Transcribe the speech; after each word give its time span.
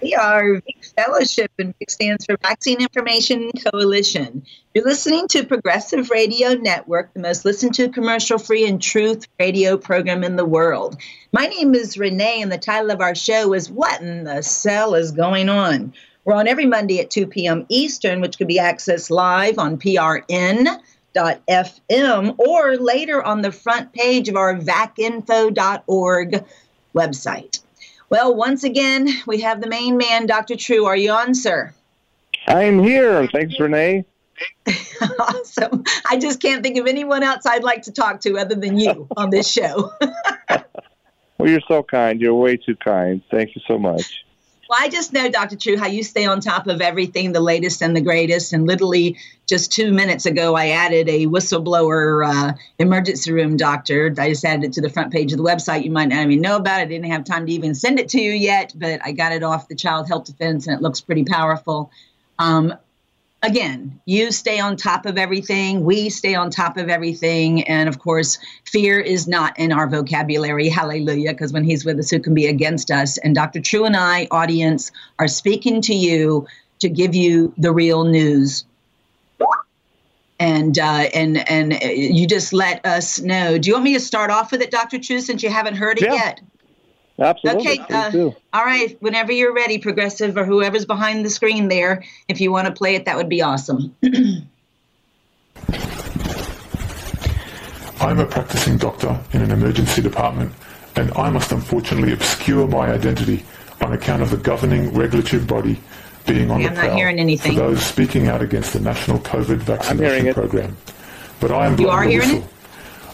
We 0.00 0.14
are 0.14 0.54
VIC 0.54 0.84
Fellowship, 0.96 1.50
and 1.58 1.74
VIC 1.78 1.90
stands 1.90 2.24
for 2.24 2.36
Vaccine 2.40 2.80
Information 2.80 3.50
Coalition. 3.70 4.44
You're 4.72 4.84
listening 4.84 5.26
to 5.28 5.44
Progressive 5.44 6.10
Radio 6.10 6.54
Network, 6.54 7.12
the 7.12 7.20
most 7.20 7.44
listened 7.44 7.74
to 7.74 7.88
commercial 7.88 8.38
free 8.38 8.66
and 8.66 8.80
truth 8.80 9.26
radio 9.40 9.76
program 9.76 10.22
in 10.22 10.36
the 10.36 10.44
world. 10.44 10.96
My 11.32 11.46
name 11.46 11.74
is 11.74 11.98
Renee, 11.98 12.40
and 12.40 12.52
the 12.52 12.58
title 12.58 12.92
of 12.92 13.00
our 13.00 13.16
show 13.16 13.52
is 13.52 13.70
What 13.70 14.00
in 14.00 14.24
the 14.24 14.42
Cell 14.42 14.94
is 14.94 15.10
Going 15.10 15.48
On? 15.48 15.92
We're 16.24 16.34
on 16.34 16.46
every 16.46 16.66
Monday 16.66 17.00
at 17.00 17.10
2 17.10 17.26
p.m. 17.26 17.66
Eastern, 17.68 18.20
which 18.20 18.38
can 18.38 18.46
be 18.46 18.58
accessed 18.58 19.10
live 19.10 19.58
on 19.58 19.76
PRN. 19.76 20.80
FM 21.16 22.38
or 22.38 22.76
later 22.76 23.20
on 23.20 23.42
the 23.42 23.50
front 23.50 23.92
page 23.92 24.28
of 24.28 24.36
our 24.36 24.54
vacinfo.org 24.54 26.44
website. 26.94 27.60
Well, 28.10 28.34
once 28.34 28.64
again, 28.64 29.08
we 29.26 29.40
have 29.42 29.60
the 29.60 29.68
main 29.68 29.96
man, 29.96 30.26
Dr. 30.26 30.56
True. 30.56 30.84
Are 30.86 30.96
you 30.96 31.12
on, 31.12 31.32
sir? 31.32 31.72
I'm 32.48 32.82
here. 32.82 33.28
Thanks, 33.28 33.58
Renee. 33.60 34.04
awesome. 35.20 35.84
I 36.08 36.16
just 36.18 36.42
can't 36.42 36.62
think 36.62 36.76
of 36.76 36.88
anyone 36.88 37.22
else 37.22 37.46
I'd 37.46 37.62
like 37.62 37.82
to 37.82 37.92
talk 37.92 38.20
to 38.22 38.36
other 38.36 38.56
than 38.56 38.78
you 38.78 39.06
on 39.16 39.30
this 39.30 39.48
show. 39.48 39.92
well, 41.38 41.48
you're 41.48 41.60
so 41.68 41.84
kind. 41.84 42.20
You're 42.20 42.34
way 42.34 42.56
too 42.56 42.74
kind. 42.74 43.22
Thank 43.30 43.54
you 43.54 43.62
so 43.68 43.78
much. 43.78 44.24
Well, 44.70 44.78
I 44.80 44.88
just 44.88 45.12
know, 45.12 45.28
Dr. 45.28 45.56
True, 45.56 45.76
how 45.76 45.88
you 45.88 46.04
stay 46.04 46.26
on 46.26 46.40
top 46.40 46.68
of 46.68 46.80
everything, 46.80 47.32
the 47.32 47.40
latest 47.40 47.82
and 47.82 47.96
the 47.96 48.00
greatest. 48.00 48.52
And 48.52 48.68
literally 48.68 49.18
just 49.46 49.72
two 49.72 49.90
minutes 49.90 50.26
ago, 50.26 50.54
I 50.54 50.68
added 50.68 51.08
a 51.08 51.26
whistleblower 51.26 52.24
uh, 52.24 52.52
emergency 52.78 53.32
room 53.32 53.56
doctor. 53.56 54.14
I 54.16 54.28
just 54.28 54.44
added 54.44 54.66
it 54.66 54.72
to 54.74 54.80
the 54.80 54.88
front 54.88 55.12
page 55.12 55.32
of 55.32 55.38
the 55.38 55.44
website. 55.44 55.82
You 55.82 55.90
might 55.90 56.10
not 56.10 56.24
even 56.24 56.40
know 56.40 56.54
about 56.54 56.78
it. 56.78 56.82
I 56.84 56.86
didn't 56.86 57.10
have 57.10 57.24
time 57.24 57.46
to 57.46 57.52
even 57.52 57.74
send 57.74 57.98
it 57.98 58.08
to 58.10 58.20
you 58.20 58.30
yet, 58.30 58.72
but 58.76 59.00
I 59.04 59.10
got 59.10 59.32
it 59.32 59.42
off 59.42 59.66
the 59.66 59.74
Child 59.74 60.06
Health 60.06 60.26
Defense 60.26 60.68
and 60.68 60.76
it 60.76 60.82
looks 60.82 61.00
pretty 61.00 61.24
powerful. 61.24 61.90
Um, 62.38 62.72
again, 63.42 64.00
you 64.04 64.30
stay 64.32 64.60
on 64.60 64.76
top 64.76 65.06
of 65.06 65.16
everything. 65.16 65.84
We 65.84 66.10
stay 66.10 66.34
on 66.34 66.50
top 66.50 66.76
of 66.76 66.88
everything. 66.88 67.62
And 67.64 67.88
of 67.88 67.98
course, 67.98 68.38
fear 68.64 69.00
is 69.00 69.26
not 69.26 69.58
in 69.58 69.72
our 69.72 69.88
vocabulary. 69.88 70.68
Hallelujah. 70.68 71.32
Because 71.32 71.52
when 71.52 71.64
he's 71.64 71.84
with 71.84 71.98
us, 71.98 72.10
who 72.10 72.20
can 72.20 72.34
be 72.34 72.46
against 72.46 72.90
us? 72.90 73.18
And 73.18 73.34
Dr. 73.34 73.60
True 73.60 73.84
and 73.84 73.96
I, 73.96 74.28
audience, 74.30 74.90
are 75.18 75.28
speaking 75.28 75.80
to 75.82 75.94
you 75.94 76.46
to 76.80 76.88
give 76.88 77.14
you 77.14 77.52
the 77.56 77.72
real 77.72 78.04
news. 78.04 78.64
And 80.38 80.78
uh, 80.78 81.08
and 81.12 81.46
and 81.50 81.74
you 81.82 82.26
just 82.26 82.54
let 82.54 82.84
us 82.86 83.20
know. 83.20 83.58
Do 83.58 83.68
you 83.68 83.74
want 83.74 83.84
me 83.84 83.92
to 83.92 84.00
start 84.00 84.30
off 84.30 84.52
with 84.52 84.62
it, 84.62 84.70
Dr. 84.70 84.98
True, 84.98 85.20
since 85.20 85.42
you 85.42 85.50
haven't 85.50 85.74
heard 85.74 85.98
it 85.98 86.04
yeah. 86.04 86.14
yet? 86.14 86.40
Absolutely. 87.20 87.80
Okay. 87.80 87.84
Uh, 87.90 88.30
all 88.52 88.64
right. 88.64 88.96
Whenever 89.00 89.30
you're 89.32 89.52
ready, 89.54 89.78
Progressive 89.78 90.36
or 90.36 90.44
whoever's 90.44 90.86
behind 90.86 91.24
the 91.24 91.30
screen 91.30 91.68
there, 91.68 92.02
if 92.28 92.40
you 92.40 92.50
want 92.50 92.66
to 92.66 92.72
play 92.72 92.94
it, 92.94 93.04
that 93.04 93.16
would 93.16 93.28
be 93.28 93.42
awesome. 93.42 93.94
I'm 98.00 98.18
a 98.18 98.24
practicing 98.26 98.78
doctor 98.78 99.20
in 99.32 99.42
an 99.42 99.50
emergency 99.50 100.00
department, 100.00 100.52
and 100.96 101.12
I 101.12 101.28
must 101.28 101.52
unfortunately 101.52 102.12
obscure 102.12 102.66
my 102.66 102.90
identity 102.90 103.44
on 103.82 103.92
account 103.92 104.22
of 104.22 104.30
the 104.30 104.38
governing 104.38 104.92
regulatory 104.94 105.42
body 105.44 105.78
being 106.26 106.50
on 106.50 106.60
Yeah, 106.60 106.72
the 106.72 106.80
I'm 106.80 106.86
not 106.88 106.96
hearing 106.96 107.18
anything. 107.20 107.52
for 107.52 107.58
those 107.60 107.84
speaking 107.84 108.28
out 108.28 108.40
against 108.40 108.72
the 108.72 108.80
national 108.80 109.18
COVID 109.18 109.58
vaccination 109.58 110.32
program. 110.32 110.76
But 111.40 111.50
I 111.50 111.66
am 111.66 111.72
You 111.72 111.76
blowing 111.86 111.90
are 111.90 112.04
the 112.04 112.10
hearing 112.10 112.28
whistle. 112.28 112.48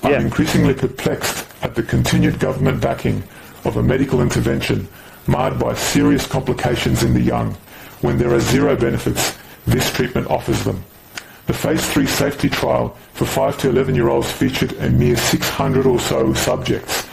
I'm 0.04 0.12
Yeah. 0.12 0.20
increasingly 0.20 0.74
perplexed 0.74 1.46
at 1.62 1.74
the 1.74 1.82
continued 1.82 2.38
government 2.38 2.80
backing 2.80 3.22
of 3.64 3.76
a 3.76 3.82
medical 3.82 4.20
intervention 4.20 4.88
marred 5.26 5.58
by 5.58 5.74
serious 5.74 6.26
complications 6.26 7.02
in 7.02 7.14
the 7.14 7.20
young 7.20 7.54
when 8.00 8.18
there 8.18 8.32
are 8.32 8.40
zero 8.40 8.76
benefits 8.76 9.36
this 9.66 9.90
treatment 9.92 10.28
offers 10.28 10.62
them. 10.64 10.84
The 11.46 11.52
phase 11.52 11.84
3 11.90 12.06
safety 12.06 12.48
trial 12.48 12.96
for 13.14 13.24
5 13.24 13.58
to 13.58 13.70
11 13.70 13.94
year 13.94 14.08
olds 14.08 14.30
featured 14.30 14.72
a 14.74 14.90
mere 14.90 15.16
600 15.16 15.86
or 15.86 15.98
so 15.98 16.32
subjects 16.34 17.08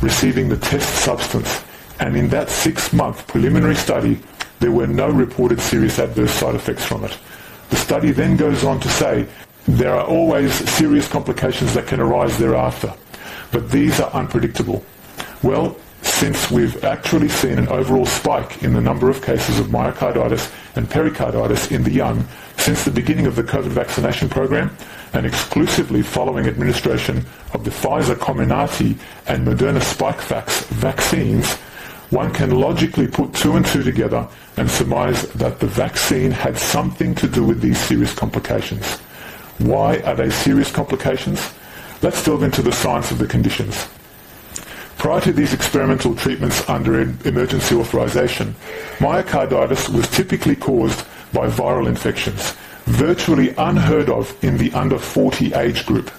receiving 0.00 0.48
the 0.48 0.56
test 0.56 1.04
substance 1.04 1.62
and 2.00 2.16
in 2.16 2.28
that 2.28 2.48
six 2.48 2.92
month 2.92 3.26
preliminary 3.28 3.76
study 3.76 4.18
there 4.58 4.72
were 4.72 4.86
no 4.86 5.08
reported 5.08 5.60
serious 5.60 5.98
adverse 5.98 6.32
side 6.32 6.54
effects 6.54 6.84
from 6.84 7.04
it. 7.04 7.16
The 7.70 7.76
study 7.76 8.10
then 8.10 8.36
goes 8.36 8.64
on 8.64 8.80
to 8.80 8.88
say 8.88 9.26
there 9.66 9.94
are 9.94 10.06
always 10.06 10.52
serious 10.70 11.08
complications 11.08 11.74
that 11.74 11.86
can 11.86 12.00
arise 12.00 12.36
thereafter, 12.38 12.92
but 13.50 13.70
these 13.70 14.00
are 14.00 14.10
unpredictable. 14.10 14.84
Well, 15.42 15.76
since 16.22 16.52
we've 16.52 16.84
actually 16.84 17.28
seen 17.28 17.58
an 17.58 17.66
overall 17.66 18.06
spike 18.06 18.62
in 18.62 18.74
the 18.74 18.80
number 18.80 19.10
of 19.10 19.20
cases 19.20 19.58
of 19.58 19.66
myocarditis 19.66 20.54
and 20.76 20.88
pericarditis 20.88 21.72
in 21.72 21.82
the 21.82 21.90
young 21.90 22.24
since 22.58 22.84
the 22.84 22.92
beginning 22.92 23.26
of 23.26 23.34
the 23.34 23.42
COVID 23.42 23.72
vaccination 23.72 24.28
program 24.28 24.70
and 25.14 25.26
exclusively 25.26 26.00
following 26.00 26.46
administration 26.46 27.26
of 27.54 27.64
the 27.64 27.72
Pfizer 27.72 28.14
Comirnaty 28.14 28.96
and 29.26 29.44
Moderna 29.44 29.80
Spikevax 29.80 30.66
vaccines, 30.68 31.54
one 32.10 32.32
can 32.32 32.52
logically 32.52 33.08
put 33.08 33.34
two 33.34 33.56
and 33.56 33.66
two 33.66 33.82
together 33.82 34.28
and 34.56 34.70
surmise 34.70 35.22
that 35.32 35.58
the 35.58 35.66
vaccine 35.66 36.30
had 36.30 36.56
something 36.56 37.16
to 37.16 37.26
do 37.26 37.42
with 37.42 37.60
these 37.60 37.80
serious 37.80 38.14
complications. 38.14 38.98
Why 39.58 39.98
are 40.02 40.14
they 40.14 40.30
serious 40.30 40.70
complications? 40.70 41.52
Let's 42.00 42.24
delve 42.24 42.44
into 42.44 42.62
the 42.62 42.70
science 42.70 43.10
of 43.10 43.18
the 43.18 43.26
conditions. 43.26 43.88
Prior 45.02 45.20
to 45.22 45.32
these 45.32 45.52
experimental 45.52 46.14
treatments 46.14 46.68
under 46.68 47.00
emergency 47.00 47.74
authorization, 47.74 48.54
myocarditis 48.98 49.88
was 49.88 50.08
typically 50.08 50.54
caused 50.54 51.04
by 51.32 51.48
viral 51.48 51.88
infections, 51.88 52.52
virtually 52.84 53.52
unheard 53.58 54.08
of 54.08 54.32
in 54.44 54.56
the 54.58 54.70
under 54.74 55.00
40 55.00 55.54
age 55.54 55.86
group. 55.86 56.12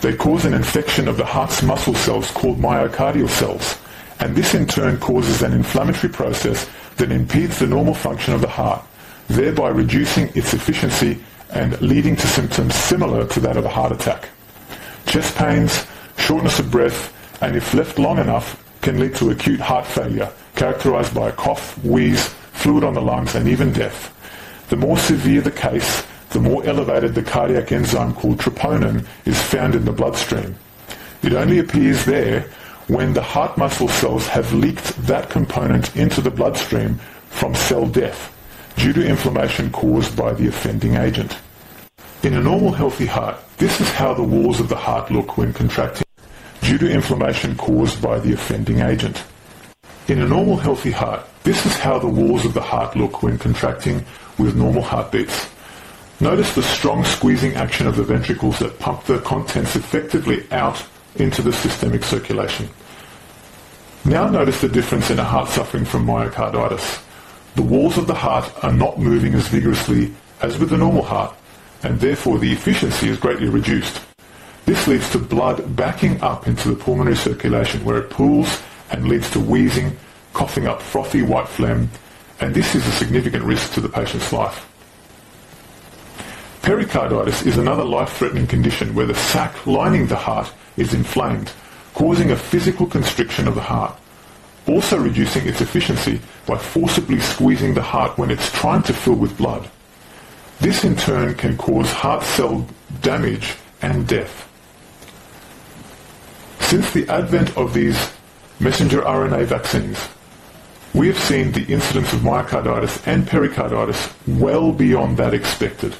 They 0.00 0.16
cause 0.16 0.44
an 0.44 0.52
infection 0.52 1.06
of 1.06 1.16
the 1.16 1.24
heart's 1.24 1.62
muscle 1.62 1.94
cells 1.94 2.28
called 2.32 2.58
myocardial 2.58 3.28
cells, 3.28 3.78
and 4.18 4.34
this 4.34 4.52
in 4.54 4.66
turn 4.66 4.98
causes 4.98 5.42
an 5.42 5.52
inflammatory 5.52 6.12
process 6.12 6.68
that 6.96 7.12
impedes 7.12 7.60
the 7.60 7.68
normal 7.68 7.94
function 7.94 8.34
of 8.34 8.40
the 8.40 8.48
heart, 8.48 8.84
thereby 9.28 9.68
reducing 9.68 10.26
its 10.34 10.52
efficiency 10.54 11.22
and 11.50 11.80
leading 11.80 12.16
to 12.16 12.26
symptoms 12.26 12.74
similar 12.74 13.28
to 13.28 13.38
that 13.38 13.56
of 13.56 13.64
a 13.64 13.68
heart 13.68 13.92
attack. 13.92 14.28
Chest 15.06 15.36
pains, 15.36 15.86
shortness 16.18 16.58
of 16.58 16.68
breath, 16.68 17.12
and 17.42 17.56
if 17.56 17.74
left 17.74 17.98
long 17.98 18.18
enough, 18.18 18.56
can 18.82 19.00
lead 19.00 19.16
to 19.16 19.30
acute 19.30 19.60
heart 19.60 19.84
failure, 19.84 20.30
characterized 20.54 21.12
by 21.12 21.28
a 21.28 21.32
cough, 21.32 21.76
wheeze, 21.84 22.28
fluid 22.52 22.84
on 22.84 22.94
the 22.94 23.02
lungs, 23.02 23.34
and 23.34 23.48
even 23.48 23.72
death. 23.72 24.14
The 24.68 24.76
more 24.76 24.96
severe 24.96 25.40
the 25.40 25.50
case, 25.50 26.04
the 26.30 26.40
more 26.40 26.64
elevated 26.64 27.14
the 27.14 27.22
cardiac 27.22 27.72
enzyme 27.72 28.14
called 28.14 28.38
troponin 28.38 29.04
is 29.24 29.40
found 29.42 29.74
in 29.74 29.84
the 29.84 29.92
bloodstream. 29.92 30.54
It 31.22 31.32
only 31.32 31.58
appears 31.58 32.04
there 32.04 32.42
when 32.86 33.12
the 33.12 33.22
heart 33.22 33.58
muscle 33.58 33.88
cells 33.88 34.26
have 34.28 34.52
leaked 34.52 34.96
that 35.06 35.28
component 35.28 35.96
into 35.96 36.20
the 36.20 36.30
bloodstream 36.30 37.00
from 37.28 37.54
cell 37.54 37.86
death 37.86 38.30
due 38.76 38.92
to 38.92 39.06
inflammation 39.06 39.70
caused 39.72 40.16
by 40.16 40.32
the 40.32 40.46
offending 40.46 40.94
agent. 40.94 41.36
In 42.22 42.34
a 42.34 42.42
normal 42.42 42.72
healthy 42.72 43.06
heart, 43.06 43.36
this 43.58 43.80
is 43.80 43.88
how 43.90 44.14
the 44.14 44.22
walls 44.22 44.60
of 44.60 44.68
the 44.68 44.76
heart 44.76 45.10
look 45.10 45.36
when 45.36 45.52
contracting 45.52 46.04
due 46.62 46.78
to 46.78 46.90
inflammation 46.90 47.56
caused 47.56 48.00
by 48.00 48.18
the 48.20 48.32
offending 48.32 48.80
agent. 48.80 49.24
In 50.08 50.20
a 50.20 50.28
normal 50.28 50.56
healthy 50.56 50.90
heart, 50.90 51.26
this 51.42 51.66
is 51.66 51.76
how 51.76 51.98
the 51.98 52.08
walls 52.08 52.44
of 52.44 52.54
the 52.54 52.60
heart 52.60 52.96
look 52.96 53.22
when 53.22 53.38
contracting 53.38 54.04
with 54.38 54.56
normal 54.56 54.82
heartbeats. 54.82 55.48
Notice 56.20 56.54
the 56.54 56.62
strong 56.62 57.04
squeezing 57.04 57.54
action 57.54 57.86
of 57.86 57.96
the 57.96 58.04
ventricles 58.04 58.58
that 58.60 58.78
pump 58.78 59.04
the 59.04 59.18
contents 59.20 59.74
effectively 59.74 60.46
out 60.52 60.84
into 61.16 61.42
the 61.42 61.52
systemic 61.52 62.04
circulation. 62.04 62.68
Now 64.04 64.28
notice 64.28 64.60
the 64.60 64.68
difference 64.68 65.10
in 65.10 65.18
a 65.18 65.24
heart 65.24 65.48
suffering 65.48 65.84
from 65.84 66.06
myocarditis. 66.06 67.02
The 67.56 67.62
walls 67.62 67.98
of 67.98 68.06
the 68.06 68.14
heart 68.14 68.52
are 68.64 68.72
not 68.72 68.98
moving 68.98 69.34
as 69.34 69.48
vigorously 69.48 70.14
as 70.40 70.58
with 70.58 70.70
the 70.70 70.78
normal 70.78 71.02
heart, 71.02 71.34
and 71.82 72.00
therefore 72.00 72.38
the 72.38 72.52
efficiency 72.52 73.08
is 73.08 73.18
greatly 73.18 73.48
reduced. 73.48 74.00
This 74.64 74.86
leads 74.86 75.10
to 75.10 75.18
blood 75.18 75.74
backing 75.76 76.20
up 76.22 76.46
into 76.46 76.68
the 76.68 76.76
pulmonary 76.76 77.16
circulation 77.16 77.84
where 77.84 77.98
it 77.98 78.10
pools 78.10 78.62
and 78.90 79.08
leads 79.08 79.30
to 79.32 79.40
wheezing, 79.40 79.96
coughing 80.32 80.66
up 80.66 80.80
frothy 80.80 81.22
white 81.22 81.48
phlegm, 81.48 81.90
and 82.40 82.54
this 82.54 82.74
is 82.74 82.86
a 82.86 82.92
significant 82.92 83.44
risk 83.44 83.72
to 83.74 83.80
the 83.80 83.88
patient's 83.88 84.32
life. 84.32 84.68
Pericarditis 86.62 87.42
is 87.42 87.58
another 87.58 87.84
life-threatening 87.84 88.46
condition 88.46 88.94
where 88.94 89.06
the 89.06 89.14
sac 89.14 89.66
lining 89.66 90.06
the 90.06 90.16
heart 90.16 90.52
is 90.76 90.94
inflamed, 90.94 91.52
causing 91.94 92.30
a 92.30 92.36
physical 92.36 92.86
constriction 92.86 93.48
of 93.48 93.56
the 93.56 93.60
heart, 93.60 93.98
also 94.68 94.96
reducing 94.96 95.46
its 95.46 95.60
efficiency 95.60 96.20
by 96.46 96.56
forcibly 96.56 97.18
squeezing 97.18 97.74
the 97.74 97.82
heart 97.82 98.16
when 98.16 98.30
it's 98.30 98.52
trying 98.52 98.82
to 98.84 98.92
fill 98.92 99.16
with 99.16 99.36
blood. 99.36 99.68
This 100.60 100.84
in 100.84 100.94
turn 100.94 101.34
can 101.34 101.56
cause 101.56 101.90
heart 101.90 102.22
cell 102.22 102.64
damage 103.00 103.56
and 103.80 104.06
death. 104.06 104.48
Since 106.72 106.92
the 106.92 107.06
advent 107.10 107.54
of 107.58 107.74
these 107.74 108.10
messenger 108.58 109.02
RNA 109.02 109.44
vaccines, 109.44 110.08
we 110.94 111.06
have 111.08 111.18
seen 111.18 111.52
the 111.52 111.66
incidence 111.66 112.14
of 112.14 112.20
myocarditis 112.20 113.06
and 113.06 113.28
pericarditis 113.28 114.08
well 114.26 114.72
beyond 114.72 115.18
that 115.18 115.34
expected. 115.34 115.94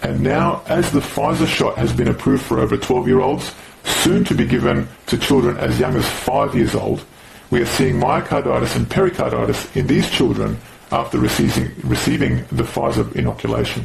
And 0.00 0.20
now, 0.20 0.62
as 0.68 0.92
the 0.92 1.00
Pfizer 1.00 1.48
shot 1.48 1.76
has 1.76 1.92
been 1.92 2.06
approved 2.06 2.44
for 2.44 2.60
over 2.60 2.76
12-year-olds, 2.76 3.52
soon 3.82 4.22
to 4.26 4.34
be 4.36 4.46
given 4.46 4.86
to 5.06 5.18
children 5.18 5.56
as 5.56 5.80
young 5.80 5.96
as 5.96 6.08
5 6.08 6.54
years 6.54 6.76
old, 6.76 7.04
we 7.50 7.60
are 7.60 7.66
seeing 7.66 7.96
myocarditis 7.96 8.76
and 8.76 8.88
pericarditis 8.88 9.74
in 9.74 9.88
these 9.88 10.08
children 10.08 10.56
after 10.92 11.18
receiving, 11.18 11.72
receiving 11.82 12.44
the 12.52 12.62
Pfizer 12.62 13.12
inoculation. 13.16 13.84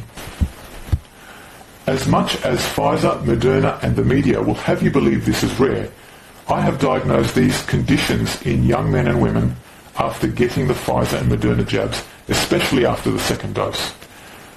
As 1.88 2.06
much 2.06 2.40
as 2.44 2.60
Pfizer, 2.60 3.24
Moderna 3.24 3.82
and 3.82 3.96
the 3.96 4.04
media 4.04 4.40
will 4.40 4.54
have 4.54 4.84
you 4.84 4.92
believe 4.92 5.26
this 5.26 5.42
is 5.42 5.58
rare, 5.58 5.90
I 6.50 6.62
have 6.62 6.80
diagnosed 6.80 7.34
these 7.34 7.62
conditions 7.66 8.40
in 8.42 8.64
young 8.64 8.90
men 8.90 9.06
and 9.06 9.20
women 9.20 9.54
after 9.98 10.26
getting 10.28 10.66
the 10.66 10.72
Pfizer 10.72 11.20
and 11.20 11.30
Moderna 11.30 11.66
jabs, 11.66 12.02
especially 12.28 12.86
after 12.86 13.10
the 13.10 13.18
second 13.18 13.54
dose. 13.54 13.92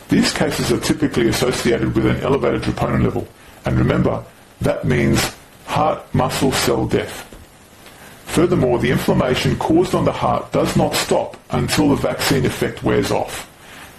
These 0.08 0.32
cases 0.32 0.72
are 0.72 0.80
typically 0.80 1.28
associated 1.28 1.94
with 1.94 2.06
an 2.06 2.22
elevated 2.22 2.62
troponin 2.62 3.04
level, 3.04 3.28
and 3.66 3.78
remember, 3.78 4.24
that 4.62 4.86
means 4.86 5.36
heart 5.66 6.02
muscle 6.14 6.54
cell 6.54 6.86
death. 6.86 7.28
Furthermore, 8.26 8.80
the 8.80 8.92
inflammation 8.92 9.58
caused 9.58 9.94
on 9.94 10.06
the 10.06 10.14
heart 10.14 10.54
does 10.54 10.78
not 10.78 10.96
stop 10.96 11.36
until 11.50 11.90
the 11.90 11.96
vaccine 11.98 12.46
effect 12.46 12.84
wears 12.84 13.12
off. 13.12 13.50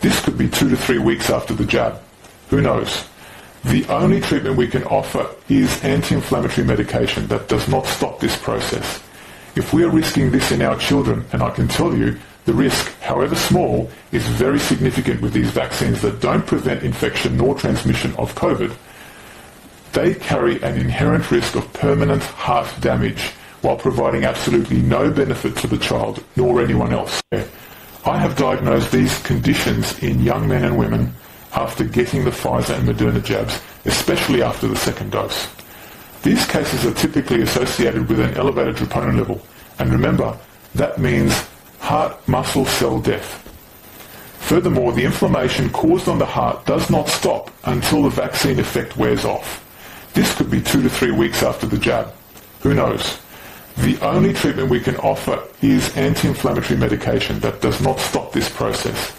This 0.01 0.19
could 0.25 0.39
be 0.39 0.49
two 0.49 0.71
to 0.71 0.77
three 0.77 0.99
weeks 0.99 1.29
after 1.29 1.53
the 1.53 1.67
jab. 1.67 2.01
Who 2.49 2.63
knows? 2.63 3.05
The 3.65 3.87
only 3.87 4.21
treatment 4.21 4.57
we 4.57 4.67
can 4.67 4.83
offer 4.85 5.29
is 5.49 5.83
anti-inflammatory 5.85 6.67
medication 6.67 7.29
that 7.29 7.49
does 7.49 7.69
not 7.69 7.87
stop 7.87 8.19
this 8.19 8.37
process. 8.37 9.01
If 9.55 9.73
we 9.73 9.85
are 9.85 9.91
risking 9.91 10.31
this 10.31 10.51
in 10.51 10.63
our 10.63 10.77
children, 10.79 11.25
and 11.33 11.43
I 11.43 11.51
can 11.51 11.69
tell 11.69 11.97
you 11.97 12.19
the 12.45 12.55
risk, 12.55 12.93
however 13.01 13.37
small, 13.37 13.89
is 14.11 14.27
very 14.27 14.59
significant 14.59 15.21
with 15.21 15.33
these 15.33 15.51
vaccines 15.51 16.03
that 16.03 16.21
don't 16.21 16.45
prevent 16.45 16.83
infection 16.83 17.37
nor 17.37 17.55
transmission 17.55 18.17
of 18.17 18.35
COVID. 18.35 18.75
They 19.93 20.15
carry 20.15 20.61
an 20.63 20.77
inherent 20.77 21.31
risk 21.31 21.55
of 21.55 21.73
permanent 21.73 22.25
heart 22.25 22.69
damage 22.81 23.31
while 23.61 23.77
providing 23.77 24.25
absolutely 24.25 24.83
no 24.83 25.11
benefit 25.11 25.55
to 25.59 25.69
the 25.69 25.79
child 25.79 26.25
nor 26.35 26.61
anyone 26.61 26.93
else. 26.93 27.23
I 28.05 28.19
have 28.19 28.37
diagnosed 28.37 28.91
these 28.91 29.23
conditions 29.23 30.03
in 30.03 30.21
young 30.21 30.49
men 30.49 30.65
and 30.65 30.77
women 30.77 31.15
after 31.55 31.85
getting 31.85 32.25
the 32.25 32.31
Pfizer 32.31 32.79
and 32.79 32.89
Moderna 32.89 33.23
jabs, 33.23 33.61
especially 33.85 34.43
after 34.43 34.69
the 34.69 34.77
second 34.77 35.13
dose. 35.13 35.49
These 36.23 36.47
cases 36.47 36.87
are 36.87 36.95
typically 36.95 37.43
associated 37.43 38.09
with 38.09 38.21
an 38.21 38.35
elevated 38.35 38.77
troponin 38.77 39.19
level, 39.19 39.41
and 39.79 39.91
remember, 39.91 40.37
that 40.75 40.99
means 40.99 41.33
heart 41.81 42.17
muscle 42.29 42.65
cell 42.65 43.01
death. 43.01 43.41
Furthermore, 44.39 44.93
the 44.93 45.05
inflammation 45.05 45.71
caused 45.71 46.09
on 46.09 46.19
the 46.19 46.27
heart 46.27 46.65
does 46.67 46.91
not 46.91 47.09
stop 47.09 47.51
until 47.65 48.03
the 48.03 48.11
vaccine 48.11 48.59
effect 48.59 48.97
wears 48.97 49.25
off. 49.25 49.59
This 50.15 50.35
could 50.37 50.51
be 50.51 50.61
two 50.61 50.83
to 50.83 50.91
three 50.91 51.11
weeks 51.11 51.43
after 51.43 51.67
the 51.67 51.79
jab. 51.79 52.13
Who 52.61 52.75
knows? 52.75 53.19
The 53.79 53.99
only 54.01 54.35
treatment 54.35 54.69
we 54.69 54.81
can 54.81 54.97
offer 54.97 55.43
is 55.63 55.97
anti-inflammatory 55.97 56.79
medication 56.79 57.41
that 57.41 57.63
does 57.63 57.81
not 57.81 57.99
stop 57.99 58.33
this 58.33 58.49
process. 58.51 59.19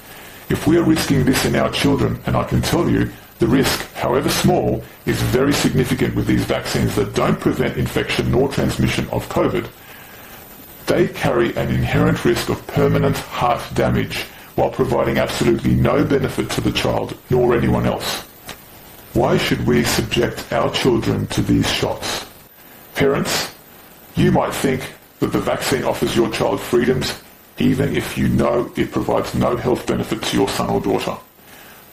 If 0.54 0.68
we 0.68 0.78
are 0.78 0.84
risking 0.84 1.26
this 1.26 1.46
in 1.46 1.56
our 1.56 1.72
children, 1.72 2.22
and 2.28 2.38
I 2.38 2.44
can 2.44 2.62
tell 2.62 2.88
you 2.88 3.12
the 3.40 3.48
risk, 3.48 3.92
however 3.94 4.30
small, 4.30 4.84
is 5.08 5.20
very 5.20 5.52
significant 5.52 6.14
with 6.14 6.28
these 6.28 6.46
vaccines 6.46 6.96
that 6.96 7.16
don't 7.16 7.40
prevent 7.40 7.76
infection 7.76 8.30
nor 8.30 8.50
transmission 8.50 9.10
of 9.10 9.28
COVID, 9.30 9.68
they 10.86 11.08
carry 11.08 11.56
an 11.56 11.70
inherent 11.70 12.24
risk 12.24 12.50
of 12.50 12.68
permanent 12.68 13.18
heart 13.18 13.64
damage 13.74 14.26
while 14.54 14.70
providing 14.70 15.18
absolutely 15.18 15.74
no 15.74 16.06
benefit 16.06 16.52
to 16.52 16.62
the 16.62 16.72
child 16.72 17.18
nor 17.32 17.58
anyone 17.58 17.88
else. 17.88 18.22
Why 19.14 19.38
should 19.38 19.66
we 19.66 19.84
subject 19.84 20.54
our 20.54 20.70
children 20.70 21.26
to 21.34 21.42
these 21.42 21.68
shots? 21.68 22.28
Parents, 22.94 23.56
you 24.16 24.32
might 24.32 24.54
think 24.54 24.88
that 25.20 25.32
the 25.32 25.40
vaccine 25.40 25.84
offers 25.84 26.16
your 26.16 26.30
child 26.30 26.62
freedoms 26.62 27.24
even 27.64 27.96
if 27.96 28.18
you 28.18 28.28
know 28.28 28.72
it 28.76 28.92
provides 28.92 29.34
no 29.34 29.56
health 29.56 29.88
benefit 29.88 30.22
to 30.24 30.38
your 30.38 30.50
son 30.50 30.70
or 30.70 30.82
daughter. 30.82 31.16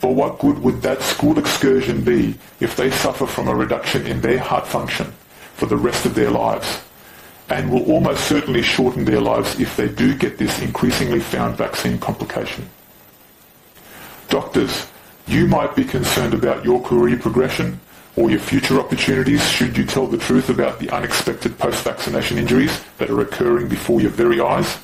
But 0.01 0.15
what 0.15 0.39
good 0.39 0.59
would 0.59 0.83
that 0.83 1.03
school 1.03 1.39
excursion 1.39 2.03
be 2.03 2.35
if 2.59 2.75
they 2.77 2.91
suffer 2.91 3.27
from 3.27 3.49
a 3.49 3.55
reduction 3.55 4.07
in 4.07 4.21
their 4.21 4.39
heart 4.39 4.67
function 4.67 5.13
for 5.55 5.67
the 5.67 5.77
rest 5.77 6.07
of 6.07 6.15
their 6.15 6.31
lives? 6.31 6.81
and 7.51 7.71
will 7.71 7.83
almost 7.91 8.27
certainly 8.27 8.63
shorten 8.63 9.05
their 9.05 9.21
lives 9.21 9.59
if 9.59 9.77
they 9.77 9.89
do 9.89 10.17
get 10.17 10.39
this 10.39 10.63
increasingly 10.63 11.19
found 11.19 11.57
vaccine 11.57 11.99
complication. 11.99 12.69
Doctors, 14.29 14.87
you 15.27 15.47
might 15.49 15.75
be 15.75 15.85
concerned 15.85 16.33
about 16.33 16.65
your 16.65 16.81
career 16.81 17.19
progression 17.19 17.81
or 18.17 18.31
your 18.31 18.39
future 18.39 18.79
opportunities 18.79 19.47
should 19.49 19.77
you 19.77 19.85
tell 19.85 20.07
the 20.07 20.19
truth 20.19 20.49
about 20.49 20.79
the 20.79 20.91
unexpected 20.91 21.59
post-vaccination 21.59 22.39
injuries 22.39 22.85
that 22.99 23.11
are 23.11 23.21
occurring 23.21 23.69
before 23.69 24.01
your 24.01 24.11
very 24.11 24.41
eyes. 24.41 24.79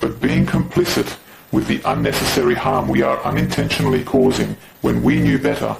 But 0.00 0.20
being 0.20 0.46
complicit 0.46 1.18
with 1.52 1.66
the 1.66 1.80
unnecessary 1.84 2.54
harm 2.54 2.88
we 2.88 3.02
are 3.02 3.22
unintentionally 3.22 4.02
causing 4.04 4.56
when 4.80 5.02
we 5.02 5.20
knew 5.20 5.38
better 5.38 5.76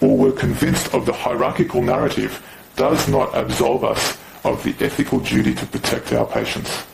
or 0.00 0.16
were 0.16 0.32
convinced 0.32 0.94
of 0.94 1.06
the 1.06 1.12
hierarchical 1.12 1.82
narrative 1.82 2.42
does 2.76 3.08
not 3.08 3.34
absolve 3.36 3.82
us 3.84 4.18
of 4.44 4.62
the 4.62 4.74
ethical 4.84 5.18
duty 5.18 5.54
to 5.54 5.66
protect 5.66 6.12
our 6.12 6.26
patients. 6.26 6.84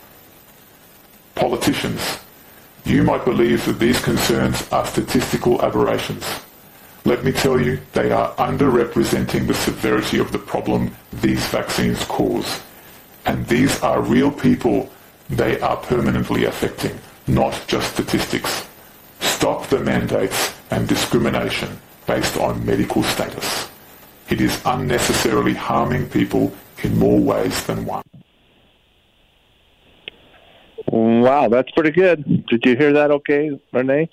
Politicians, 1.34 2.18
you 2.84 3.02
might 3.02 3.24
believe 3.24 3.64
that 3.66 3.78
these 3.78 4.00
concerns 4.00 4.70
are 4.70 4.86
statistical 4.86 5.60
aberrations. 5.62 6.24
Let 7.04 7.24
me 7.24 7.32
tell 7.32 7.60
you, 7.60 7.80
they 7.92 8.12
are 8.12 8.32
underrepresenting 8.36 9.46
the 9.46 9.54
severity 9.54 10.18
of 10.18 10.30
the 10.30 10.38
problem 10.38 10.94
these 11.12 11.44
vaccines 11.48 12.04
cause. 12.04 12.60
And 13.26 13.46
these 13.46 13.80
are 13.82 14.00
real 14.00 14.30
people 14.30 14.88
they 15.30 15.60
are 15.60 15.76
permanently 15.76 16.44
affecting, 16.44 16.98
not 17.26 17.64
just 17.66 17.94
statistics. 17.94 18.66
Stop 19.20 19.66
the 19.68 19.78
mandates 19.78 20.54
and 20.70 20.88
discrimination 20.88 21.78
based 22.06 22.36
on 22.36 22.64
medical 22.64 23.02
status. 23.02 23.68
It 24.28 24.40
is 24.40 24.60
unnecessarily 24.64 25.54
harming 25.54 26.08
people 26.08 26.52
in 26.82 26.98
more 26.98 27.20
ways 27.20 27.64
than 27.66 27.84
one. 27.84 28.02
Wow, 30.86 31.48
that's 31.48 31.70
pretty 31.70 31.90
good. 31.90 32.46
Did 32.46 32.64
you 32.64 32.76
hear 32.76 32.92
that 32.92 33.10
okay, 33.10 33.58
Renee? 33.72 34.10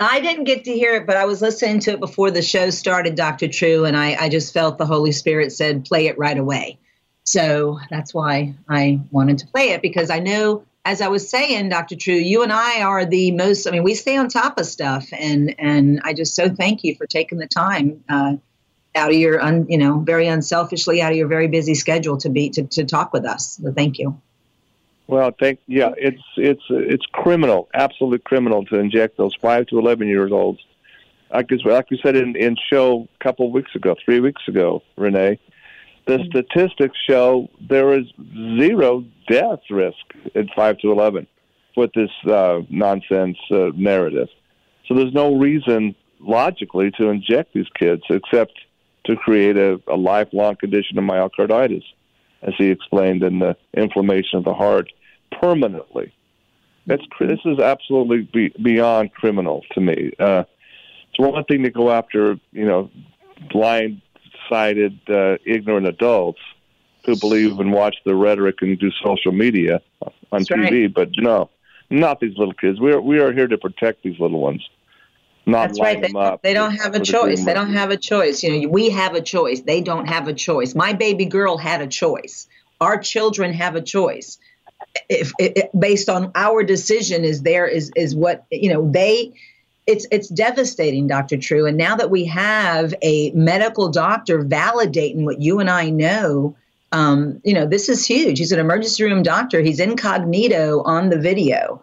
I 0.00 0.20
didn't 0.20 0.44
get 0.44 0.64
to 0.64 0.72
hear 0.72 0.96
it, 0.96 1.06
but 1.06 1.16
I 1.16 1.24
was 1.24 1.40
listening 1.40 1.78
to 1.80 1.92
it 1.92 2.00
before 2.00 2.30
the 2.30 2.42
show 2.42 2.70
started, 2.70 3.14
Dr. 3.14 3.48
True, 3.48 3.84
and 3.84 3.96
I, 3.96 4.14
I 4.14 4.28
just 4.28 4.52
felt 4.52 4.76
the 4.76 4.86
Holy 4.86 5.12
Spirit 5.12 5.52
said, 5.52 5.84
play 5.84 6.06
it 6.06 6.18
right 6.18 6.36
away. 6.36 6.78
So 7.24 7.80
that's 7.90 8.12
why 8.12 8.54
I 8.68 9.00
wanted 9.10 9.38
to 9.38 9.46
play 9.46 9.70
it 9.70 9.82
because 9.82 10.10
I 10.10 10.18
know, 10.18 10.64
as 10.84 11.00
I 11.00 11.08
was 11.08 11.28
saying, 11.28 11.70
Dr. 11.70 11.96
True, 11.96 12.14
you 12.14 12.42
and 12.42 12.52
I 12.52 12.82
are 12.82 13.06
the 13.06 13.32
most, 13.32 13.66
I 13.66 13.70
mean, 13.70 13.82
we 13.82 13.94
stay 13.94 14.16
on 14.16 14.28
top 14.28 14.58
of 14.58 14.66
stuff. 14.66 15.08
And, 15.12 15.54
and 15.58 16.00
I 16.04 16.12
just 16.12 16.34
so 16.34 16.48
thank 16.48 16.84
you 16.84 16.94
for 16.96 17.06
taking 17.06 17.38
the 17.38 17.46
time. 17.46 18.04
Uh, 18.08 18.36
out 18.94 19.10
of 19.10 19.16
your 19.16 19.40
un, 19.40 19.66
you 19.68 19.78
know 19.78 19.98
very 20.00 20.26
unselfishly 20.26 21.02
out 21.02 21.12
of 21.12 21.18
your 21.18 21.28
very 21.28 21.48
busy 21.48 21.74
schedule 21.74 22.16
to 22.16 22.28
be 22.28 22.50
to, 22.50 22.64
to 22.64 22.84
talk 22.84 23.12
with 23.12 23.24
us 23.24 23.58
so 23.62 23.72
thank 23.72 23.98
you 23.98 24.18
well 25.06 25.32
thank 25.38 25.58
yeah 25.66 25.90
it's 25.96 26.22
it's 26.36 26.62
it's 26.70 27.04
criminal 27.06 27.68
absolute 27.74 28.22
criminal 28.24 28.64
to 28.64 28.78
inject 28.78 29.16
those 29.16 29.34
five 29.40 29.66
to 29.66 29.78
eleven 29.78 30.06
years 30.06 30.32
olds 30.32 30.60
like, 31.32 31.50
like 31.64 31.90
we 31.90 31.98
said 32.02 32.14
in 32.14 32.36
in 32.36 32.56
show 32.70 33.08
a 33.20 33.24
couple 33.24 33.50
weeks 33.50 33.74
ago 33.74 33.96
three 34.04 34.20
weeks 34.20 34.42
ago 34.46 34.82
renee 34.96 35.38
the 36.06 36.18
mm-hmm. 36.18 36.30
statistics 36.30 36.98
show 37.08 37.48
there 37.68 37.98
is 37.98 38.06
zero 38.58 39.04
death 39.28 39.60
risk 39.70 39.96
at 40.34 40.46
five 40.54 40.78
to 40.78 40.90
eleven 40.90 41.26
with 41.76 41.90
this 41.94 42.10
uh, 42.30 42.60
nonsense 42.70 43.38
uh, 43.50 43.70
narrative 43.74 44.28
so 44.86 44.94
there's 44.94 45.14
no 45.14 45.36
reason 45.36 45.94
logically 46.20 46.90
to 46.92 47.08
inject 47.08 47.54
these 47.54 47.68
kids 47.78 48.02
except 48.10 48.52
to 49.04 49.16
create 49.16 49.56
a, 49.56 49.80
a 49.86 49.96
lifelong 49.96 50.56
condition 50.56 50.98
of 50.98 51.04
myocarditis, 51.04 51.84
as 52.42 52.54
he 52.56 52.70
explained, 52.70 53.22
in 53.22 53.38
the 53.38 53.56
inflammation 53.76 54.38
of 54.38 54.44
the 54.44 54.54
heart 54.54 54.90
permanently. 55.40 56.12
That's 56.86 57.02
this 57.18 57.38
is 57.44 57.58
absolutely 57.58 58.28
be, 58.32 58.54
beyond 58.62 59.14
criminal 59.14 59.62
to 59.72 59.80
me. 59.80 60.12
Uh, 60.18 60.44
it's 61.08 61.18
one 61.18 61.44
thing 61.44 61.62
to 61.62 61.70
go 61.70 61.90
after, 61.90 62.38
you 62.52 62.66
know, 62.66 62.90
blind-sided, 64.48 64.98
uh, 65.08 65.36
ignorant 65.44 65.86
adults 65.86 66.40
who 67.04 67.16
believe 67.16 67.58
and 67.60 67.72
watch 67.72 67.96
the 68.04 68.14
rhetoric 68.14 68.56
and 68.62 68.78
do 68.78 68.90
social 69.02 69.32
media 69.32 69.80
on 70.02 70.12
That's 70.32 70.48
TV, 70.48 70.84
right. 70.84 70.94
but 70.94 71.10
no, 71.18 71.50
not 71.90 72.20
these 72.20 72.36
little 72.38 72.54
kids. 72.54 72.80
We 72.80 72.92
are 72.92 73.00
we 73.00 73.18
are 73.18 73.32
here 73.32 73.46
to 73.46 73.58
protect 73.58 74.02
these 74.02 74.18
little 74.18 74.40
ones 74.40 74.66
not 75.46 75.68
That's 75.68 75.80
right. 75.80 76.00
They, 76.00 76.38
they, 76.42 76.54
don't 76.54 76.74
have 76.76 76.94
a 76.94 77.00
choice. 77.00 77.44
They 77.44 77.52
don't 77.52 77.72
have 77.72 77.90
a 77.90 77.96
choice. 77.96 78.42
You 78.42 78.62
know, 78.62 78.68
we 78.68 78.88
have 78.90 79.14
a 79.14 79.20
choice. 79.20 79.60
They 79.60 79.80
don't 79.80 80.06
have 80.06 80.26
a 80.26 80.32
choice. 80.32 80.74
My 80.74 80.92
baby 80.92 81.26
girl 81.26 81.58
had 81.58 81.82
a 81.82 81.86
choice. 81.86 82.48
Our 82.80 82.98
children 82.98 83.52
have 83.52 83.76
a 83.76 83.82
choice. 83.82 84.38
if, 85.10 85.32
if, 85.38 85.70
based 85.78 86.08
on 86.08 86.32
our 86.34 86.62
decision 86.62 87.24
is 87.24 87.42
there 87.42 87.66
is 87.66 87.90
is 87.94 88.14
what 88.14 88.46
you 88.50 88.72
know 88.72 88.90
they 88.90 89.34
it's 89.86 90.06
it's 90.10 90.28
devastating 90.28 91.06
dr 91.06 91.36
true. 91.38 91.66
And 91.66 91.76
now 91.76 91.96
that 91.96 92.10
we 92.10 92.24
have 92.24 92.94
a 93.02 93.30
medical 93.32 93.90
doctor 93.90 94.42
validating 94.42 95.24
what 95.24 95.40
you 95.40 95.60
and 95.60 95.70
i 95.70 95.90
know 95.90 96.56
um, 96.94 97.40
you 97.42 97.54
know 97.54 97.66
this 97.66 97.88
is 97.88 98.06
huge. 98.06 98.38
He's 98.38 98.52
an 98.52 98.60
emergency 98.60 99.02
room 99.02 99.24
doctor. 99.24 99.60
He's 99.60 99.80
incognito 99.80 100.80
on 100.84 101.10
the 101.10 101.18
video. 101.18 101.82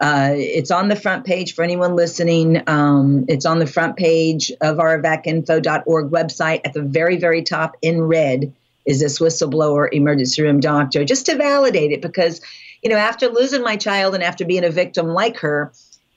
Uh, 0.00 0.30
it's 0.34 0.70
on 0.70 0.88
the 0.88 0.96
front 0.96 1.24
page 1.24 1.54
for 1.54 1.64
anyone 1.64 1.96
listening. 1.96 2.62
Um, 2.68 3.24
it's 3.28 3.44
on 3.44 3.58
the 3.58 3.66
front 3.66 3.96
page 3.96 4.52
of 4.60 4.78
our 4.78 5.00
vacinfo.org 5.02 6.10
website. 6.10 6.60
At 6.64 6.74
the 6.74 6.82
very 6.82 7.16
very 7.16 7.42
top 7.42 7.76
in 7.82 8.02
red 8.02 8.52
is 8.84 9.00
this 9.00 9.18
whistleblower 9.18 9.88
emergency 9.92 10.42
room 10.42 10.60
doctor 10.60 11.04
just 11.04 11.26
to 11.26 11.36
validate 11.36 11.90
it 11.90 12.00
because 12.00 12.40
you 12.82 12.90
know 12.90 12.96
after 12.96 13.28
losing 13.28 13.62
my 13.62 13.76
child 13.76 14.14
and 14.14 14.22
after 14.22 14.44
being 14.44 14.64
a 14.64 14.70
victim 14.70 15.08
like 15.08 15.38
her 15.38 15.72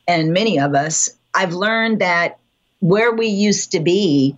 and 0.08 0.34
many 0.34 0.60
of 0.60 0.76
us 0.76 1.10
i've 1.36 1.54
learned 1.54 2.00
that 2.00 2.40
where 2.80 3.14
we 3.14 3.28
used 3.28 3.72
to 3.72 3.80
be 3.80 4.36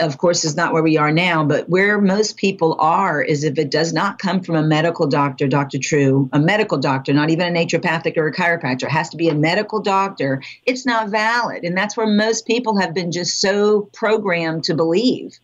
of 0.00 0.16
course 0.16 0.44
is 0.44 0.56
not 0.56 0.72
where 0.72 0.82
we 0.82 0.96
are 0.96 1.12
now 1.12 1.44
but 1.44 1.68
where 1.68 2.00
most 2.00 2.36
people 2.36 2.76
are 2.78 3.20
is 3.22 3.44
if 3.44 3.58
it 3.58 3.70
does 3.70 3.92
not 3.92 4.18
come 4.18 4.40
from 4.40 4.56
a 4.56 4.62
medical 4.62 5.06
doctor 5.06 5.46
dr 5.46 5.78
true 5.78 6.28
a 6.32 6.38
medical 6.38 6.78
doctor 6.78 7.12
not 7.12 7.30
even 7.30 7.54
a 7.54 7.58
naturopathic 7.58 8.16
or 8.16 8.26
a 8.26 8.32
chiropractor 8.32 8.84
it 8.84 8.90
has 8.90 9.10
to 9.10 9.16
be 9.16 9.28
a 9.28 9.34
medical 9.34 9.80
doctor 9.80 10.42
it's 10.66 10.86
not 10.86 11.08
valid. 11.08 11.64
And 11.64 11.76
that's 11.76 11.96
where 11.96 12.06
most 12.06 12.46
people 12.46 12.78
have 12.78 12.94
been 12.94 13.12
just 13.12 13.40
so 13.40 13.82
programmed 13.92 14.64
to 14.64 14.74
believe 14.74 15.38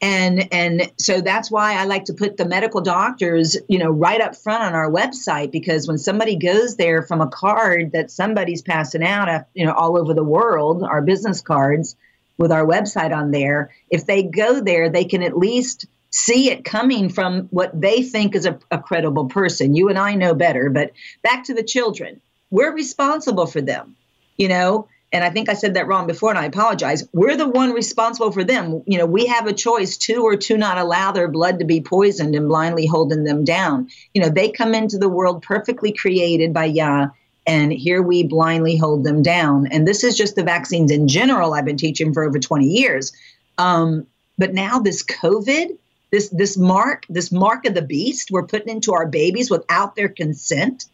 and 0.00 0.52
and 0.52 0.92
so 0.98 1.20
that's 1.20 1.50
why 1.50 1.74
I 1.74 1.84
like 1.84 2.04
to 2.06 2.14
put 2.14 2.36
the 2.36 2.44
medical 2.44 2.80
doctors, 2.80 3.56
you 3.68 3.78
know, 3.78 3.90
right 3.90 4.20
up 4.20 4.36
front 4.36 4.62
on 4.62 4.74
our 4.74 4.90
website 4.90 5.50
because 5.50 5.86
when 5.88 5.98
somebody 5.98 6.36
goes 6.36 6.76
there 6.76 7.02
from 7.02 7.20
a 7.20 7.28
card 7.28 7.92
that 7.92 8.10
somebody's 8.10 8.62
passing 8.62 9.04
out, 9.04 9.46
you 9.54 9.64
know, 9.64 9.72
all 9.72 9.96
over 9.96 10.12
the 10.12 10.24
world, 10.24 10.82
our 10.82 11.00
business 11.00 11.40
cards 11.40 11.96
with 12.36 12.50
our 12.50 12.66
website 12.66 13.14
on 13.16 13.30
there, 13.30 13.70
if 13.90 14.06
they 14.06 14.22
go 14.22 14.60
there, 14.60 14.88
they 14.88 15.04
can 15.04 15.22
at 15.22 15.38
least 15.38 15.86
see 16.10 16.50
it 16.50 16.64
coming 16.64 17.08
from 17.08 17.42
what 17.50 17.80
they 17.80 18.02
think 18.02 18.34
is 18.34 18.46
a, 18.46 18.58
a 18.70 18.78
credible 18.78 19.26
person. 19.26 19.74
You 19.74 19.88
and 19.88 19.98
I 19.98 20.14
know 20.14 20.34
better, 20.34 20.70
but 20.70 20.92
back 21.22 21.44
to 21.44 21.54
the 21.54 21.62
children, 21.62 22.20
we're 22.50 22.72
responsible 22.72 23.46
for 23.46 23.60
them. 23.60 23.96
You 24.36 24.48
know, 24.48 24.88
and 25.14 25.22
I 25.22 25.30
think 25.30 25.48
I 25.48 25.54
said 25.54 25.74
that 25.74 25.86
wrong 25.86 26.08
before, 26.08 26.30
and 26.30 26.38
I 26.40 26.44
apologize. 26.46 27.08
We're 27.12 27.36
the 27.36 27.48
one 27.48 27.72
responsible 27.72 28.32
for 28.32 28.42
them. 28.42 28.82
You 28.84 28.98
know, 28.98 29.06
we 29.06 29.26
have 29.26 29.46
a 29.46 29.52
choice 29.52 29.96
to 29.98 30.24
or 30.24 30.34
to 30.34 30.58
not 30.58 30.76
allow 30.76 31.12
their 31.12 31.28
blood 31.28 31.60
to 31.60 31.64
be 31.64 31.80
poisoned 31.80 32.34
and 32.34 32.48
blindly 32.48 32.84
holding 32.84 33.22
them 33.22 33.44
down. 33.44 33.88
You 34.12 34.22
know, 34.22 34.28
they 34.28 34.50
come 34.50 34.74
into 34.74 34.98
the 34.98 35.08
world 35.08 35.40
perfectly 35.40 35.92
created 35.92 36.52
by 36.52 36.64
Yah, 36.64 37.10
and 37.46 37.72
here 37.72 38.02
we 38.02 38.24
blindly 38.24 38.76
hold 38.76 39.04
them 39.04 39.22
down. 39.22 39.68
And 39.68 39.86
this 39.86 40.02
is 40.02 40.16
just 40.16 40.34
the 40.34 40.42
vaccines 40.42 40.90
in 40.90 41.06
general 41.06 41.54
I've 41.54 41.64
been 41.64 41.76
teaching 41.76 42.12
for 42.12 42.24
over 42.24 42.40
20 42.40 42.66
years. 42.66 43.12
Um, 43.56 44.08
but 44.36 44.52
now 44.52 44.80
this 44.80 45.04
COVID, 45.04 45.78
this 46.10 46.28
this 46.30 46.56
mark, 46.56 47.06
this 47.08 47.30
mark 47.30 47.66
of 47.66 47.74
the 47.74 47.82
beast, 47.82 48.32
we're 48.32 48.48
putting 48.48 48.68
into 48.68 48.92
our 48.92 49.06
babies 49.06 49.48
without 49.48 49.94
their 49.94 50.08
consent. 50.08 50.86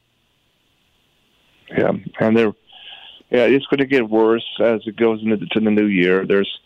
Yeah, 1.71 1.93
and 2.19 2.37
they're 2.37 2.53
yeah, 3.31 3.45
it's 3.45 3.67
going 3.67 3.79
to 3.79 3.87
get 3.87 4.09
worse 4.09 4.47
as 4.61 4.81
it 4.87 4.97
goes 4.97 5.23
into 5.23 5.37
the, 5.37 5.47
to 5.47 5.61
the 5.61 5.71
new 5.71 5.87
year. 5.87 6.27
There's 6.27 6.59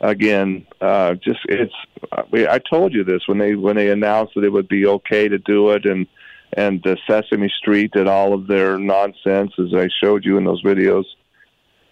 again, 0.00 0.66
uh, 0.80 1.14
just 1.14 1.40
it's. 1.48 1.74
I 2.12 2.58
told 2.58 2.92
you 2.92 3.04
this 3.04 3.22
when 3.26 3.38
they 3.38 3.54
when 3.54 3.76
they 3.76 3.90
announced 3.90 4.34
that 4.34 4.44
it 4.44 4.50
would 4.50 4.68
be 4.68 4.86
okay 4.86 5.28
to 5.28 5.38
do 5.38 5.70
it, 5.70 5.84
and 5.84 6.06
and 6.54 6.82
the 6.82 6.96
Sesame 7.06 7.52
Street 7.58 7.92
did 7.92 8.06
all 8.06 8.32
of 8.32 8.46
their 8.46 8.78
nonsense 8.78 9.52
as 9.58 9.74
I 9.74 9.88
showed 10.02 10.24
you 10.24 10.38
in 10.38 10.44
those 10.44 10.62
videos. 10.62 11.04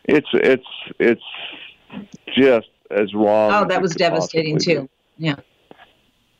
It's 0.04 0.28
it's 0.32 0.66
it's 0.98 1.22
just 2.36 2.68
as 2.90 3.12
wrong. 3.14 3.52
Oh, 3.52 3.68
that 3.68 3.80
was 3.80 3.94
devastating 3.94 4.58
too. 4.58 4.88
Yeah. 5.18 5.36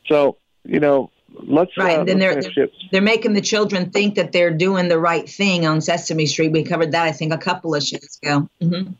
So 0.07 0.37
you 0.63 0.79
know, 0.79 1.11
let's 1.43 1.77
right. 1.77 1.99
Uh, 1.99 2.03
then 2.03 2.19
they're, 2.19 2.41
they're, 2.41 2.67
they're 2.91 3.01
making 3.01 3.33
the 3.33 3.41
children 3.41 3.89
think 3.91 4.15
that 4.15 4.31
they're 4.31 4.51
doing 4.51 4.87
the 4.87 4.99
right 4.99 5.29
thing 5.29 5.65
on 5.65 5.81
Sesame 5.81 6.25
Street. 6.25 6.51
We 6.51 6.63
covered 6.63 6.91
that 6.91 7.03
I 7.03 7.11
think 7.11 7.33
a 7.33 7.37
couple 7.37 7.75
of 7.75 7.83
shows 7.83 8.19
ago. 8.21 8.49
Mm-hmm. 8.61 8.91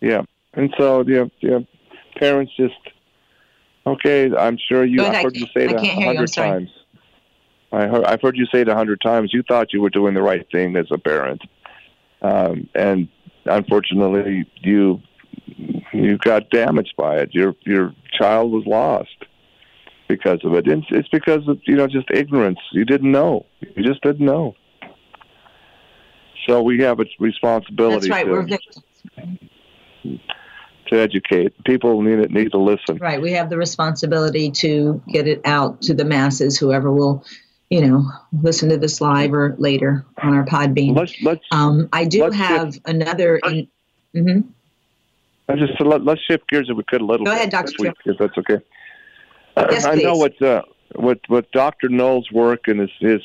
Yeah, 0.00 0.22
and 0.54 0.72
so 0.78 1.02
yeah, 1.06 1.24
yeah, 1.40 1.60
parents 2.16 2.52
just 2.56 2.74
okay. 3.86 4.34
I'm 4.34 4.58
sure 4.68 4.84
you. 4.84 5.00
Ahead, 5.02 5.14
I 5.14 5.22
heard 5.22 5.36
you 5.36 5.46
say 5.46 5.64
it 5.64 5.72
a 5.72 6.04
hundred 6.04 6.32
times. 6.32 6.70
I 7.70 7.86
heard, 7.86 8.04
I've 8.04 8.22
heard 8.22 8.36
you 8.36 8.46
say 8.46 8.60
it 8.62 8.68
a 8.68 8.74
hundred 8.74 9.00
times. 9.00 9.32
You 9.32 9.42
thought 9.42 9.72
you 9.72 9.80
were 9.80 9.90
doing 9.90 10.14
the 10.14 10.22
right 10.22 10.46
thing 10.50 10.76
as 10.76 10.86
a 10.90 10.98
parent, 10.98 11.42
um, 12.22 12.68
and 12.74 13.08
unfortunately, 13.44 14.48
you 14.62 15.00
you 15.92 16.18
got 16.18 16.50
damaged 16.50 16.94
by 16.96 17.18
it. 17.18 17.34
Your 17.34 17.54
your 17.64 17.92
child 18.12 18.52
was 18.52 18.64
lost 18.66 19.24
because 20.08 20.40
of 20.44 20.54
it. 20.54 20.66
It's, 20.66 20.86
it's 20.90 21.08
because 21.08 21.46
of 21.46 21.60
you 21.66 21.76
know 21.76 21.86
just 21.86 22.10
ignorance. 22.10 22.58
You 22.72 22.84
didn't 22.84 23.12
know. 23.12 23.46
You 23.60 23.84
just 23.84 24.02
didn't 24.02 24.24
know. 24.24 24.56
So 26.46 26.62
we 26.62 26.80
have 26.80 26.98
a 26.98 27.04
responsibility. 27.20 28.08
That's 28.08 28.10
right. 28.10 28.24
To, 28.24 28.32
We're 28.32 28.42
victims. 28.42 28.84
To 30.88 30.98
educate 30.98 31.52
people 31.64 32.00
need 32.00 32.30
need 32.30 32.50
to 32.52 32.58
listen. 32.58 32.96
Right. 32.96 33.20
We 33.20 33.32
have 33.32 33.50
the 33.50 33.58
responsibility 33.58 34.50
to 34.52 35.02
get 35.08 35.28
it 35.28 35.42
out 35.44 35.82
to 35.82 35.94
the 35.94 36.04
masses. 36.04 36.58
Whoever 36.58 36.90
will, 36.90 37.24
you 37.68 37.86
know, 37.86 38.10
listen 38.42 38.70
to 38.70 38.78
this 38.78 39.02
live 39.02 39.34
or 39.34 39.54
later 39.58 40.06
on 40.22 40.34
our 40.34 40.46
Podbean. 40.46 40.96
Let's 40.96 41.20
let's. 41.22 41.44
Um, 41.52 41.90
I 41.92 42.06
do 42.06 42.30
have 42.30 42.74
shift, 42.74 42.88
another. 42.88 43.36
In, 43.44 43.68
mm-hmm. 44.16 44.48
I 45.50 45.56
just 45.56 45.80
let, 45.80 46.06
us 46.06 46.18
shift 46.26 46.48
gears 46.48 46.68
if 46.70 46.76
we 46.76 46.84
could 46.84 47.00
a 47.00 47.04
little. 47.04 47.24
Go 47.24 47.32
bit 47.32 47.38
ahead, 47.38 47.50
Doctor. 47.50 47.94
If 48.04 48.18
that's 48.18 48.38
okay. 48.38 48.58
Yes, 49.70 49.84
I 49.84 49.94
know 49.94 50.14
what 50.14 50.40
uh, 50.42 50.62
what 50.94 51.20
what 51.28 51.50
Dr. 51.52 51.88
Null's 51.88 52.30
work 52.32 52.68
and 52.68 52.80
his 52.80 52.90
his 53.00 53.20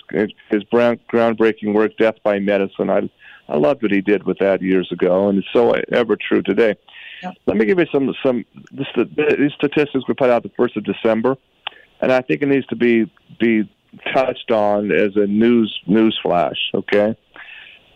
his 0.50 0.64
groundbreaking 0.64 1.74
work, 1.74 1.98
Death 1.98 2.16
by 2.24 2.40
Medicine. 2.40 2.90
I 2.90 3.10
I 3.50 3.58
loved 3.58 3.84
what 3.84 3.92
he 3.92 4.02
did 4.02 4.24
with 4.24 4.40
that 4.40 4.62
years 4.62 4.92
ago, 4.92 5.30
and 5.30 5.40
it's 5.40 5.48
so 5.54 5.74
ever 5.92 6.16
true 6.16 6.42
today. 6.42 6.76
Yep. 7.22 7.34
Let 7.46 7.58
me 7.58 7.66
give 7.66 7.80
you 7.80 7.86
some 7.92 8.14
some 8.24 8.46
this, 8.72 8.88
these 8.96 9.54
statistics 9.56 10.08
we 10.08 10.14
put 10.14 10.30
out 10.30 10.44
the 10.44 10.52
first 10.58 10.78
of 10.78 10.84
December, 10.84 11.38
and 12.02 12.12
I 12.12 12.22
think 12.22 12.42
it 12.42 12.48
needs 12.48 12.68
to 12.68 12.76
be 12.76 13.12
be 13.40 13.70
touched 14.14 14.52
on 14.52 14.92
as 14.92 15.16
a 15.16 15.26
news 15.28 15.78
news 15.88 16.20
flash. 16.22 16.58
Okay, 16.74 17.16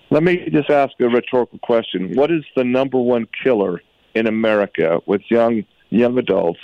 let 0.10 0.24
me 0.24 0.50
just 0.52 0.70
ask 0.70 0.94
a 1.00 1.10
rhetorical 1.10 1.60
question: 1.60 2.14
What 2.16 2.32
is 2.32 2.44
the 2.56 2.64
number 2.64 3.00
one 3.00 3.28
killer 3.44 3.82
in 4.16 4.28
America 4.28 5.00
with 5.06 5.22
young 5.30 5.64
young 5.90 6.18
adults 6.18 6.60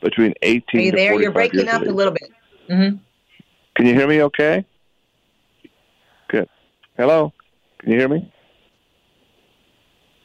between 0.00 0.34
18 0.42 0.80
Are 0.80 0.84
you 0.84 0.92
there? 0.92 1.20
You're 1.20 1.32
breaking 1.32 1.68
up 1.68 1.82
a 1.82 1.90
little 1.90 2.12
bit. 2.12 2.30
Mm-hmm. 2.68 2.96
Can 3.74 3.86
you 3.86 3.94
hear 3.94 4.08
me 4.08 4.22
okay? 4.22 4.64
Good. 6.28 6.48
Hello? 6.96 7.32
Can 7.78 7.92
you 7.92 7.98
hear 7.98 8.08
me? 8.08 8.32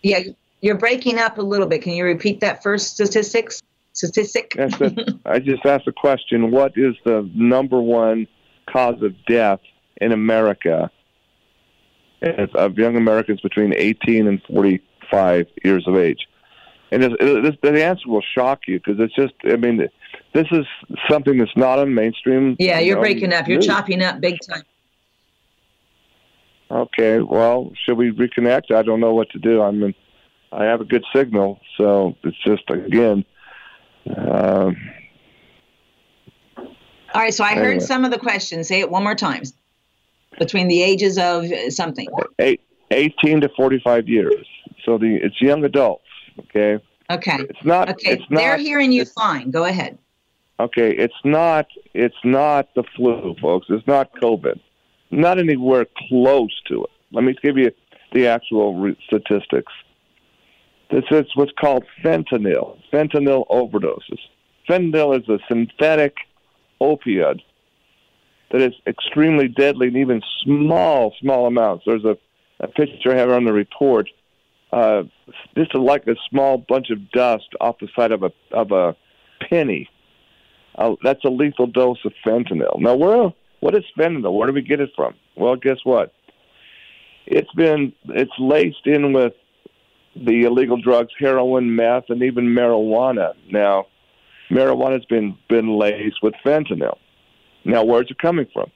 Yeah, 0.01 0.19
you're 0.61 0.77
breaking 0.77 1.19
up 1.19 1.37
a 1.37 1.41
little 1.41 1.67
bit. 1.67 1.81
Can 1.81 1.93
you 1.93 2.03
repeat 2.03 2.41
that 2.41 2.63
first 2.63 2.93
statistics? 2.93 3.61
Statistic? 3.93 4.53
Yes, 4.57 4.73
I 5.25 5.39
just 5.39 5.65
asked 5.65 5.87
a 5.87 5.91
question. 5.91 6.51
What 6.51 6.73
is 6.75 6.95
the 7.05 7.29
number 7.35 7.79
one 7.79 8.27
cause 8.67 9.01
of 9.01 9.13
death 9.25 9.59
in 9.97 10.11
America 10.11 10.89
of 12.55 12.77
young 12.77 12.95
Americans 12.95 13.41
between 13.41 13.73
18 13.73 14.27
and 14.27 14.41
45 14.43 15.47
years 15.63 15.87
of 15.87 15.95
age? 15.95 16.27
And 16.93 17.03
it, 17.03 17.13
it, 17.19 17.61
the 17.61 17.83
answer 17.83 18.07
will 18.07 18.21
shock 18.21 18.61
you 18.67 18.79
because 18.79 18.99
it's 18.99 19.15
just 19.15 19.33
i 19.45 19.55
mean 19.55 19.87
this 20.33 20.47
is 20.51 20.65
something 21.09 21.37
that's 21.37 21.55
not 21.57 21.79
on 21.79 21.93
mainstream 21.93 22.55
yeah 22.59 22.79
you're 22.79 22.99
breaking 22.99 23.33
up. 23.33 23.47
You're 23.47 23.57
news. 23.57 23.67
chopping 23.67 24.01
up 24.01 24.21
big 24.21 24.37
time. 24.47 24.63
Okay 26.71 27.19
well 27.19 27.71
should 27.83 27.97
we 27.97 28.11
reconnect? 28.11 28.71
I 28.71 28.83
don't 28.83 28.99
know 28.99 29.13
what 29.13 29.29
to 29.31 29.39
do. 29.39 29.61
I'm 29.61 29.81
in, 29.83 29.95
i 30.51 30.63
have 30.65 30.81
a 30.81 30.85
good 30.85 31.03
signal 31.15 31.59
so 31.77 32.15
it's 32.23 32.37
just 32.43 32.69
again 32.69 33.25
um, 34.17 34.75
all 36.57 37.21
right 37.21 37.33
so 37.33 37.43
i 37.43 37.51
anyway. 37.51 37.65
heard 37.65 37.81
some 37.81 38.05
of 38.05 38.11
the 38.11 38.19
questions. 38.19 38.67
Say 38.67 38.79
it 38.79 38.89
one 38.89 39.03
more 39.03 39.15
time. 39.15 39.43
Between 40.39 40.67
the 40.67 40.81
ages 40.81 41.19
of 41.19 41.45
something. 41.69 42.07
Eight, 42.39 42.61
18 42.89 43.41
to 43.41 43.49
45 43.49 44.09
years. 44.09 44.47
So 44.83 44.97
the 44.97 45.15
it's 45.21 45.39
young 45.39 45.63
adults 45.63 46.02
Okay. 46.39 46.79
Okay. 47.09 47.37
It's 47.39 47.65
not. 47.65 47.89
Okay. 47.89 48.13
It's 48.13 48.23
not, 48.29 48.39
They're 48.39 48.57
hearing 48.57 48.91
you 48.91 49.05
fine. 49.05 49.51
Go 49.51 49.65
ahead. 49.65 49.97
Okay. 50.59 50.95
It's 50.95 51.13
not. 51.23 51.67
It's 51.93 52.15
not 52.23 52.73
the 52.75 52.83
flu, 52.95 53.35
folks. 53.41 53.67
It's 53.69 53.87
not 53.87 54.11
COVID. 54.21 54.59
Not 55.11 55.37
anywhere 55.39 55.85
close 56.09 56.59
to 56.67 56.83
it. 56.83 56.89
Let 57.11 57.23
me 57.23 57.35
give 57.41 57.57
you 57.57 57.71
the 58.13 58.27
actual 58.27 58.93
statistics. 59.05 59.71
This 60.91 61.03
is 61.11 61.25
what's 61.35 61.51
called 61.59 61.83
fentanyl. 62.03 62.77
Fentanyl 62.91 63.47
overdoses. 63.47 64.19
Fentanyl 64.69 65.19
is 65.19 65.27
a 65.27 65.39
synthetic 65.47 66.15
opioid 66.81 67.41
that 68.51 68.61
is 68.61 68.73
extremely 68.85 69.47
deadly 69.47 69.87
in 69.87 69.97
even 69.97 70.21
small, 70.43 71.13
small 71.19 71.47
amounts. 71.47 71.83
There's 71.85 72.05
a, 72.05 72.15
a 72.59 72.67
picture 72.67 73.11
I 73.11 73.17
have 73.17 73.31
on 73.31 73.45
the 73.45 73.53
report. 73.53 74.09
Uh, 74.73 75.03
just 75.55 75.75
like 75.75 76.07
a 76.07 76.15
small 76.31 76.57
bunch 76.57 76.89
of 76.89 77.11
dust 77.11 77.47
off 77.61 77.77
the 77.79 77.87
side 77.95 78.11
of 78.11 78.23
a 78.23 78.31
of 78.51 78.71
a 78.71 78.95
penny. 79.47 79.87
Uh, 80.75 80.95
that's 81.03 81.23
a 81.23 81.29
lethal 81.29 81.67
dose 81.67 81.99
of 82.05 82.11
fentanyl. 82.25 82.79
Now, 82.79 82.95
where 82.95 83.31
what 83.59 83.75
is 83.75 83.83
fentanyl? 83.95 84.33
Where 84.33 84.47
do 84.47 84.53
we 84.53 84.63
get 84.63 84.79
it 84.79 84.89
from? 84.95 85.13
Well, 85.37 85.55
guess 85.57 85.77
what? 85.83 86.11
It's 87.27 87.51
been 87.53 87.93
it's 88.05 88.31
laced 88.39 88.87
in 88.87 89.13
with 89.13 89.33
the 90.15 90.45
illegal 90.45 90.81
drugs, 90.81 91.13
heroin, 91.19 91.75
meth, 91.75 92.05
and 92.09 92.23
even 92.23 92.45
marijuana. 92.45 93.33
Now, 93.51 93.85
marijuana's 94.49 95.05
been 95.05 95.37
been 95.49 95.77
laced 95.77 96.23
with 96.23 96.33
fentanyl. 96.43 96.97
Now, 97.63 97.83
where's 97.83 98.09
it 98.09 98.17
coming 98.17 98.47
from? 98.51 98.71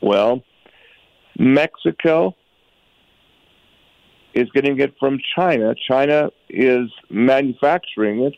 Well, 0.00 0.42
Mexico 1.38 2.34
is 4.40 4.50
getting 4.52 4.78
it 4.80 4.94
from 4.98 5.18
China. 5.36 5.74
China 5.88 6.30
is 6.48 6.90
manufacturing 7.08 8.22
it, 8.24 8.34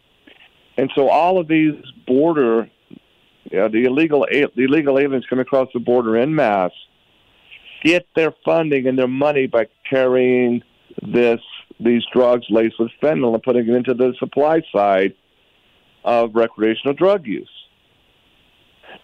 and 0.76 0.90
so 0.94 1.08
all 1.08 1.38
of 1.38 1.48
these 1.48 1.74
border, 2.06 2.70
the 3.50 3.84
illegal 3.84 4.26
the 4.30 4.64
illegal 4.64 4.98
aliens 4.98 5.24
come 5.28 5.38
across 5.38 5.68
the 5.72 5.80
border 5.80 6.16
in 6.16 6.34
mass 6.34 6.72
get 7.82 8.06
their 8.14 8.32
funding 8.44 8.86
and 8.86 8.98
their 8.98 9.08
money 9.08 9.46
by 9.46 9.66
carrying 9.88 10.62
this 11.02 11.40
these 11.80 12.02
drugs 12.12 12.46
laced 12.48 12.78
with 12.78 12.90
fentanyl 13.02 13.34
and 13.34 13.42
putting 13.42 13.68
it 13.68 13.74
into 13.74 13.94
the 13.94 14.14
supply 14.18 14.62
side 14.72 15.14
of 16.04 16.34
recreational 16.34 16.94
drug 16.94 17.26
use. 17.26 17.50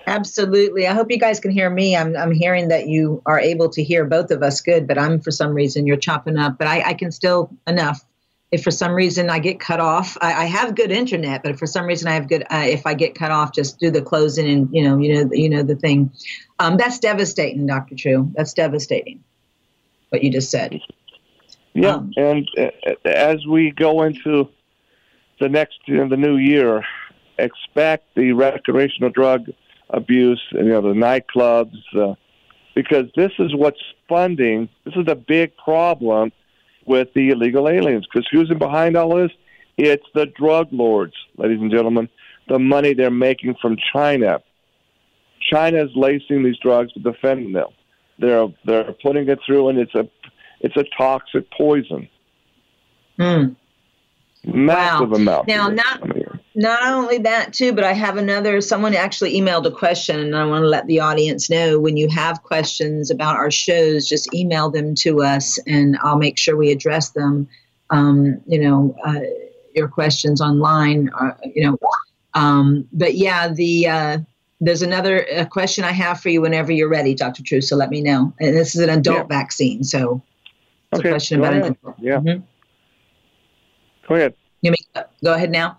Absolutely. 0.09 0.87
I 0.87 0.95
hope 0.95 1.11
you 1.11 1.19
guys 1.19 1.39
can 1.39 1.51
hear 1.51 1.69
me. 1.69 1.95
I'm, 1.95 2.17
I'm 2.17 2.33
hearing 2.33 2.69
that 2.69 2.89
you 2.89 3.23
are 3.27 3.39
able 3.39 3.69
to 3.71 3.85
hear 3.85 4.07
both 4.07 4.31
of 4.31 4.43
us 4.43 4.63
good, 4.63 4.87
but 4.87 4.97
I'm 4.97 5.21
for 5.21 5.31
some 5.31 5.53
reason 5.53 5.87
you're 5.87 5.99
chopping 5.99 6.39
up, 6.39 6.57
but 6.57 6.67
I, 6.67 6.81
I 6.81 6.95
can 6.95 7.13
still 7.13 7.51
enough. 7.67 8.03
If 8.51 8.65
for 8.65 8.71
some 8.71 8.93
reason 8.93 9.29
I 9.29 9.39
get 9.39 9.61
cut 9.61 9.81
off, 9.81 10.17
I, 10.23 10.33
I 10.33 10.45
have 10.47 10.75
good 10.75 10.91
internet, 10.91 11.43
but 11.43 11.53
if 11.53 11.59
for 11.59 11.67
some 11.67 11.85
reason 11.85 12.09
I 12.09 12.15
have 12.15 12.27
good, 12.27 12.45
uh, 12.45 12.65
if 12.67 12.87
I 12.87 12.95
get 12.95 13.15
cut 13.15 13.31
off, 13.31 13.53
just 13.53 13.79
do 13.79 13.91
the 13.91 14.01
closing 14.01 14.49
and 14.49 14.69
you 14.73 14.83
know, 14.83 14.97
you 14.97 15.15
know, 15.15 15.31
you 15.31 15.51
know 15.51 15.63
the 15.63 15.77
thing. 15.77 16.11
Um, 16.59 16.79
that's 16.79 16.99
devastating, 16.99 17.67
Doctor 17.67 17.95
True. 17.95 18.33
That's 18.35 18.55
devastating. 18.55 19.23
What 20.09 20.25
you 20.25 20.33
just 20.33 20.51
said. 20.51 20.81
Yeah, 21.75 21.97
um, 21.97 22.13
and 22.17 22.49
uh, 22.59 22.95
as 23.05 23.47
we 23.47 23.73
go 23.73 24.05
into 24.05 24.49
the 25.39 25.51
next, 25.51 25.81
you 25.85 25.99
know, 25.99 26.09
the 26.09 26.17
new 26.17 26.39
year, 26.39 26.83
expect 27.39 28.15
the 28.15 28.33
recreational 28.33 29.11
drug 29.11 29.51
abuse, 29.91 30.43
you 30.53 30.65
know, 30.65 30.81
the 30.81 30.89
nightclubs, 30.89 31.77
uh, 31.97 32.15
because 32.75 33.07
this 33.17 33.33
is 33.39 33.55
what's 33.55 33.81
funding. 34.09 34.69
This 34.85 34.95
is 34.95 35.07
the 35.07 35.17
big 35.17 35.57
problem 35.57 36.33
with 36.87 37.09
the 37.15 37.31
illegal 37.31 37.69
aliens. 37.69 38.07
Because 38.07 38.27
who's 38.31 38.51
in 38.51 38.59
behind 38.59 38.97
all 38.97 39.17
this? 39.17 39.33
It's 39.77 40.07
the 40.15 40.27
drug 40.27 40.69
lords, 40.73 41.15
ladies 41.37 41.61
and 41.61 41.71
gentlemen. 41.71 42.09
The 42.49 42.59
money 42.59 42.95
they're 42.95 43.11
making 43.11 43.57
from 43.61 43.77
China. 43.93 44.41
China 45.51 45.85
is 45.85 45.91
lacing 45.95 46.43
these 46.43 46.59
drugs 46.59 46.93
with 46.95 47.05
the 47.05 47.13
fentanyl. 47.13 47.73
They're 48.19 48.49
they're 48.65 48.93
putting 49.03 49.29
it 49.29 49.39
through, 49.47 49.69
and 49.69 49.79
it's 49.79 49.95
a 49.95 50.09
it's 50.61 50.77
a 50.77 50.85
toxic 50.97 51.51
poison. 51.53 52.09
Hmm. 53.19 53.45
Massive 54.45 55.11
wow. 55.11 55.17
amount. 55.17 55.49
Now, 55.49 55.69
not 55.69 56.01
not 56.59 56.93
only 56.93 57.19
that 57.19 57.53
too 57.53 57.73
but 57.73 57.85
i 57.85 57.93
have 57.93 58.17
another 58.17 58.61
someone 58.61 58.93
actually 58.93 59.33
emailed 59.35 59.65
a 59.65 59.71
question 59.71 60.19
and 60.19 60.37
i 60.37 60.45
want 60.45 60.63
to 60.63 60.69
let 60.69 60.87
the 60.87 60.99
audience 60.99 61.49
know 61.49 61.79
when 61.79 61.97
you 61.97 62.09
have 62.09 62.43
questions 62.43 63.11
about 63.11 63.37
our 63.37 63.51
shows 63.51 64.09
just 64.09 64.35
email 64.35 64.69
them 64.69 64.95
to 64.95 65.23
us 65.23 65.59
and 65.67 65.97
i'll 66.03 66.19
make 66.19 66.37
sure 66.37 66.57
we 66.57 66.71
address 66.71 67.11
them 67.11 67.49
um, 67.91 68.39
you 68.47 68.59
know 68.59 68.95
uh, 69.07 69.21
your 69.75 69.89
questions 69.89 70.41
online 70.41 71.09
uh, 71.19 71.31
you 71.55 71.65
know 71.65 71.79
um, 72.35 72.87
but 72.93 73.15
yeah 73.15 73.49
the 73.49 73.87
uh, 73.87 74.19
there's 74.61 74.83
another 74.83 75.27
uh, 75.33 75.45
question 75.45 75.85
i 75.85 75.93
have 75.93 76.21
for 76.21 76.29
you 76.29 76.41
whenever 76.41 76.73
you're 76.73 76.89
ready 76.89 77.15
dr 77.15 77.43
true 77.45 77.61
so 77.61 77.77
let 77.77 77.89
me 77.89 78.03
know 78.03 78.35
and 78.41 78.57
this 78.57 78.75
is 78.75 78.81
an 78.81 78.91
adult 78.91 79.29
yeah. 79.31 79.39
vaccine 79.39 79.85
so 79.85 80.21
it's 80.91 80.99
okay. 80.99 81.09
a 81.09 81.13
question 81.13 81.39
Go 81.39 81.45
about 81.45 81.53
ahead. 81.53 81.67
an 81.67 81.77
adult 81.81 81.97
yeah 82.01 82.17
mm-hmm. 82.17 82.45
Go 84.09 84.15
ahead. 84.15 84.35
Go 85.23 85.35
ahead 85.35 85.51
now. 85.51 85.77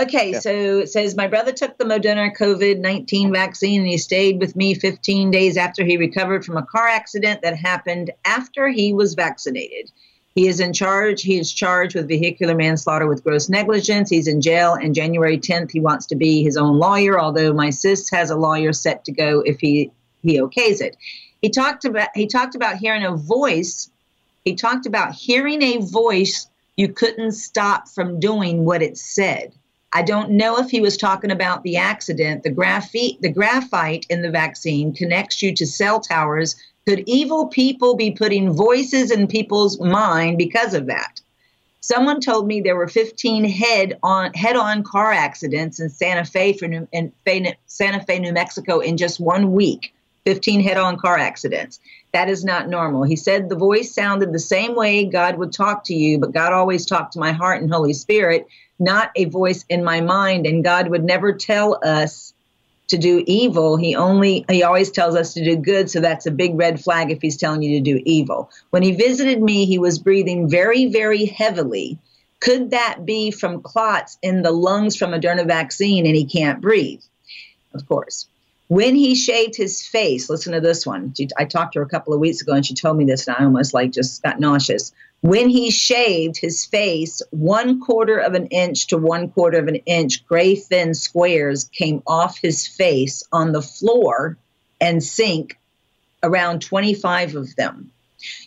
Okay, 0.00 0.32
yeah. 0.32 0.40
so 0.40 0.50
it 0.50 0.90
says 0.90 1.16
my 1.16 1.26
brother 1.26 1.52
took 1.52 1.78
the 1.78 1.84
Moderna 1.84 2.34
COVID 2.36 2.78
19 2.78 3.32
vaccine 3.32 3.80
and 3.80 3.88
he 3.88 3.98
stayed 3.98 4.38
with 4.38 4.54
me 4.54 4.74
15 4.74 5.30
days 5.30 5.56
after 5.56 5.84
he 5.84 5.96
recovered 5.96 6.44
from 6.44 6.56
a 6.56 6.62
car 6.62 6.86
accident 6.86 7.42
that 7.42 7.56
happened 7.56 8.10
after 8.24 8.68
he 8.68 8.92
was 8.92 9.14
vaccinated. 9.14 9.90
He 10.34 10.46
is 10.46 10.60
in 10.60 10.72
charge. 10.72 11.22
He 11.22 11.38
is 11.38 11.52
charged 11.52 11.96
with 11.96 12.08
vehicular 12.08 12.54
manslaughter 12.54 13.06
with 13.08 13.24
gross 13.24 13.48
negligence. 13.48 14.10
He's 14.10 14.28
in 14.28 14.40
jail. 14.40 14.74
And 14.74 14.94
January 14.94 15.38
10th, 15.38 15.72
he 15.72 15.80
wants 15.80 16.06
to 16.06 16.14
be 16.14 16.42
his 16.42 16.56
own 16.56 16.78
lawyer, 16.78 17.20
although 17.20 17.52
my 17.52 17.70
sis 17.70 18.08
has 18.10 18.30
a 18.30 18.36
lawyer 18.36 18.72
set 18.72 19.04
to 19.06 19.12
go 19.12 19.40
if 19.40 19.58
he, 19.58 19.90
he 20.22 20.40
okays 20.40 20.80
it. 20.80 20.96
He 21.42 21.48
talked 21.48 21.84
about 21.84 22.08
he 22.14 22.26
talked 22.26 22.54
about 22.54 22.76
hearing 22.76 23.04
a 23.04 23.16
voice. 23.16 23.90
He 24.44 24.54
talked 24.54 24.86
about 24.86 25.14
hearing 25.14 25.62
a 25.62 25.78
voice 25.78 26.49
you 26.80 26.88
couldn't 26.88 27.32
stop 27.32 27.88
from 27.88 28.18
doing 28.18 28.64
what 28.64 28.80
it 28.80 28.96
said. 28.96 29.52
I 29.92 30.00
don't 30.00 30.30
know 30.30 30.56
if 30.56 30.70
he 30.70 30.80
was 30.80 30.96
talking 30.96 31.30
about 31.30 31.62
the 31.62 31.76
accident. 31.76 32.42
The 32.42 32.50
graphite, 32.50 33.20
the 33.20 33.30
graphite 33.30 34.06
in 34.08 34.22
the 34.22 34.30
vaccine 34.30 34.94
connects 34.94 35.42
you 35.42 35.54
to 35.56 35.66
cell 35.66 36.00
towers. 36.00 36.56
Could 36.88 37.04
evil 37.06 37.48
people 37.48 37.96
be 37.96 38.12
putting 38.12 38.54
voices 38.54 39.10
in 39.10 39.26
people's 39.26 39.78
mind 39.78 40.38
because 40.38 40.72
of 40.72 40.86
that? 40.86 41.20
Someone 41.80 42.18
told 42.18 42.46
me 42.46 42.62
there 42.62 42.76
were 42.76 42.88
15 42.88 43.44
head 43.44 43.98
on 44.02 44.32
head-on 44.32 44.82
car 44.82 45.12
accidents 45.12 45.80
in 45.80 45.90
Santa 45.90 46.24
Fe 46.24 46.54
for 46.54 46.66
New, 46.66 46.88
in 46.92 47.12
Santa 47.66 48.02
Fe, 48.04 48.20
New 48.20 48.32
Mexico 48.32 48.78
in 48.78 48.96
just 48.96 49.20
one 49.20 49.52
week. 49.52 49.92
15 50.24 50.60
head-on 50.60 50.98
car 50.98 51.18
accidents. 51.18 51.78
That 52.12 52.28
is 52.28 52.44
not 52.44 52.68
normal. 52.68 53.04
He 53.04 53.16
said 53.16 53.48
the 53.48 53.56
voice 53.56 53.94
sounded 53.94 54.32
the 54.32 54.38
same 54.38 54.74
way 54.74 55.04
God 55.04 55.38
would 55.38 55.52
talk 55.52 55.84
to 55.84 55.94
you, 55.94 56.18
but 56.18 56.32
God 56.32 56.52
always 56.52 56.84
talked 56.84 57.12
to 57.12 57.20
my 57.20 57.32
heart 57.32 57.62
and 57.62 57.72
Holy 57.72 57.92
Spirit, 57.92 58.46
not 58.78 59.10
a 59.14 59.26
voice 59.26 59.64
in 59.68 59.84
my 59.84 60.00
mind. 60.00 60.46
And 60.46 60.64
God 60.64 60.88
would 60.88 61.04
never 61.04 61.32
tell 61.32 61.78
us 61.84 62.34
to 62.88 62.98
do 62.98 63.22
evil. 63.26 63.76
He 63.76 63.94
only 63.94 64.44
he 64.50 64.64
always 64.64 64.90
tells 64.90 65.14
us 65.14 65.32
to 65.34 65.44
do 65.44 65.56
good, 65.56 65.88
so 65.88 66.00
that's 66.00 66.26
a 66.26 66.32
big 66.32 66.58
red 66.58 66.82
flag 66.82 67.10
if 67.10 67.22
he's 67.22 67.36
telling 67.36 67.62
you 67.62 67.78
to 67.78 67.84
do 67.84 68.02
evil. 68.04 68.50
When 68.70 68.82
he 68.82 68.92
visited 68.92 69.40
me, 69.40 69.64
he 69.64 69.78
was 69.78 69.98
breathing 69.98 70.48
very, 70.48 70.86
very 70.86 71.26
heavily. 71.26 71.98
Could 72.40 72.70
that 72.70 73.04
be 73.04 73.30
from 73.30 73.62
clots 73.62 74.18
in 74.22 74.42
the 74.42 74.50
lungs 74.50 74.96
from 74.96 75.14
a 75.14 75.18
Moderna 75.18 75.46
vaccine 75.46 76.06
and 76.06 76.16
he 76.16 76.24
can't 76.24 76.60
breathe? 76.60 77.02
Of 77.74 77.86
course. 77.86 78.26
When 78.70 78.94
he 78.94 79.16
shaved 79.16 79.56
his 79.56 79.84
face, 79.84 80.30
listen 80.30 80.52
to 80.52 80.60
this 80.60 80.86
one. 80.86 81.12
I 81.36 81.44
talked 81.44 81.72
to 81.72 81.80
her 81.80 81.84
a 81.84 81.88
couple 81.88 82.14
of 82.14 82.20
weeks 82.20 82.40
ago 82.40 82.52
and 82.52 82.64
she 82.64 82.72
told 82.72 82.96
me 82.96 83.04
this 83.04 83.26
and 83.26 83.36
I 83.36 83.42
almost 83.42 83.74
like 83.74 83.90
just 83.90 84.22
got 84.22 84.38
nauseous. 84.38 84.92
When 85.22 85.48
he 85.48 85.72
shaved 85.72 86.36
his 86.36 86.64
face, 86.64 87.20
one 87.30 87.80
quarter 87.80 88.18
of 88.18 88.34
an 88.34 88.46
inch 88.46 88.86
to 88.86 88.96
one 88.96 89.28
quarter 89.30 89.58
of 89.58 89.66
an 89.66 89.74
inch, 89.86 90.24
gray 90.24 90.54
thin 90.54 90.94
squares 90.94 91.64
came 91.64 92.00
off 92.06 92.38
his 92.38 92.64
face 92.64 93.24
on 93.32 93.50
the 93.50 93.60
floor 93.60 94.38
and 94.80 95.02
sink, 95.02 95.58
around 96.22 96.62
25 96.62 97.34
of 97.34 97.56
them. 97.56 97.90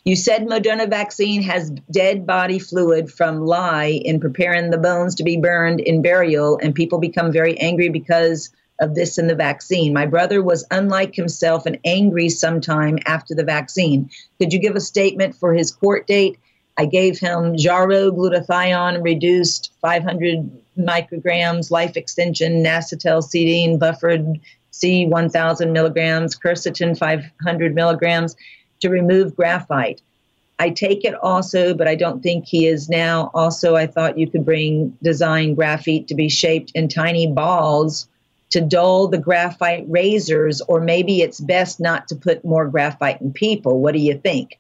You 0.05 0.15
said 0.15 0.47
Moderna 0.47 0.89
vaccine 0.89 1.41
has 1.41 1.69
dead 1.91 2.25
body 2.25 2.59
fluid 2.59 3.12
from 3.12 3.41
lye 3.41 3.99
in 4.05 4.21
preparing 4.21 4.69
the 4.69 4.77
bones 4.77 5.15
to 5.15 5.23
be 5.25 5.36
burned 5.36 5.81
in 5.81 6.01
burial, 6.01 6.59
and 6.63 6.73
people 6.73 6.99
become 6.99 7.33
very 7.33 7.59
angry 7.59 7.89
because 7.89 8.51
of 8.79 8.95
this 8.95 9.17
in 9.17 9.27
the 9.27 9.36
vaccine. 9.36 9.93
My 9.93 10.05
brother 10.05 10.41
was 10.41 10.65
unlike 10.71 11.15
himself 11.15 11.65
and 11.65 11.79
angry 11.86 12.29
sometime 12.29 12.99
after 13.05 13.36
the 13.36 13.43
vaccine. 13.43 14.09
Could 14.39 14.51
you 14.51 14.59
give 14.59 14.75
a 14.75 14.81
statement 14.81 15.36
for 15.36 15.53
his 15.53 15.71
court 15.71 16.07
date? 16.07 16.38
I 16.77 16.86
gave 16.86 17.19
him 17.19 17.55
Jarrow 17.55 18.12
glutathione 18.12 19.03
reduced 19.03 19.71
500 19.81 20.49
micrograms, 20.77 21.69
life 21.69 21.95
extension, 21.95 22.65
N-acetylcysteine, 22.65 23.77
buffered 23.77 24.39
C 24.71 25.05
1000 25.05 25.71
milligrams, 25.71 26.36
quercetin 26.36 26.97
500 26.97 27.75
milligrams 27.75 28.36
to 28.81 28.89
remove 28.89 29.36
graphite. 29.36 30.01
I 30.59 30.69
take 30.71 31.05
it 31.05 31.15
also, 31.15 31.73
but 31.73 31.88
I 31.88 31.95
don't 31.95 32.21
think 32.21 32.45
he 32.47 32.67
is 32.67 32.89
now. 32.89 33.31
Also, 33.33 33.75
I 33.75 33.86
thought 33.86 34.17
you 34.17 34.29
could 34.29 34.45
bring 34.45 34.97
design 35.03 35.55
graphite 35.55 36.07
to 36.07 36.15
be 36.15 36.29
shaped 36.29 36.71
in 36.73 36.88
tiny 36.88 37.27
balls 37.27 38.07
to 38.53 38.61
dull 38.61 39.07
the 39.07 39.17
graphite 39.17 39.83
razors, 39.87 40.61
or 40.61 40.79
maybe 40.79 41.21
it's 41.21 41.39
best 41.39 41.79
not 41.79 42.07
to 42.07 42.15
put 42.15 42.45
more 42.45 42.67
graphite 42.67 43.19
in 43.19 43.33
people. 43.33 43.81
What 43.81 43.93
do 43.93 43.99
you 43.99 44.15
think? 44.15 44.59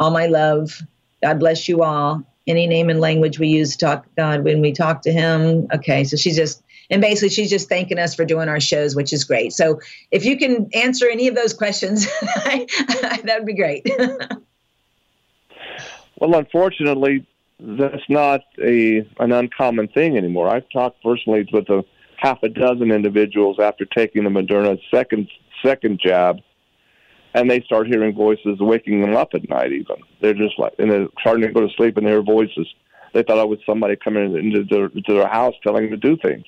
All 0.00 0.10
my 0.10 0.24
love. 0.26 0.80
God 1.22 1.40
bless 1.40 1.68
you 1.68 1.82
all. 1.82 2.22
Any 2.46 2.66
name 2.66 2.88
and 2.88 3.00
language 3.00 3.38
we 3.38 3.48
use 3.48 3.76
to 3.76 3.84
talk 3.84 4.06
God 4.16 4.44
when 4.44 4.62
we 4.62 4.72
talk 4.72 5.02
to 5.02 5.12
Him. 5.12 5.68
Okay, 5.74 6.04
so 6.04 6.16
she's 6.16 6.36
just 6.36 6.62
and 6.88 7.02
basically 7.02 7.28
she's 7.28 7.50
just 7.50 7.68
thanking 7.68 7.98
us 7.98 8.14
for 8.14 8.24
doing 8.24 8.48
our 8.48 8.60
shows 8.60 8.94
which 8.94 9.10
is 9.10 9.24
great 9.24 9.54
so 9.54 9.80
if 10.10 10.26
you 10.26 10.36
can 10.36 10.68
answer 10.74 11.08
any 11.08 11.28
of 11.28 11.34
those 11.34 11.54
questions 11.54 12.04
that 12.44 13.36
would 13.38 13.46
be 13.46 13.54
great 13.54 13.88
well 16.18 16.34
unfortunately 16.34 17.26
that's 17.58 18.04
not 18.10 18.42
a 18.62 18.98
an 19.18 19.32
uncommon 19.32 19.88
thing 19.88 20.18
anymore 20.18 20.46
i've 20.46 20.68
talked 20.68 21.02
personally 21.02 21.48
with 21.50 21.70
a 21.70 21.82
half 22.24 22.42
a 22.42 22.48
dozen 22.48 22.90
individuals 22.90 23.58
after 23.60 23.84
taking 23.84 24.24
the 24.24 24.30
moderna 24.30 24.78
second 24.92 25.28
second 25.64 26.00
jab 26.04 26.40
and 27.34 27.50
they 27.50 27.60
start 27.62 27.86
hearing 27.86 28.14
voices 28.14 28.58
waking 28.60 29.00
them 29.00 29.14
up 29.14 29.28
at 29.34 29.48
night 29.48 29.72
even 29.72 29.96
they're 30.20 30.34
just 30.34 30.58
like 30.58 30.72
and 30.78 30.90
they're 30.90 31.08
starting 31.20 31.46
to 31.46 31.52
go 31.52 31.60
to 31.60 31.72
sleep 31.76 31.96
and 31.96 32.06
they 32.06 32.10
hear 32.10 32.22
voices 32.22 32.66
they 33.12 33.22
thought 33.22 33.38
it 33.38 33.48
was 33.48 33.60
somebody 33.64 33.94
coming 33.94 34.34
into 34.36 34.64
their, 34.64 34.86
into 34.86 35.14
their 35.14 35.28
house 35.28 35.54
telling 35.62 35.88
them 35.88 36.00
to 36.00 36.08
do 36.08 36.16
things 36.16 36.44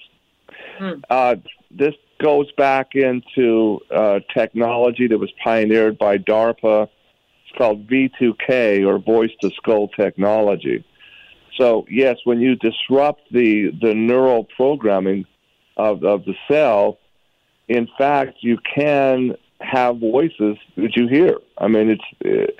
Hmm. 0.78 0.92
Uh, 1.08 1.36
this 1.70 1.94
goes 2.22 2.50
back 2.52 2.94
into 2.94 3.80
uh, 3.94 4.20
technology 4.34 5.06
that 5.08 5.18
was 5.18 5.32
pioneered 5.42 5.98
by 5.98 6.18
DARPA. 6.18 6.84
It's 6.84 7.58
called 7.58 7.86
V2K 7.88 8.86
or 8.86 8.98
voice 8.98 9.30
to 9.40 9.50
skull 9.56 9.88
technology. 9.88 10.84
So 11.58 11.86
yes, 11.90 12.16
when 12.24 12.40
you 12.40 12.56
disrupt 12.56 13.22
the 13.32 13.70
the 13.80 13.94
neural 13.94 14.44
programming 14.56 15.24
of 15.76 16.04
of 16.04 16.24
the 16.24 16.34
cell, 16.48 16.98
in 17.68 17.88
fact, 17.98 18.38
you 18.40 18.58
can 18.74 19.36
have 19.60 19.98
voices 19.98 20.56
that 20.76 20.96
you 20.96 21.08
hear. 21.08 21.38
I 21.58 21.68
mean, 21.68 21.90
it's 22.20 22.56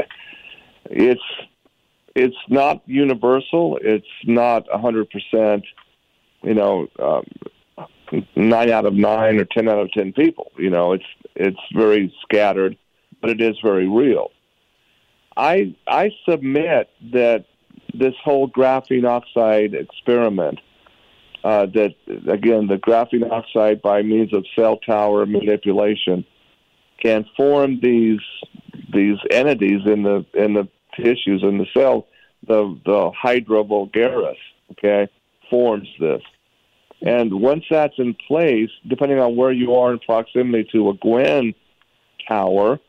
it's 0.87 1.23
it's 2.15 2.37
not 2.49 2.83
universal. 2.87 3.79
It's 3.83 4.07
not 4.25 4.67
a 4.73 4.79
hundred 4.79 5.09
percent, 5.11 5.65
you 6.43 6.55
know, 6.55 6.89
um, 6.99 7.25
nine 8.35 8.71
out 8.71 8.87
of 8.87 8.95
nine 8.95 9.39
or 9.39 9.45
ten 9.45 9.69
out 9.69 9.79
of 9.79 9.91
ten 9.93 10.13
people. 10.13 10.51
You 10.59 10.71
know, 10.71 10.93
it's 10.93 11.05
it's 11.35 11.61
very 11.75 12.15
scattered, 12.23 12.77
but 13.21 13.31
it 13.31 13.41
is 13.41 13.57
very 13.63 13.89
real. 13.89 14.31
I 15.37 15.75
I 15.87 16.11
submit 16.29 16.89
that 17.13 17.45
this 17.93 18.15
whole 18.25 18.49
graphene 18.49 19.07
oxide 19.07 19.75
experiment, 19.75 20.61
uh, 21.47 21.67
that 21.67 21.95
again 22.29 22.67
the 22.67 22.77
graphene 22.77 23.31
oxide 23.31 23.81
by 23.81 24.03
means 24.03 24.35
of 24.35 24.45
cell 24.57 24.79
tower 24.79 25.25
manipulation, 25.25 26.25
can 27.01 27.25
form 27.37 27.79
these 27.81 28.21
these 28.93 29.19
entities 29.31 29.83
in 29.87 30.03
the 30.03 30.27
in 30.35 30.55
the 30.55 30.69
tissues 30.97 31.45
in 31.45 31.59
the 31.59 31.67
cell. 31.73 32.09
The 32.49 32.77
the 32.85 33.13
hydra 33.17 33.63
vulgaris, 33.63 34.35
okay, 34.73 35.09
forms 35.49 35.89
this. 36.01 36.23
And 37.03 37.41
once 37.41 37.65
that's 37.71 37.95
in 37.99 38.17
place, 38.27 38.71
depending 38.89 39.21
on 39.21 39.37
where 39.37 39.53
you 39.53 39.77
are 39.77 39.93
in 39.93 40.01
proximity 40.01 40.69
to 40.73 40.91
a 40.91 40.95
Gwen 40.95 41.55
tower, 42.27 42.81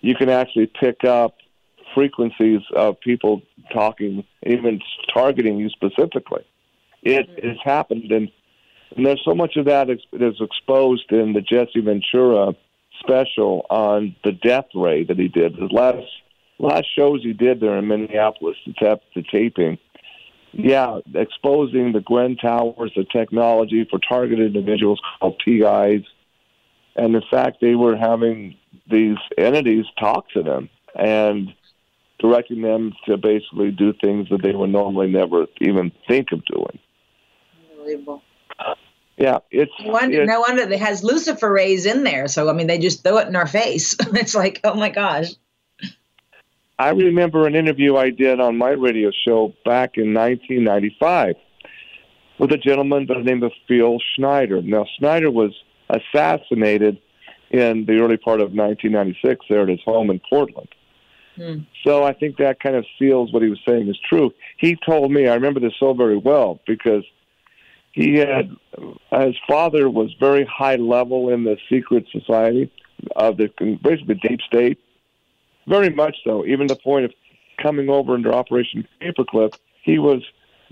you 0.00 0.14
can 0.14 0.30
actually 0.30 0.70
pick 0.80 1.04
up 1.04 1.36
frequencies 1.94 2.62
of 2.74 2.98
people 3.00 3.42
talking, 3.74 4.24
even 4.46 4.80
targeting 5.12 5.58
you 5.58 5.68
specifically. 5.68 6.46
It 7.10 7.28
mm-hmm. 7.28 7.48
has 7.48 7.56
happened, 7.64 8.10
and, 8.10 8.30
and 8.96 9.06
there's 9.06 9.22
so 9.24 9.34
much 9.34 9.56
of 9.56 9.66
that 9.66 9.90
is, 9.90 10.00
is 10.12 10.40
exposed 10.40 11.10
in 11.10 11.32
the 11.32 11.40
Jesse 11.40 11.80
Ventura 11.80 12.54
special 13.00 13.66
on 13.70 14.16
the 14.24 14.32
death 14.32 14.66
ray 14.74 15.04
that 15.04 15.18
he 15.18 15.28
did. 15.28 15.54
The 15.56 15.68
last 15.70 16.06
last 16.58 16.86
shows 16.96 17.22
he 17.22 17.32
did 17.32 17.60
there 17.60 17.76
in 17.78 17.86
Minneapolis, 17.86 18.56
the, 18.66 19.00
the 19.14 19.22
taping 19.30 19.78
yeah, 20.52 20.98
exposing 21.14 21.92
the 21.92 22.00
Gwen 22.00 22.36
Towers, 22.36 22.92
the 22.96 23.04
technology 23.04 23.86
for 23.88 23.98
targeted 23.98 24.56
individuals 24.56 25.00
called 25.20 25.40
TIs, 25.44 26.04
and 26.96 27.14
in 27.14 27.22
fact, 27.30 27.58
they 27.60 27.74
were 27.74 27.96
having 27.96 28.56
these 28.90 29.18
entities 29.36 29.84
talk 30.00 30.28
to 30.30 30.42
them 30.42 30.68
and 30.94 31.54
directing 32.18 32.62
them 32.62 32.92
to 33.06 33.16
basically 33.16 33.70
do 33.70 33.92
things 33.92 34.28
that 34.30 34.42
they 34.42 34.52
would 34.52 34.70
normally 34.70 35.08
never 35.08 35.46
even 35.60 35.92
think 36.08 36.32
of 36.32 36.44
doing. 36.46 36.78
Unbelievable. 37.88 38.22
Yeah, 39.16 39.38
it's 39.50 39.72
no 39.80 39.92
wonder, 39.92 40.22
it's, 40.22 40.28
no 40.28 40.40
wonder 40.40 40.62
it 40.62 40.78
has 40.78 41.02
luciferase 41.02 41.86
in 41.86 42.04
there. 42.04 42.28
So 42.28 42.48
I 42.48 42.52
mean, 42.52 42.66
they 42.68 42.78
just 42.78 43.02
throw 43.02 43.18
it 43.18 43.26
in 43.26 43.34
our 43.34 43.46
face. 43.46 43.96
it's 44.14 44.34
like, 44.34 44.60
oh 44.62 44.74
my 44.74 44.90
gosh. 44.90 45.32
I 46.78 46.90
remember 46.90 47.46
an 47.46 47.56
interview 47.56 47.96
I 47.96 48.10
did 48.10 48.40
on 48.40 48.56
my 48.56 48.70
radio 48.70 49.10
show 49.24 49.52
back 49.64 49.96
in 49.96 50.14
1995 50.14 51.34
with 52.38 52.52
a 52.52 52.56
gentleman 52.56 53.06
by 53.06 53.14
the 53.14 53.24
name 53.24 53.42
of 53.42 53.50
Phil 53.66 53.98
Schneider. 54.14 54.62
Now, 54.62 54.86
Schneider 54.96 55.32
was 55.32 55.50
assassinated 55.90 56.98
in 57.50 57.84
the 57.86 57.98
early 57.98 58.16
part 58.16 58.40
of 58.40 58.52
1996 58.52 59.46
there 59.48 59.62
at 59.62 59.68
his 59.68 59.80
home 59.84 60.10
in 60.10 60.20
Portland. 60.30 60.68
Hmm. 61.34 61.60
So 61.84 62.04
I 62.04 62.12
think 62.12 62.36
that 62.36 62.60
kind 62.60 62.76
of 62.76 62.84
seals 62.96 63.32
what 63.32 63.42
he 63.42 63.48
was 63.48 63.60
saying 63.66 63.88
is 63.88 63.98
true. 64.08 64.32
He 64.58 64.76
told 64.76 65.10
me, 65.10 65.26
I 65.26 65.34
remember 65.34 65.58
this 65.58 65.72
so 65.80 65.94
very 65.94 66.16
well 66.16 66.60
because 66.64 67.04
he 67.98 68.14
had, 68.14 68.56
his 69.10 69.34
father 69.48 69.90
was 69.90 70.14
very 70.20 70.44
high 70.44 70.76
level 70.76 71.30
in 71.30 71.42
the 71.42 71.56
secret 71.68 72.06
society 72.12 72.70
of 73.16 73.36
the, 73.38 73.48
basically 73.82 74.14
the 74.14 74.28
deep 74.28 74.40
state 74.42 74.78
very 75.66 75.90
much 75.90 76.16
so, 76.22 76.46
even 76.46 76.68
to 76.68 76.74
the 76.74 76.80
point 76.80 77.06
of 77.06 77.12
coming 77.60 77.90
over 77.90 78.14
under 78.14 78.32
Operation 78.32 78.86
Paperclip. 79.02 79.54
He 79.82 79.98
was 79.98 80.22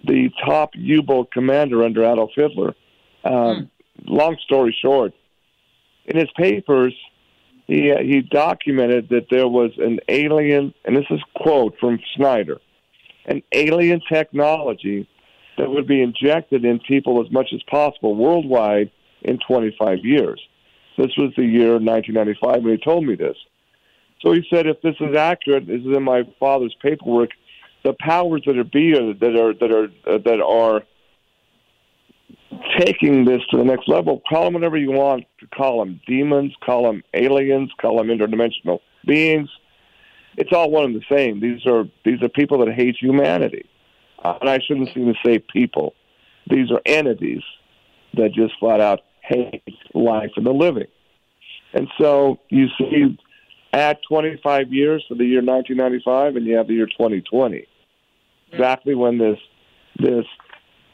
the 0.04 0.30
top 0.44 0.70
U-boat 0.74 1.32
commander 1.32 1.82
under 1.82 2.04
Adolf 2.04 2.30
Hitler. 2.36 2.76
Um, 3.24 3.70
hmm. 4.04 4.14
Long 4.14 4.36
story 4.44 4.76
short, 4.80 5.12
in 6.04 6.16
his 6.16 6.30
papers, 6.36 6.94
he 7.66 7.92
he 8.02 8.20
documented 8.20 9.08
that 9.08 9.26
there 9.30 9.48
was 9.48 9.72
an 9.78 9.98
alien, 10.08 10.72
and 10.84 10.96
this 10.96 11.06
is 11.10 11.20
quote 11.34 11.76
from 11.80 11.98
Schneider, 12.14 12.60
an 13.24 13.42
alien 13.52 14.00
technology 14.08 15.08
that 15.58 15.70
would 15.70 15.86
be 15.86 16.02
injected 16.02 16.64
in 16.64 16.78
people 16.80 17.24
as 17.24 17.30
much 17.30 17.48
as 17.54 17.62
possible 17.64 18.14
worldwide 18.14 18.90
in 19.22 19.38
25 19.46 19.98
years. 20.04 20.40
This 20.96 21.16
was 21.16 21.32
the 21.36 21.44
year 21.44 21.72
1995 21.72 22.62
when 22.62 22.72
he 22.72 22.78
told 22.82 23.04
me 23.04 23.14
this. 23.14 23.36
So 24.22 24.32
he 24.32 24.46
said, 24.50 24.66
if 24.66 24.80
this 24.82 24.96
is 25.00 25.14
accurate, 25.14 25.66
this 25.66 25.80
is 25.80 25.96
in 25.96 26.02
my 26.02 26.22
father's 26.40 26.74
paperwork. 26.80 27.30
The 27.84 27.94
powers 28.00 28.42
that 28.46 28.58
are 28.58 28.64
be 28.64 28.92
that 28.92 29.36
are 29.36 29.54
that 29.54 29.70
are 29.70 29.84
uh, 30.12 30.18
that 30.24 30.40
are 30.40 30.82
taking 32.78 33.24
this 33.24 33.42
to 33.50 33.58
the 33.58 33.64
next 33.64 33.88
level. 33.88 34.22
Call 34.28 34.44
them 34.44 34.54
whatever 34.54 34.76
you 34.76 34.90
want. 34.90 35.24
Call 35.54 35.78
them 35.80 36.00
demons. 36.06 36.52
Call 36.64 36.84
them 36.84 37.04
aliens. 37.14 37.70
Call 37.80 37.98
them 37.98 38.08
interdimensional 38.08 38.80
beings. 39.06 39.48
It's 40.36 40.52
all 40.52 40.70
one 40.70 40.84
and 40.84 40.94
the 40.94 41.04
same. 41.16 41.40
These 41.40 41.64
are 41.66 41.84
these 42.04 42.22
are 42.22 42.28
people 42.28 42.64
that 42.64 42.74
hate 42.74 42.96
humanity, 43.00 43.66
uh, 44.22 44.38
and 44.40 44.50
I 44.50 44.58
shouldn't 44.66 44.90
even 44.90 45.14
say 45.24 45.38
people. 45.38 45.94
These 46.48 46.70
are 46.70 46.80
entities 46.84 47.42
that 48.14 48.32
just 48.32 48.54
flat 48.58 48.80
out 48.80 49.00
hate 49.20 49.62
life 49.94 50.30
and 50.36 50.46
the 50.46 50.52
living. 50.52 50.86
And 51.74 51.88
so 51.98 52.38
you 52.48 52.68
see, 52.78 53.18
add 53.72 53.98
25 54.08 54.72
years 54.72 55.04
to 55.08 55.14
the 55.14 55.24
year 55.24 55.42
1995, 55.42 56.36
and 56.36 56.46
you 56.46 56.56
have 56.56 56.68
the 56.68 56.74
year 56.74 56.86
2020, 56.86 57.66
exactly 58.52 58.94
when 58.94 59.18
this 59.18 59.38
this 59.98 60.26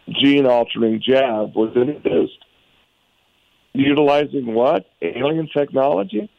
gene 0.09 0.47
altering 0.47 1.03
jab 1.05 1.55
was 1.55 1.77
introduced. 1.77 2.39
Utilizing 3.73 4.55
what? 4.55 4.87
Alien 5.01 5.49
technology? 5.49 6.31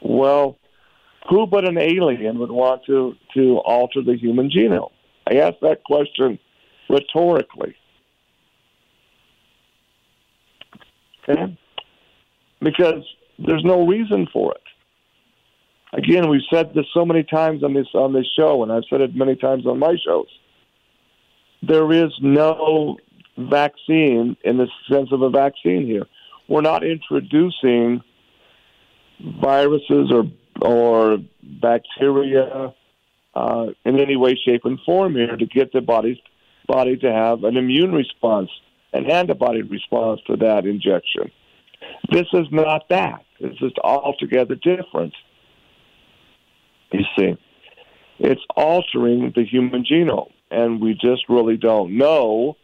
Well, 0.00 0.58
who 1.28 1.46
but 1.46 1.66
an 1.66 1.78
alien 1.78 2.38
would 2.38 2.50
want 2.50 2.84
to, 2.86 3.14
to 3.34 3.58
alter 3.58 4.02
the 4.02 4.16
human 4.16 4.50
genome? 4.50 4.90
I 5.28 5.36
ask 5.36 5.54
that 5.62 5.84
question 5.84 6.38
rhetorically. 6.88 7.74
Okay? 11.28 11.58
Because 12.60 13.04
there's 13.38 13.64
no 13.64 13.86
reason 13.86 14.26
for 14.32 14.52
it. 14.52 14.62
Again, 15.92 16.28
we've 16.28 16.40
said 16.52 16.72
this 16.74 16.86
so 16.92 17.04
many 17.04 17.22
times 17.22 17.62
on 17.62 17.72
this 17.74 17.86
on 17.94 18.12
this 18.12 18.26
show, 18.36 18.62
and 18.62 18.70
I've 18.70 18.82
said 18.90 19.00
it 19.00 19.14
many 19.14 19.36
times 19.36 19.66
on 19.66 19.78
my 19.78 19.96
shows 20.04 20.28
there 21.62 21.90
is 21.92 22.12
no 22.20 22.96
vaccine 23.36 24.36
in 24.44 24.58
the 24.58 24.68
sense 24.90 25.10
of 25.12 25.22
a 25.22 25.30
vaccine 25.30 25.86
here. 25.86 26.06
We're 26.48 26.60
not 26.60 26.84
introducing 26.84 28.02
viruses 29.20 30.10
or 30.12 30.24
or 30.60 31.18
bacteria 31.42 32.74
uh, 33.38 33.66
in 33.84 34.00
any 34.00 34.16
way, 34.16 34.36
shape, 34.44 34.64
and 34.64 34.80
form 34.84 35.14
here 35.14 35.36
to 35.36 35.46
get 35.46 35.72
the 35.72 35.80
body's 35.80 36.18
body 36.66 36.96
to 36.96 37.12
have 37.12 37.44
an 37.44 37.56
immune 37.56 37.92
response, 37.92 38.50
an 38.92 39.08
antibody 39.08 39.62
response 39.62 40.20
to 40.26 40.36
that 40.36 40.66
injection. 40.66 41.30
This 42.10 42.26
is 42.32 42.46
not 42.50 42.88
that. 42.90 43.24
It's 43.38 43.58
just 43.58 43.78
altogether 43.78 44.56
different. 44.56 45.14
You 46.92 47.04
see, 47.16 47.36
it's 48.18 48.42
altering 48.56 49.32
the 49.36 49.44
human 49.44 49.84
genome 49.84 50.32
and 50.50 50.80
we 50.80 50.94
just 50.94 51.28
really 51.28 51.56
don't 51.56 51.96
know, 51.96 52.56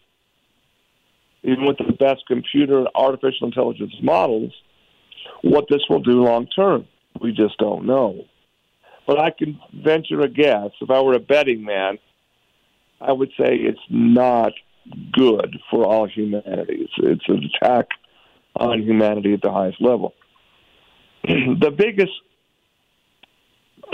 even 1.44 1.66
with 1.66 1.76
the 1.78 1.92
best 1.92 2.26
computer 2.26 2.78
and 2.78 2.88
artificial 2.96 3.46
intelligence 3.46 3.94
models, 4.02 4.52
what 5.42 5.66
this 5.70 5.82
will 5.88 6.00
do 6.00 6.24
long 6.24 6.48
term. 6.48 6.88
We 7.20 7.32
just 7.32 7.58
don't 7.58 7.86
know. 7.86 8.24
But 9.06 9.18
I 9.18 9.30
can 9.30 9.60
venture 9.72 10.20
a 10.20 10.28
guess. 10.28 10.70
If 10.80 10.90
I 10.90 11.00
were 11.00 11.14
a 11.14 11.20
betting 11.20 11.64
man, 11.64 11.98
I 13.00 13.12
would 13.12 13.30
say 13.38 13.54
it's 13.54 13.80
not 13.90 14.52
good 15.12 15.58
for 15.70 15.84
all 15.86 16.08
humanity. 16.08 16.86
It's, 16.86 16.92
it's 16.98 17.28
an 17.28 17.50
attack 17.62 17.88
on 18.56 18.82
humanity 18.82 19.34
at 19.34 19.42
the 19.42 19.52
highest 19.52 19.80
level. 19.80 20.14
the 21.24 21.72
biggest 21.76 22.12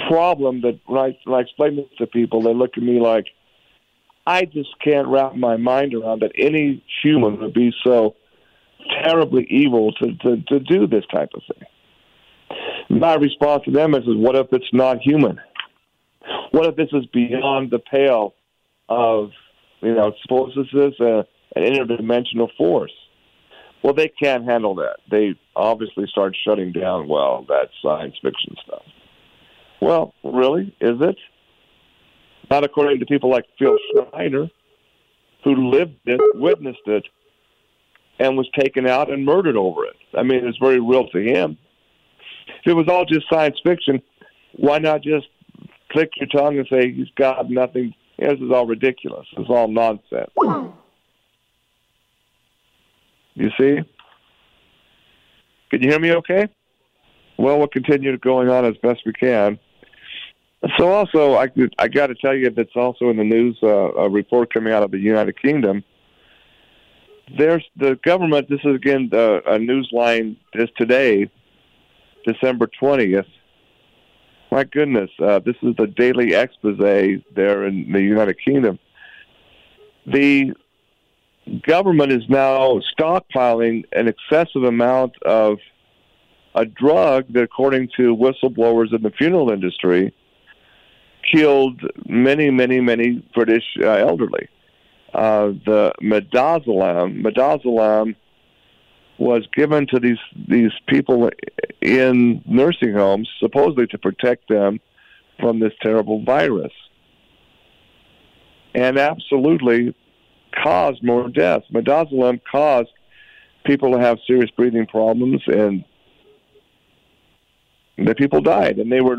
problem 0.08 0.60
that 0.62 0.78
when 0.86 1.00
I, 1.00 1.18
when 1.24 1.38
I 1.38 1.42
explain 1.42 1.76
this 1.76 1.86
to 1.98 2.06
people, 2.06 2.42
they 2.42 2.54
look 2.54 2.76
at 2.76 2.82
me 2.82 3.00
like, 3.00 3.26
I 4.26 4.44
just 4.44 4.70
can't 4.84 5.08
wrap 5.08 5.34
my 5.34 5.56
mind 5.56 5.94
around 5.94 6.22
that 6.22 6.32
any 6.36 6.84
human 7.02 7.40
would 7.40 7.54
be 7.54 7.72
so 7.84 8.16
terribly 9.02 9.46
evil 9.48 9.92
to, 9.92 10.14
to, 10.14 10.42
to 10.48 10.60
do 10.60 10.86
this 10.86 11.04
type 11.12 11.30
of 11.34 11.42
thing. 11.52 11.66
My 12.90 13.14
response 13.14 13.64
to 13.66 13.70
them 13.70 13.94
is, 13.94 14.02
is, 14.02 14.16
what 14.16 14.34
if 14.34 14.48
it's 14.52 14.72
not 14.72 14.98
human? 15.00 15.40
What 16.50 16.66
if 16.66 16.76
this 16.76 16.88
is 16.92 17.06
beyond 17.06 17.70
the 17.70 17.78
pale 17.78 18.34
of, 18.88 19.30
you 19.80 19.94
know, 19.94 20.12
suppose 20.22 20.52
this 20.56 20.66
is 20.72 20.98
a, 21.00 21.24
an 21.54 21.62
interdimensional 21.62 22.48
force? 22.58 22.92
Well, 23.84 23.94
they 23.94 24.08
can't 24.08 24.44
handle 24.44 24.74
that. 24.76 24.96
They 25.10 25.34
obviously 25.54 26.06
start 26.08 26.36
shutting 26.44 26.72
down, 26.72 27.08
well, 27.08 27.46
that 27.48 27.68
science 27.80 28.16
fiction 28.20 28.56
stuff. 28.66 28.82
Well, 29.80 30.12
really? 30.24 30.74
Is 30.80 31.00
it? 31.00 31.16
Not 32.50 32.64
according 32.64 32.98
to 32.98 33.06
people 33.06 33.30
like 33.30 33.46
Phil 33.58 33.78
Schneider, 33.94 34.48
who 35.44 35.70
lived 35.70 35.94
it, 36.04 36.20
witnessed 36.34 36.86
it, 36.86 37.04
and 38.18 38.36
was 38.36 38.50
taken 38.58 38.86
out 38.86 39.10
and 39.10 39.24
murdered 39.24 39.56
over 39.56 39.84
it. 39.86 39.96
I 40.18 40.24
mean, 40.24 40.46
it's 40.46 40.58
very 40.58 40.80
real 40.80 41.08
to 41.10 41.18
him. 41.18 41.56
If 42.48 42.66
it 42.66 42.74
was 42.74 42.88
all 42.88 43.04
just 43.04 43.26
science 43.32 43.58
fiction, 43.64 44.02
why 44.52 44.78
not 44.78 45.02
just 45.02 45.26
click 45.90 46.10
your 46.16 46.28
tongue 46.28 46.58
and 46.58 46.66
say 46.70 46.92
he's 46.92 47.10
got 47.16 47.50
nothing? 47.50 47.94
This 48.18 48.38
is 48.38 48.50
all 48.52 48.66
ridiculous. 48.66 49.26
It's 49.36 49.48
all 49.48 49.68
nonsense. 49.68 50.30
You 53.34 53.50
see? 53.58 53.78
Can 55.70 55.82
you 55.82 55.88
hear 55.88 56.00
me 56.00 56.12
okay? 56.12 56.48
Well, 57.38 57.58
we'll 57.58 57.68
continue 57.68 58.16
going 58.18 58.50
on 58.50 58.66
as 58.66 58.76
best 58.82 59.00
we 59.06 59.12
can. 59.12 59.58
So 60.78 60.92
also, 60.92 61.36
I 61.36 61.48
I 61.78 61.88
got 61.88 62.08
to 62.08 62.14
tell 62.14 62.34
you 62.34 62.50
that's 62.50 62.76
also 62.76 63.08
in 63.08 63.16
the 63.16 63.24
news. 63.24 63.56
Uh, 63.62 63.92
a 63.94 64.10
report 64.10 64.52
coming 64.52 64.74
out 64.74 64.82
of 64.82 64.90
the 64.90 64.98
United 64.98 65.40
Kingdom. 65.40 65.82
There's 67.38 67.64
the 67.76 67.98
government. 68.04 68.50
This 68.50 68.60
is 68.64 68.74
again 68.74 69.08
uh, 69.12 69.40
a 69.46 69.58
news 69.58 69.88
line. 69.92 70.36
Is 70.52 70.68
today, 70.76 71.30
December 72.24 72.68
twentieth. 72.78 73.26
My 74.52 74.64
goodness, 74.64 75.10
uh, 75.20 75.38
this 75.38 75.56
is 75.62 75.76
the 75.76 75.86
daily 75.86 76.34
expose 76.34 76.78
there 76.78 77.66
in 77.66 77.92
the 77.92 78.02
United 78.02 78.36
Kingdom. 78.44 78.78
The 80.06 80.52
government 81.66 82.10
is 82.12 82.22
now 82.28 82.80
stockpiling 82.98 83.84
an 83.92 84.08
excessive 84.08 84.64
amount 84.64 85.20
of 85.22 85.58
a 86.54 86.64
drug 86.64 87.32
that, 87.32 87.44
according 87.44 87.90
to 87.96 88.16
whistleblowers 88.16 88.92
in 88.92 89.02
the 89.02 89.10
funeral 89.10 89.50
industry, 89.50 90.12
killed 91.32 91.80
many, 92.06 92.50
many, 92.50 92.80
many 92.80 93.22
British 93.34 93.64
uh, 93.80 93.88
elderly. 93.88 94.48
Uh, 95.14 95.48
the 95.64 95.92
midazolam, 96.02 97.22
midazolam 97.22 98.16
was 99.20 99.46
given 99.54 99.86
to 99.86 100.00
these 100.00 100.18
these 100.48 100.72
people 100.88 101.30
in 101.82 102.42
nursing 102.46 102.94
homes, 102.94 103.28
supposedly 103.38 103.86
to 103.86 103.98
protect 103.98 104.48
them 104.48 104.80
from 105.38 105.60
this 105.60 105.74
terrible 105.82 106.24
virus, 106.24 106.72
and 108.74 108.98
absolutely 108.98 109.94
caused 110.64 111.04
more 111.04 111.28
deaths. 111.28 111.66
Midazolam 111.72 112.40
caused 112.50 112.88
people 113.64 113.92
to 113.92 114.00
have 114.00 114.18
serious 114.26 114.50
breathing 114.50 114.86
problems, 114.86 115.42
and 115.46 115.84
the 117.98 118.14
people 118.14 118.40
died, 118.40 118.78
and 118.78 118.90
they 118.90 119.02
were 119.02 119.18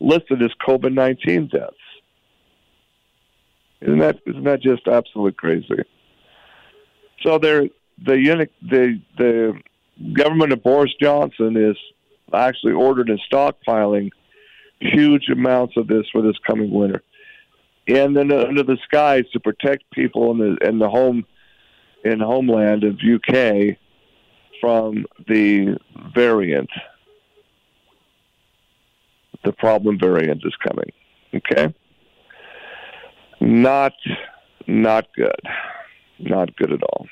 listed 0.00 0.42
as 0.42 0.50
COVID 0.66 0.94
nineteen 0.94 1.46
deaths. 1.48 1.76
Isn't 3.82 3.98
that 3.98 4.18
isn't 4.26 4.44
that 4.44 4.62
just 4.62 4.88
absolute 4.88 5.36
crazy? 5.36 5.84
So 7.22 7.38
there, 7.38 7.68
the 8.04 8.18
unit, 8.18 8.52
the 8.62 9.00
the 9.18 9.60
government 10.12 10.52
of 10.52 10.62
Boris 10.62 10.92
Johnson 11.00 11.56
is 11.56 11.76
actually 12.32 12.72
ordered 12.72 13.10
and 13.10 13.20
stockpiling 13.30 14.10
huge 14.80 15.28
amounts 15.30 15.76
of 15.76 15.86
this 15.86 16.06
for 16.10 16.22
this 16.22 16.36
coming 16.46 16.70
winter, 16.70 17.02
and 17.86 18.16
then 18.16 18.32
under 18.32 18.62
the 18.62 18.78
skies 18.84 19.24
to 19.32 19.40
protect 19.40 19.90
people 19.92 20.30
in 20.32 20.38
the 20.38 20.68
in 20.68 20.78
the 20.78 20.88
home 20.88 21.24
in 22.04 22.20
homeland 22.20 22.84
of 22.84 22.94
UK 22.94 23.76
from 24.60 25.04
the 25.28 25.76
variant 26.14 26.70
the 29.44 29.52
problem 29.52 29.98
variant 29.98 30.42
is 30.44 30.54
coming. 30.56 30.90
Okay? 31.34 31.74
Not 33.40 33.94
not 34.66 35.08
good. 35.16 35.40
Not 36.18 36.54
good 36.56 36.72
at 36.72 36.82
all. 36.82 37.06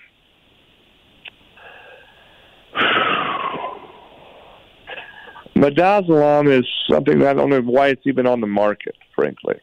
Midazolam 5.61 6.51
is 6.51 6.67
something 6.89 7.19
that 7.19 7.29
I 7.29 7.35
don't 7.35 7.51
know 7.51 7.61
why 7.61 7.89
it's 7.89 8.07
even 8.07 8.27
on 8.27 8.41
the 8.41 8.47
market, 8.47 8.97
frankly. 9.15 9.57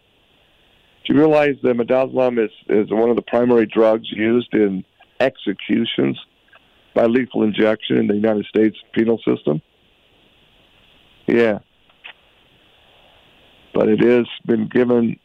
Do 1.05 1.13
you 1.13 1.19
realize 1.19 1.55
that 1.63 1.77
midazolam 1.77 2.43
is, 2.43 2.51
is 2.67 2.91
one 2.91 3.09
of 3.09 3.15
the 3.15 3.21
primary 3.21 3.65
drugs 3.65 4.07
used 4.11 4.53
in 4.53 4.83
executions 5.19 6.19
by 6.93 7.05
lethal 7.05 7.43
injection 7.43 7.97
in 7.97 8.07
the 8.07 8.13
United 8.13 8.45
States 8.45 8.77
penal 8.93 9.19
system? 9.25 9.61
Yeah 11.25 11.59
but 13.77 13.89
it 13.89 14.01
has 14.01 14.25
been 14.47 14.67
given 14.67 15.19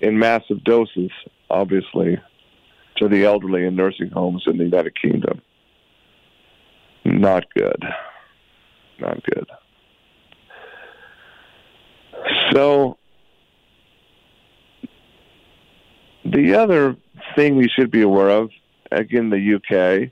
in 0.00 0.18
massive 0.18 0.64
doses, 0.64 1.12
obviously, 1.48 2.18
to 2.96 3.06
the 3.06 3.24
elderly 3.24 3.64
in 3.64 3.76
nursing 3.76 4.10
homes 4.10 4.42
in 4.48 4.58
the 4.58 4.64
United 4.64 5.00
Kingdom. 5.00 5.40
Not 7.04 7.44
good. 7.54 7.84
Not 8.98 9.22
good. 9.22 9.46
So, 12.52 12.98
the 16.24 16.54
other 16.54 16.96
thing 17.34 17.56
we 17.56 17.68
should 17.68 17.90
be 17.90 18.02
aware 18.02 18.30
of, 18.30 18.50
again, 18.90 19.30
the 19.30 19.54
UK, 19.56 20.10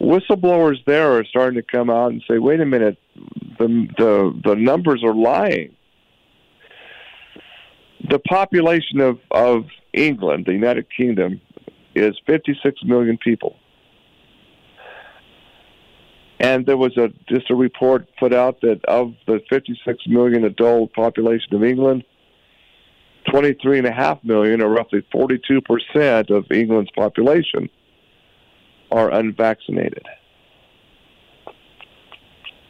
whistleblowers 0.00 0.84
there 0.86 1.12
are 1.18 1.24
starting 1.24 1.60
to 1.60 1.62
come 1.62 1.90
out 1.90 2.12
and 2.12 2.22
say, 2.28 2.38
"Wait 2.38 2.60
a 2.60 2.66
minute, 2.66 2.98
the 3.58 3.88
the 3.96 4.40
the 4.44 4.56
numbers 4.56 5.02
are 5.02 5.14
lying." 5.14 5.74
The 8.08 8.18
population 8.18 9.00
of 9.00 9.18
of 9.30 9.66
England, 9.92 10.44
the 10.46 10.52
United 10.52 10.86
Kingdom, 10.94 11.40
is 11.94 12.18
56 12.26 12.82
million 12.84 13.16
people. 13.18 13.56
And 16.40 16.66
there 16.66 16.76
was 16.76 16.96
a 16.96 17.08
just 17.28 17.50
a 17.50 17.54
report 17.54 18.08
put 18.18 18.34
out 18.34 18.60
that 18.62 18.84
of 18.86 19.14
the 19.26 19.40
56 19.48 20.06
million 20.06 20.44
adult 20.44 20.92
population 20.92 21.54
of 21.54 21.62
England, 21.62 22.04
23.5 23.28 24.24
million, 24.24 24.60
or 24.60 24.68
roughly 24.68 25.06
42 25.12 25.60
percent 25.60 26.30
of 26.30 26.50
England's 26.50 26.90
population, 26.90 27.70
are 28.90 29.12
unvaccinated. 29.12 30.04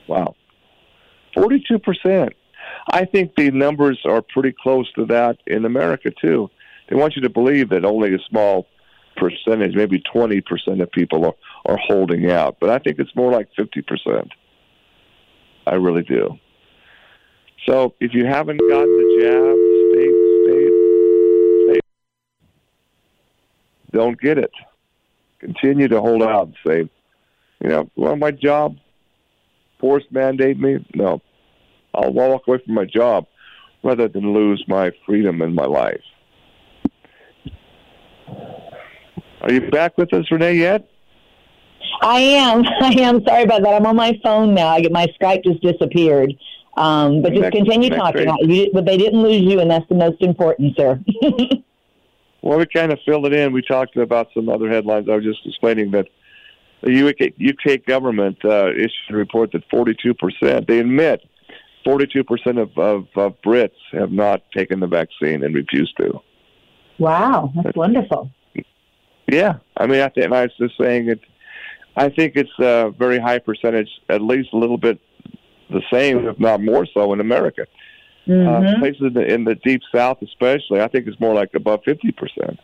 Wow. 0.09 0.35
42%. 1.37 2.31
I 2.90 3.05
think 3.05 3.35
the 3.37 3.50
numbers 3.50 4.00
are 4.05 4.22
pretty 4.22 4.55
close 4.62 4.90
to 4.92 5.07
that 5.07 5.38
in 5.46 5.64
America, 5.64 6.11
too. 6.20 6.50
They 6.88 6.96
want 6.96 7.16
you 7.16 7.22
to 7.22 7.31
believe 7.31 7.70
that 7.70 7.85
only 7.85 8.14
a 8.14 8.18
small 8.29 8.66
percentage, 9.16 9.74
maybe 9.74 10.03
20% 10.14 10.83
of 10.83 10.90
people 10.92 11.24
are, 11.24 11.35
are 11.66 11.79
holding 11.79 12.31
out. 12.31 12.57
But 12.61 12.70
I 12.70 12.79
think 12.79 12.98
it's 12.98 13.14
more 13.14 13.33
like 13.33 13.48
50%. 13.59 14.29
I 15.66 15.74
really 15.74 16.03
do. 16.03 16.38
So 17.66 17.94
if 18.00 18.12
you 18.12 18.27
haven't 18.27 18.59
gotten 18.59 18.88
the 18.88 19.07
jab, 19.20 19.57
stay, 19.92 20.09
stay, 20.44 21.74
stay. 21.74 21.81
Don't 23.92 24.20
get 24.20 24.38
it 24.38 24.53
continue 25.44 25.88
to 25.88 26.00
hold 26.00 26.22
out 26.22 26.46
and 26.46 26.57
say, 26.66 26.90
you 27.62 27.68
know, 27.68 27.90
well, 27.96 28.16
my 28.16 28.31
job 28.31 28.77
force 29.79 30.05
mandate 30.11 30.59
me? 30.59 30.85
No. 30.94 31.20
I'll 31.94 32.12
walk 32.12 32.48
away 32.48 32.59
from 32.64 32.74
my 32.74 32.87
job 32.87 33.27
rather 33.83 34.09
than 34.09 34.33
lose 34.33 34.64
my 34.66 34.90
freedom 35.05 35.42
in 35.42 35.55
my 35.55 35.66
life. 35.66 36.00
Are 39.42 39.53
you 39.53 39.70
back 39.70 39.98
with 39.98 40.12
us, 40.14 40.24
Renee, 40.31 40.55
yet? 40.55 40.88
I 42.02 42.20
am. 42.20 42.64
I 42.80 42.94
am. 43.00 43.24
Sorry 43.24 43.44
about 43.44 43.62
that. 43.62 43.74
I'm 43.74 43.87
on 43.87 43.96
my 43.96 44.18
phone 44.22 44.54
now. 44.54 44.68
I 44.68 44.80
get 44.80 44.92
my 44.92 45.07
Skype 45.20 45.44
just 45.44 45.62
disappeared. 45.62 46.35
Um, 46.76 47.22
but 47.22 47.30
just 47.30 47.42
next, 47.42 47.57
continue 47.57 47.90
talking. 47.90 48.28
You, 48.40 48.70
but 48.72 48.85
they 48.85 48.96
didn't 48.96 49.22
lose 49.22 49.42
you, 49.42 49.61
and 49.61 49.70
that's 49.70 49.88
the 49.88 49.94
most 49.94 50.20
important, 50.22 50.76
sir. 50.76 51.00
Well, 52.44 52.59
we 52.59 52.66
kind 52.66 52.92
of 52.92 52.98
filled 53.07 53.24
it 53.24 53.33
in. 53.33 53.54
We 53.54 53.62
talked 53.62 53.96
about 53.96 54.28
some 54.35 54.50
other 54.50 54.68
headlines. 54.68 55.09
I 55.09 55.16
was 55.16 55.24
just 55.24 55.46
explaining 55.46 55.92
that 55.92 56.09
the 56.83 57.09
UK, 57.09 57.33
UK 57.40 57.87
government 57.87 58.37
uh, 58.44 58.70
issued 58.70 58.90
a 59.09 59.16
report 59.16 59.52
that 59.52 59.66
42%, 59.70 60.66
they 60.66 60.78
admit 60.78 61.22
42% 61.87 62.61
of, 62.61 62.76
of, 62.76 63.07
of 63.16 63.40
Brits 63.40 63.70
have 63.92 64.12
not 64.12 64.42
taken 64.52 64.80
the 64.80 64.87
vaccine 64.87 65.42
and 65.42 65.54
refused 65.54 65.96
to. 65.96 66.20
Wow, 66.98 67.50
that's 67.62 67.74
wonderful. 67.74 68.30
Yeah, 69.26 69.54
I 69.78 69.87
mean, 69.87 70.02
I 70.02 70.11
think, 70.11 70.30
I 70.30 70.42
was 70.42 70.52
just 70.59 70.76
saying 70.78 71.09
it. 71.09 71.20
I 71.96 72.09
think 72.09 72.35
it's 72.37 72.50
a 72.59 72.90
very 72.98 73.18
high 73.18 73.38
percentage, 73.38 73.90
at 74.09 74.20
least 74.20 74.50
a 74.52 74.57
little 74.57 74.78
bit 74.78 74.98
the 75.70 75.83
same, 75.92 76.26
if 76.26 76.38
not 76.38 76.61
more 76.61 76.87
so, 76.92 77.12
in 77.12 77.20
America. 77.20 77.66
Uh, 78.26 78.30
mm-hmm. 78.30 78.66
Uh, 78.66 78.78
places 78.78 79.02
in 79.02 79.12
the, 79.12 79.35
in 79.35 79.44
the 79.44 79.54
deep 79.57 79.83
south, 79.94 80.18
especially, 80.22 80.80
I 80.80 80.88
think 80.88 81.07
it's 81.07 81.20
more 81.20 81.35
like 81.35 81.50
above 81.54 81.80
fifty 81.85 82.11
percent. 82.11 82.59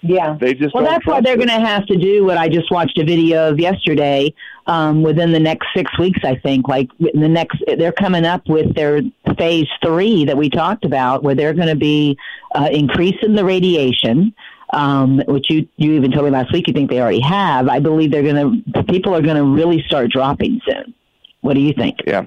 Yeah, 0.00 0.36
they 0.40 0.54
just 0.54 0.74
well. 0.74 0.84
That's 0.84 1.04
why 1.06 1.20
they're 1.20 1.36
going 1.36 1.48
to 1.48 1.60
have 1.60 1.84
to 1.86 1.96
do 1.96 2.24
what 2.24 2.38
I 2.38 2.48
just 2.48 2.70
watched 2.70 2.96
a 2.98 3.04
video 3.04 3.50
of 3.50 3.58
yesterday. 3.58 4.32
Um, 4.66 5.02
within 5.02 5.32
the 5.32 5.40
next 5.40 5.66
six 5.74 5.98
weeks, 5.98 6.20
I 6.24 6.36
think, 6.36 6.68
like 6.68 6.88
in 7.00 7.20
the 7.20 7.28
next, 7.28 7.62
they're 7.78 7.92
coming 7.92 8.24
up 8.24 8.42
with 8.48 8.74
their 8.74 9.00
phase 9.36 9.66
three 9.84 10.24
that 10.26 10.36
we 10.36 10.50
talked 10.50 10.84
about, 10.84 11.22
where 11.22 11.34
they're 11.34 11.54
going 11.54 11.68
to 11.68 11.76
be 11.76 12.16
uh, 12.54 12.68
increasing 12.70 13.34
the 13.34 13.44
radiation. 13.44 14.32
Um, 14.70 15.22
which 15.26 15.46
you 15.48 15.66
you 15.76 15.92
even 15.92 16.12
told 16.12 16.26
me 16.26 16.30
last 16.30 16.52
week 16.52 16.68
you 16.68 16.74
think 16.74 16.90
they 16.90 17.00
already 17.00 17.20
have. 17.20 17.68
I 17.68 17.78
believe 17.78 18.10
they're 18.10 18.22
going 18.22 18.62
to 18.74 18.82
people 18.84 19.14
are 19.14 19.22
going 19.22 19.36
to 19.36 19.44
really 19.44 19.82
start 19.86 20.10
dropping 20.10 20.60
soon. 20.66 20.94
What 21.40 21.54
do 21.54 21.60
you 21.60 21.72
think? 21.72 21.96
Yeah. 22.06 22.26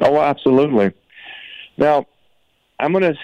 Oh, 0.00 0.20
absolutely. 0.20 0.92
Now, 1.76 2.06
I'm 2.78 2.92
gonna 2.92 3.14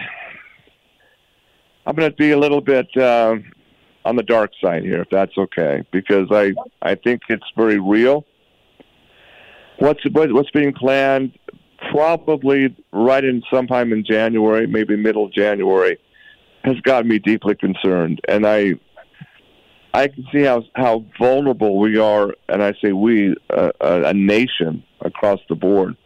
I'm 1.86 1.94
gonna 1.94 2.10
be 2.10 2.32
a 2.32 2.38
little 2.38 2.60
bit 2.60 2.88
uh, 2.96 3.36
on 4.04 4.16
the 4.16 4.22
dark 4.22 4.52
side 4.60 4.82
here, 4.82 5.02
if 5.02 5.10
that's 5.10 5.36
okay, 5.36 5.82
because 5.92 6.28
I 6.30 6.52
I 6.82 6.94
think 6.94 7.22
it's 7.28 7.44
very 7.56 7.78
real. 7.78 8.24
What's 9.78 10.00
what's 10.12 10.50
being 10.50 10.72
planned? 10.72 11.38
Probably 11.90 12.74
right 12.92 13.24
in 13.24 13.42
sometime 13.52 13.92
in 13.92 14.04
January, 14.04 14.66
maybe 14.66 14.96
middle 14.96 15.28
January, 15.28 15.98
has 16.64 16.80
got 16.80 17.06
me 17.06 17.18
deeply 17.18 17.54
concerned, 17.54 18.20
and 18.26 18.46
I 18.46 18.74
I 19.92 20.08
can 20.08 20.26
see 20.32 20.42
how 20.42 20.64
how 20.74 21.04
vulnerable 21.18 21.78
we 21.78 21.98
are, 21.98 22.34
and 22.48 22.62
I 22.62 22.74
say 22.82 22.92
we, 22.92 23.36
uh, 23.50 23.70
a 23.80 24.14
nation 24.14 24.82
across 25.00 25.40
the 25.48 25.54
board, 25.54 25.96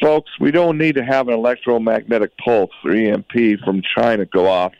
Folks, 0.00 0.30
we 0.40 0.50
don't 0.50 0.76
need 0.76 0.96
to 0.96 1.04
have 1.04 1.28
an 1.28 1.34
electromagnetic 1.34 2.36
pulse 2.38 2.70
or 2.84 2.92
EMP 2.92 3.60
from 3.64 3.82
China 3.96 4.26
go 4.26 4.46
off 4.46 4.72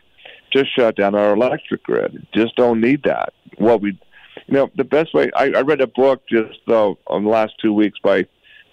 to 0.53 0.65
shut 0.67 0.97
down 0.97 1.15
our 1.15 1.35
electric 1.35 1.83
grid. 1.85 2.27
Just 2.35 2.57
don't 2.57 2.81
need 2.81 3.03
that. 3.05 3.33
What 3.59 3.81
we, 3.81 3.99
you 4.47 4.55
know, 4.55 4.71
the 4.77 4.85
best 4.85 5.15
way. 5.15 5.31
I, 5.37 5.53
I 5.53 5.61
read 5.63 5.81
a 5.81 5.87
book 5.87 6.23
just 6.29 6.59
though 6.67 6.99
on 7.07 7.25
the 7.25 7.31
last 7.31 7.55
two 7.63 7.73
weeks 7.73 7.99
by 8.03 8.27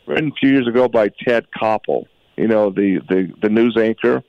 written 0.07 0.29
a 0.31 0.35
few 0.39 0.49
years 0.49 0.67
ago 0.67 0.87
by 0.87 1.09
Ted 1.25 1.45
Koppel. 1.55 2.05
You 2.37 2.47
know, 2.47 2.69
the 2.69 2.99
the 3.07 3.31
the 3.41 3.49
news 3.49 3.77
anchor, 3.77 4.23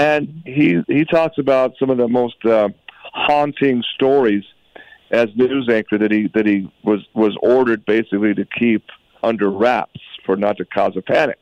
and 0.00 0.42
he 0.46 0.82
he 0.88 1.04
talks 1.04 1.36
about 1.36 1.74
some 1.78 1.90
of 1.90 1.98
the 1.98 2.08
most 2.08 2.42
uh, 2.46 2.70
haunting 3.12 3.84
stories 3.94 4.44
as 5.10 5.26
news 5.36 5.68
anchor 5.70 5.98
that 5.98 6.10
he 6.10 6.28
that 6.34 6.46
he 6.46 6.72
was 6.82 7.00
was 7.14 7.36
ordered 7.42 7.84
basically 7.84 8.32
to 8.32 8.46
keep 8.46 8.82
under 9.22 9.50
wraps 9.50 10.00
for 10.24 10.36
not 10.36 10.56
to 10.56 10.64
cause 10.64 10.96
a 10.96 11.02
panic. 11.02 11.38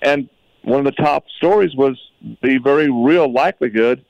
And 0.00 0.28
one 0.62 0.78
of 0.78 0.84
the 0.84 1.02
top 1.02 1.24
stories 1.38 1.74
was 1.74 1.98
the 2.40 2.58
very 2.58 2.88
real 2.88 3.30
likelihood 3.32 4.04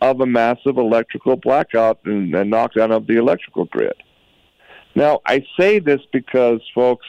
of 0.00 0.22
a 0.22 0.26
massive 0.26 0.78
electrical 0.78 1.36
blackout 1.36 1.98
and, 2.06 2.34
and 2.34 2.48
knockdown 2.48 2.92
of 2.92 3.06
the 3.06 3.16
electrical 3.16 3.66
grid. 3.66 3.92
Now, 4.94 5.20
I 5.26 5.44
say 5.58 5.78
this 5.78 6.00
because, 6.10 6.60
folks, 6.74 7.06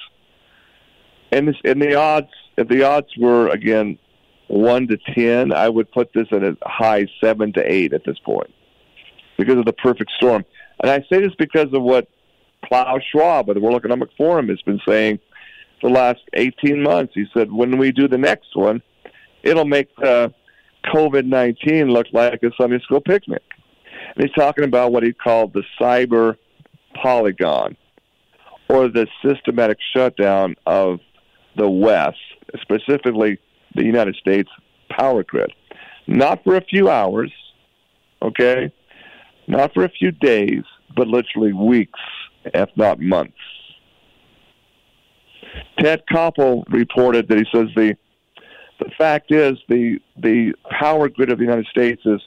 in, 1.31 1.45
this, 1.45 1.55
in 1.63 1.79
the 1.79 1.95
odds, 1.95 2.27
if 2.57 2.67
the 2.67 2.83
odds 2.83 3.07
were 3.17 3.47
again 3.47 3.97
one 4.51 4.87
to 4.87 4.97
ten, 5.15 5.53
I 5.53 5.69
would 5.69 5.91
put 5.91 6.11
this 6.13 6.27
at 6.31 6.43
a 6.43 6.57
high 6.63 7.07
seven 7.23 7.53
to 7.53 7.71
eight 7.71 7.93
at 7.93 8.03
this 8.05 8.19
point 8.19 8.53
because 9.37 9.57
of 9.57 9.65
the 9.65 9.73
perfect 9.73 10.11
storm. 10.17 10.45
And 10.81 10.91
I 10.91 10.99
say 11.11 11.21
this 11.21 11.33
because 11.37 11.73
of 11.73 11.81
what 11.81 12.07
Klaus 12.65 13.01
Schwab 13.11 13.47
the 13.47 13.59
World 13.59 13.77
Economic 13.77 14.09
Forum 14.17 14.49
has 14.49 14.61
been 14.61 14.79
saying 14.87 15.19
for 15.79 15.89
the 15.89 15.95
last 15.95 16.19
18 16.33 16.83
months. 16.83 17.13
He 17.15 17.25
said, 17.33 17.51
when 17.51 17.77
we 17.77 17.91
do 17.91 18.07
the 18.07 18.17
next 18.17 18.55
one, 18.55 18.81
it'll 19.41 19.65
make 19.65 19.89
uh, 20.03 20.29
COVID 20.93 21.25
19 21.25 21.89
look 21.89 22.07
like 22.11 22.43
a 22.43 22.51
Sunday 22.59 22.79
school 22.79 23.01
picnic. 23.01 23.41
And 24.15 24.25
he's 24.25 24.35
talking 24.35 24.65
about 24.65 24.91
what 24.91 25.03
he 25.03 25.13
called 25.13 25.53
the 25.53 25.63
cyber 25.79 26.35
polygon 27.01 27.77
or 28.69 28.89
the 28.89 29.07
systematic 29.25 29.77
shutdown 29.95 30.55
of 30.65 30.99
the 31.55 31.69
West, 31.69 32.17
specifically 32.61 33.39
the 33.75 33.83
United 33.83 34.15
States 34.15 34.49
power 34.89 35.23
grid. 35.23 35.51
Not 36.07 36.43
for 36.43 36.55
a 36.55 36.61
few 36.61 36.89
hours, 36.89 37.31
okay? 38.21 38.71
Not 39.47 39.73
for 39.73 39.83
a 39.83 39.89
few 39.89 40.11
days, 40.11 40.63
but 40.95 41.07
literally 41.07 41.53
weeks, 41.53 41.99
if 42.45 42.69
not 42.75 42.99
months. 42.99 43.37
Ted 45.79 46.03
Koppel 46.11 46.63
reported 46.69 47.27
that 47.27 47.37
he 47.37 47.45
says 47.53 47.67
the 47.75 47.95
the 48.79 48.89
fact 48.97 49.31
is 49.31 49.57
the 49.69 49.99
the 50.17 50.53
power 50.79 51.07
grid 51.07 51.31
of 51.31 51.37
the 51.37 51.43
United 51.43 51.67
States 51.67 52.01
is 52.05 52.21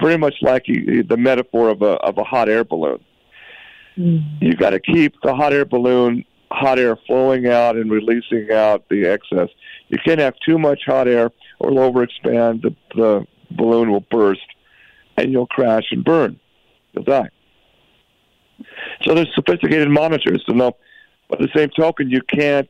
very 0.00 0.16
much 0.16 0.34
like 0.40 0.64
the 0.66 1.16
metaphor 1.16 1.68
of 1.68 1.82
a 1.82 1.92
of 2.00 2.18
a 2.18 2.24
hot 2.24 2.48
air 2.48 2.64
balloon. 2.64 3.04
Mm-hmm. 3.96 4.44
You've 4.44 4.58
got 4.58 4.70
to 4.70 4.80
keep 4.80 5.14
the 5.22 5.34
hot 5.34 5.52
air 5.52 5.64
balloon 5.64 6.24
hot 6.50 6.78
air 6.78 6.96
flowing 7.06 7.46
out 7.46 7.76
and 7.76 7.90
releasing 7.90 8.50
out 8.52 8.88
the 8.88 9.04
excess. 9.06 9.48
You 9.88 9.98
can't 10.04 10.20
have 10.20 10.34
too 10.44 10.58
much 10.58 10.82
hot 10.86 11.08
air 11.08 11.30
or 11.58 11.70
it'll 11.70 11.92
overexpand. 11.92 12.62
The, 12.62 12.74
the 12.94 13.26
balloon 13.50 13.90
will 13.90 14.04
burst. 14.10 14.46
and 15.16 15.32
you'll 15.32 15.46
crash 15.46 15.84
and 15.90 16.04
burn. 16.04 16.38
You'll 16.92 17.04
die. 17.04 17.30
So 19.02 19.14
there's 19.14 19.32
sophisticated 19.34 19.88
monitors 19.88 20.44
to 20.44 20.54
know. 20.54 20.76
By 21.28 21.36
the 21.38 21.48
same 21.54 21.68
token, 21.70 22.08
you 22.08 22.22
can't 22.22 22.68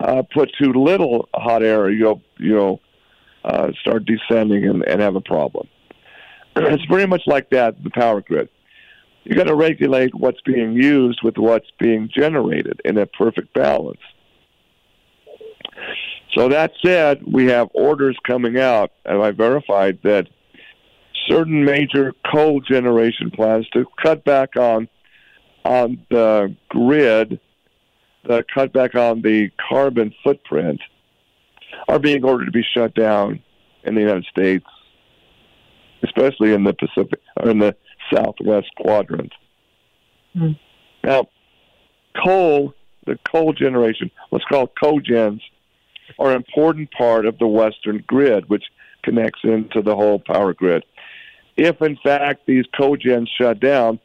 uh, 0.00 0.22
put 0.32 0.50
too 0.60 0.72
little 0.72 1.28
hot 1.34 1.62
air, 1.62 1.90
you'll 1.90 2.20
you'll 2.38 2.80
uh, 3.44 3.70
start 3.80 4.04
descending 4.04 4.64
and, 4.64 4.82
and 4.84 5.00
have 5.00 5.16
a 5.16 5.20
problem. 5.20 5.68
it's 6.56 6.84
very 6.86 7.06
much 7.06 7.22
like 7.26 7.50
that. 7.50 7.82
The 7.82 7.90
power 7.90 8.20
grid. 8.20 8.48
You 9.24 9.34
got 9.34 9.44
to 9.44 9.54
regulate 9.54 10.14
what's 10.14 10.40
being 10.42 10.72
used 10.74 11.20
with 11.22 11.38
what's 11.38 11.70
being 11.78 12.10
generated 12.14 12.80
in 12.84 12.98
a 12.98 13.06
perfect 13.06 13.54
balance. 13.54 14.00
So 16.34 16.48
that 16.48 16.72
said, 16.84 17.22
we 17.24 17.46
have 17.46 17.68
orders 17.74 18.16
coming 18.26 18.58
out, 18.58 18.90
and 19.04 19.22
I 19.22 19.30
verified 19.30 19.98
that 20.02 20.28
certain 21.28 21.64
major 21.64 22.12
coal 22.30 22.60
generation 22.60 23.30
plants 23.30 23.68
to 23.70 23.86
cut 24.02 24.24
back 24.24 24.56
on 24.56 24.88
on 25.64 25.98
the 26.10 26.54
grid, 26.68 27.40
the 28.24 28.44
cut 28.52 28.72
back 28.72 28.94
on 28.94 29.22
the 29.22 29.50
carbon 29.68 30.12
footprint, 30.22 30.80
are 31.88 31.98
being 31.98 32.24
ordered 32.24 32.46
to 32.46 32.50
be 32.50 32.64
shut 32.74 32.94
down 32.94 33.40
in 33.84 33.94
the 33.94 34.00
United 34.00 34.26
States, 34.26 34.66
especially 36.02 36.52
in 36.52 36.64
the 36.64 36.74
Pacific 36.74 37.20
or 37.38 37.50
in 37.50 37.58
the 37.58 37.74
Southwest 38.12 38.68
quadrant. 38.76 39.32
Mm. 40.36 40.58
Now, 41.02 41.28
coal, 42.22 42.74
the 43.06 43.18
coal 43.30 43.52
generation, 43.52 44.10
what's 44.30 44.44
called 44.44 44.70
cogens, 44.82 45.40
are 46.18 46.30
an 46.30 46.36
important 46.36 46.90
part 46.92 47.26
of 47.26 47.38
the 47.38 47.46
Western 47.46 48.02
grid, 48.06 48.48
which 48.48 48.64
connects 49.02 49.40
into 49.44 49.82
the 49.82 49.94
whole 49.94 50.18
power 50.18 50.54
grid 50.54 50.84
if 51.56 51.80
in 51.82 51.96
fact 52.02 52.46
these 52.46 52.64
cogens 52.78 53.28
shut 53.38 53.60
down, 53.60 53.98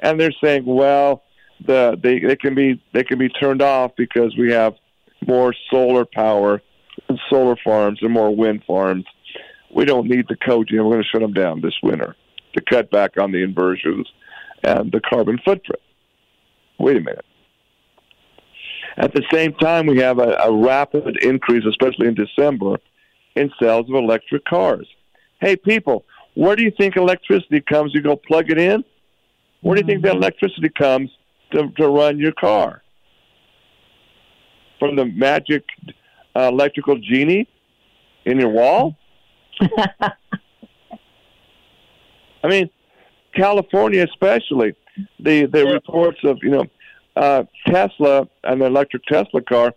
and 0.00 0.20
they're 0.20 0.32
saying, 0.42 0.64
well, 0.66 1.22
the 1.64 1.98
they, 2.02 2.18
they 2.20 2.36
can 2.36 2.54
be 2.54 2.82
they 2.92 3.04
can 3.04 3.18
be 3.18 3.28
turned 3.28 3.62
off 3.62 3.92
because 3.96 4.36
we 4.36 4.52
have 4.52 4.74
more 5.26 5.54
solar 5.70 6.04
power, 6.04 6.60
and 7.08 7.18
solar 7.30 7.56
farms, 7.64 7.98
and 8.02 8.12
more 8.12 8.34
wind 8.34 8.62
farms. 8.66 9.04
We 9.74 9.84
don't 9.84 10.08
need 10.08 10.26
the 10.28 10.36
cogen. 10.36 10.84
We're 10.84 10.92
going 10.92 11.02
to 11.02 11.08
shut 11.08 11.20
them 11.20 11.32
down 11.32 11.60
this 11.60 11.74
winter 11.82 12.16
to 12.54 12.62
cut 12.62 12.90
back 12.90 13.18
on 13.18 13.32
the 13.32 13.42
inversions 13.42 14.10
and 14.62 14.90
the 14.92 15.00
carbon 15.00 15.38
footprint. 15.44 15.82
Wait 16.78 16.96
a 16.96 17.00
minute. 17.00 17.24
At 18.98 19.12
the 19.12 19.22
same 19.32 19.52
time, 19.54 19.86
we 19.86 19.98
have 19.98 20.18
a, 20.18 20.36
a 20.44 20.52
rapid 20.52 21.22
increase, 21.22 21.64
especially 21.66 22.08
in 22.08 22.14
December, 22.14 22.76
in 23.34 23.50
sales 23.60 23.88
of 23.88 23.94
electric 23.94 24.44
cars. 24.44 24.86
Hey, 25.40 25.56
people, 25.56 26.04
where 26.34 26.56
do 26.56 26.62
you 26.62 26.72
think 26.78 26.96
electricity 26.96 27.60
comes? 27.60 27.92
You 27.94 28.00
go 28.00 28.16
plug 28.16 28.50
it 28.50 28.58
in. 28.58 28.84
Where 29.60 29.76
do 29.76 29.82
you 29.82 29.86
think 29.86 30.02
that 30.02 30.12
mm-hmm. 30.12 30.22
electricity 30.22 30.70
comes 30.70 31.10
to, 31.52 31.68
to 31.76 31.88
run 31.88 32.18
your 32.18 32.32
car? 32.32 32.82
From 34.78 34.96
the 34.96 35.06
magic 35.06 35.64
uh, 36.34 36.50
electrical 36.52 36.98
genie 36.98 37.48
in 38.24 38.40
your 38.40 38.50
wall? 38.50 38.96
I 39.60 40.12
mean, 42.48 42.70
California 43.34 44.04
especially, 44.04 44.74
the 45.18 45.46
the 45.46 45.66
reports 45.66 46.18
of 46.24 46.38
you 46.42 46.50
know 46.50 46.64
uh, 47.16 47.44
Tesla 47.66 48.28
and 48.44 48.60
the 48.60 48.66
electric 48.66 49.04
Tesla 49.04 49.40
car 49.40 49.74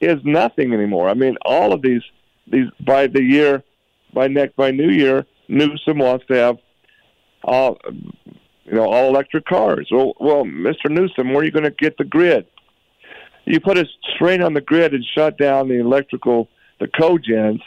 is 0.00 0.18
nothing 0.24 0.74
anymore. 0.74 1.08
I 1.08 1.14
mean, 1.14 1.36
all 1.42 1.72
of 1.72 1.82
these 1.82 2.02
these 2.46 2.66
by 2.84 3.06
the 3.06 3.22
year 3.22 3.62
by 4.12 4.28
next 4.28 4.56
by 4.56 4.70
New 4.70 4.90
Year, 4.90 5.24
Newsom 5.48 5.98
wants 5.98 6.26
to 6.26 6.34
have 6.34 6.56
all 7.44 7.78
you 8.64 8.72
know 8.72 8.84
all 8.84 9.08
electric 9.08 9.46
cars. 9.46 9.88
Well, 9.90 10.14
well, 10.20 10.44
Mr. 10.44 10.90
Newsom, 10.90 11.28
where 11.28 11.38
are 11.38 11.44
you 11.44 11.52
going 11.52 11.64
to 11.64 11.70
get 11.70 11.96
the 11.96 12.04
grid? 12.04 12.46
You 13.44 13.60
put 13.60 13.78
a 13.78 13.86
strain 14.14 14.42
on 14.42 14.54
the 14.54 14.60
grid 14.60 14.94
and 14.94 15.04
shut 15.14 15.38
down 15.38 15.68
the 15.68 15.78
electrical, 15.78 16.48
the 16.80 16.88
cogens. 16.88 17.60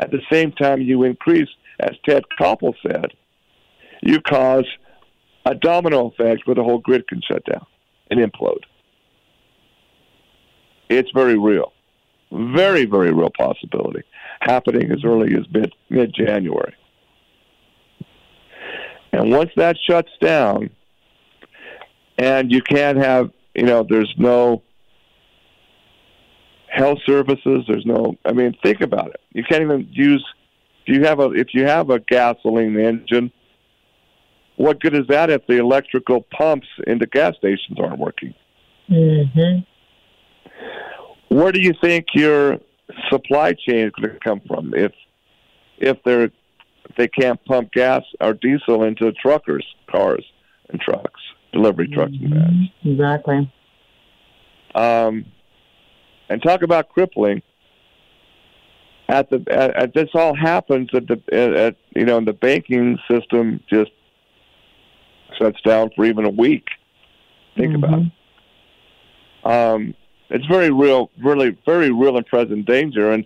At 0.00 0.12
the 0.12 0.20
same 0.30 0.52
time, 0.52 0.80
you 0.80 1.02
increase, 1.02 1.48
as 1.80 1.90
Ted 2.08 2.22
Koppel 2.40 2.72
said, 2.86 3.12
you 4.00 4.20
cause 4.20 4.64
a 5.44 5.56
domino 5.56 6.06
effect 6.06 6.46
where 6.46 6.54
the 6.54 6.62
whole 6.62 6.78
grid 6.78 7.08
can 7.08 7.20
shut 7.20 7.44
down 7.44 7.66
and 8.10 8.20
implode. 8.20 8.62
It's 10.88 11.10
very 11.12 11.38
real, 11.38 11.72
very 12.32 12.84
very 12.84 13.12
real 13.12 13.30
possibility 13.36 14.02
happening 14.40 14.90
as 14.90 15.04
early 15.04 15.34
as 15.34 15.44
mid 15.52 15.74
mid 15.90 16.14
January. 16.14 16.74
And 19.12 19.30
once 19.30 19.50
that 19.56 19.76
shuts 19.88 20.10
down, 20.20 20.70
and 22.18 22.52
you 22.52 22.62
can't 22.62 22.98
have, 22.98 23.30
you 23.54 23.64
know, 23.64 23.86
there's 23.88 24.12
no 24.18 24.62
health 26.68 26.98
services. 27.06 27.64
There's 27.66 27.86
no. 27.86 28.16
I 28.24 28.32
mean, 28.32 28.56
think 28.62 28.80
about 28.80 29.08
it. 29.08 29.20
You 29.32 29.44
can't 29.44 29.62
even 29.62 29.88
use. 29.90 30.24
If 30.86 30.94
you 30.94 31.04
have 31.04 31.20
a 31.20 31.30
if 31.30 31.48
you 31.52 31.66
have 31.66 31.90
a 31.90 32.00
gasoline 32.00 32.78
engine, 32.78 33.32
what 34.58 34.80
good 34.80 34.94
is 34.94 35.06
that 35.08 35.30
if 35.30 35.46
the 35.46 35.56
electrical 35.56 36.26
pumps 36.36 36.66
into 36.86 37.06
gas 37.06 37.34
stations 37.36 37.78
aren't 37.80 37.98
working? 37.98 38.34
Mm-hmm. 38.90 39.60
Where 41.34 41.52
do 41.52 41.60
you 41.60 41.72
think 41.80 42.06
your 42.14 42.58
supply 43.08 43.52
chain 43.52 43.86
is 43.86 43.92
going 44.00 44.14
to 44.14 44.20
come 44.20 44.40
from 44.46 44.74
if 44.74 44.92
if 45.78 45.96
they're 46.04 46.30
they 46.96 47.06
can't 47.06 47.42
pump 47.44 47.70
gas 47.72 48.02
or 48.20 48.32
diesel 48.32 48.82
into 48.82 49.12
truckers' 49.12 49.66
cars 49.90 50.24
and 50.70 50.80
trucks, 50.80 51.20
delivery 51.52 51.88
trucks 51.88 52.12
mm-hmm. 52.12 52.32
and 52.32 52.34
vans. 52.34 52.70
Exactly. 52.84 53.52
Um, 54.74 55.26
and 56.28 56.42
talk 56.42 56.62
about 56.62 56.88
crippling. 56.88 57.42
At 59.08 59.30
the 59.30 59.44
at, 59.50 59.76
at 59.76 59.94
this 59.94 60.08
all 60.14 60.34
happens 60.34 60.88
at 60.94 61.06
the 61.06 61.22
at, 61.32 61.54
at 61.54 61.76
you 61.94 62.04
know 62.04 62.18
in 62.18 62.24
the 62.24 62.32
banking 62.32 62.98
system 63.10 63.60
just 63.70 63.90
shuts 65.38 65.60
down 65.62 65.90
for 65.94 66.04
even 66.04 66.24
a 66.24 66.30
week. 66.30 66.66
Think 67.56 67.74
mm-hmm. 67.74 67.84
about 67.84 68.00
it. 68.00 68.12
Um, 69.44 69.94
it's 70.30 70.46
very 70.46 70.70
real, 70.70 71.10
really 71.22 71.56
very 71.64 71.90
real 71.90 72.16
and 72.16 72.26
present 72.26 72.66
danger, 72.66 73.12
and 73.12 73.24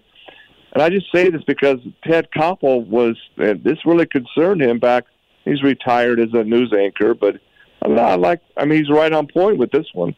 and 0.72 0.82
I 0.82 0.88
just 0.88 1.12
say 1.12 1.30
this 1.30 1.42
because 1.46 1.78
Ted 2.04 2.28
Koppel 2.34 2.86
was, 2.86 3.16
this 3.36 3.78
really 3.84 4.06
concerned 4.06 4.62
him 4.62 4.78
back. 4.78 5.04
He's 5.44 5.62
retired 5.62 6.18
as 6.18 6.32
a 6.32 6.44
news 6.44 6.72
anchor, 6.72 7.14
but 7.14 7.36
I 7.84 8.14
like, 8.14 8.40
I 8.56 8.64
mean, 8.64 8.78
he's 8.78 8.90
right 8.90 9.12
on 9.12 9.26
point 9.26 9.58
with 9.58 9.70
this 9.70 9.86
one. 9.92 10.14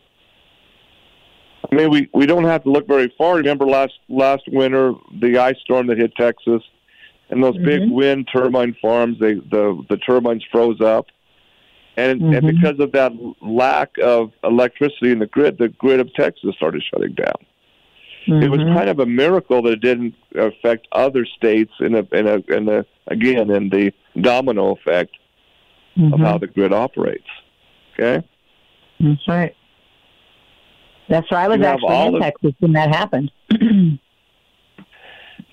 I 1.70 1.74
mean, 1.74 1.90
we, 1.90 2.08
we 2.14 2.26
don't 2.26 2.44
have 2.44 2.62
to 2.64 2.70
look 2.70 2.86
very 2.86 3.12
far. 3.16 3.36
Remember 3.36 3.66
last 3.66 3.94
last 4.08 4.42
winter, 4.48 4.92
the 5.20 5.38
ice 5.38 5.56
storm 5.64 5.86
that 5.88 5.98
hit 5.98 6.14
Texas, 6.14 6.62
and 7.30 7.42
those 7.42 7.56
mm-hmm. 7.56 7.64
big 7.64 7.90
wind 7.90 8.28
turbine 8.32 8.76
farms. 8.80 9.18
They 9.18 9.34
the 9.34 9.82
the 9.88 9.96
turbines 9.96 10.44
froze 10.52 10.80
up, 10.80 11.06
and 11.96 12.20
mm-hmm. 12.20 12.34
and 12.34 12.46
because 12.46 12.78
of 12.80 12.92
that 12.92 13.12
lack 13.40 13.96
of 14.02 14.32
electricity 14.42 15.10
in 15.12 15.18
the 15.18 15.26
grid, 15.26 15.58
the 15.58 15.68
grid 15.68 16.00
of 16.00 16.12
Texas 16.14 16.54
started 16.56 16.82
shutting 16.90 17.14
down. 17.14 17.34
Mm-hmm. 18.26 18.42
It 18.42 18.50
was 18.50 18.60
mm-hmm. 18.60 18.74
kind 18.74 18.88
of 18.88 18.98
a 19.00 19.06
miracle 19.06 19.62
that 19.62 19.72
it 19.72 19.80
didn't 19.80 20.14
affect 20.34 20.88
other 20.92 21.26
states 21.26 21.72
in 21.80 21.94
a 21.94 22.06
in 22.12 22.26
a 22.26 22.36
in 22.54 22.68
a 22.68 22.84
again 23.06 23.50
in 23.50 23.68
the 23.68 23.92
domino 24.20 24.72
effect 24.72 25.16
mm-hmm. 25.96 26.14
of 26.14 26.20
how 26.20 26.38
the 26.38 26.46
grid 26.46 26.72
operates. 26.72 27.28
Okay. 27.92 28.26
That's 29.00 29.28
right. 29.28 29.54
That's 31.08 31.30
right. 31.30 31.44
I 31.44 31.48
was 31.48 31.58
you 31.58 31.64
actually 31.64 32.16
in 32.16 32.20
Texas 32.20 32.54
when 32.60 32.72
that 32.72 32.94
happened. 32.94 33.30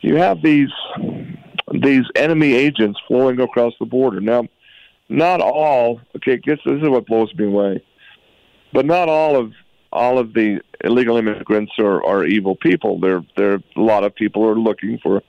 you 0.01 0.15
have 0.15 0.41
these 0.41 0.69
these 1.73 2.05
enemy 2.15 2.53
agents 2.53 2.99
flowing 3.07 3.39
across 3.39 3.73
the 3.79 3.85
border. 3.85 4.19
Now, 4.19 4.45
not 5.11 5.41
all. 5.41 5.99
Okay, 6.15 6.37
guess 6.37 6.57
this 6.65 6.81
is 6.81 6.89
what 6.89 7.05
blows 7.05 7.33
me 7.35 7.45
away. 7.45 7.83
But 8.73 8.85
not 8.85 9.09
all 9.09 9.35
of 9.35 9.51
all 9.91 10.17
of 10.17 10.33
the 10.33 10.61
illegal 10.83 11.17
immigrants 11.17 11.73
are, 11.77 12.03
are 12.05 12.25
evil 12.25 12.55
people. 12.55 12.99
There, 12.99 13.21
there 13.35 13.55
a 13.55 13.81
lot 13.81 14.05
of 14.05 14.15
people 14.15 14.47
are 14.47 14.57
looking 14.57 14.99
for 15.03 15.21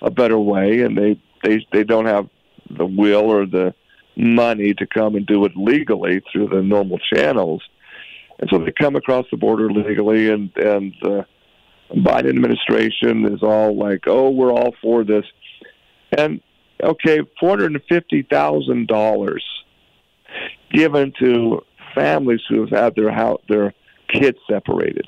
a 0.00 0.10
better 0.10 0.38
way, 0.38 0.82
and 0.82 0.96
they 0.96 1.20
they 1.42 1.66
they 1.72 1.84
don't 1.84 2.06
have 2.06 2.28
the 2.70 2.86
will 2.86 3.30
or 3.30 3.46
the 3.46 3.74
money 4.16 4.74
to 4.74 4.86
come 4.86 5.16
and 5.16 5.26
do 5.26 5.44
it 5.44 5.52
legally 5.56 6.22
through 6.32 6.48
the 6.48 6.62
normal 6.62 6.98
channels, 7.12 7.62
and 8.38 8.48
so 8.50 8.58
they 8.58 8.72
come 8.72 8.96
across 8.96 9.26
the 9.30 9.36
border 9.36 9.70
legally, 9.70 10.30
and 10.30 10.56
and 10.56 10.94
the 11.02 11.26
Biden 11.90 12.28
administration 12.28 13.26
is 13.32 13.42
all 13.42 13.76
like, 13.76 14.04
oh, 14.06 14.30
we're 14.30 14.52
all 14.52 14.74
for 14.80 15.02
this, 15.02 15.24
and 16.16 16.40
okay, 16.82 17.20
four 17.40 17.50
hundred 17.50 17.72
and 17.72 17.82
fifty 17.88 18.22
thousand 18.22 18.88
dollars 18.88 19.44
given 20.72 21.12
to 21.18 21.62
families 21.94 22.40
who 22.48 22.60
have 22.60 22.70
had 22.70 22.94
their 22.94 23.10
house 23.10 23.40
their 23.48 23.74
kids 24.08 24.38
separated. 24.48 25.06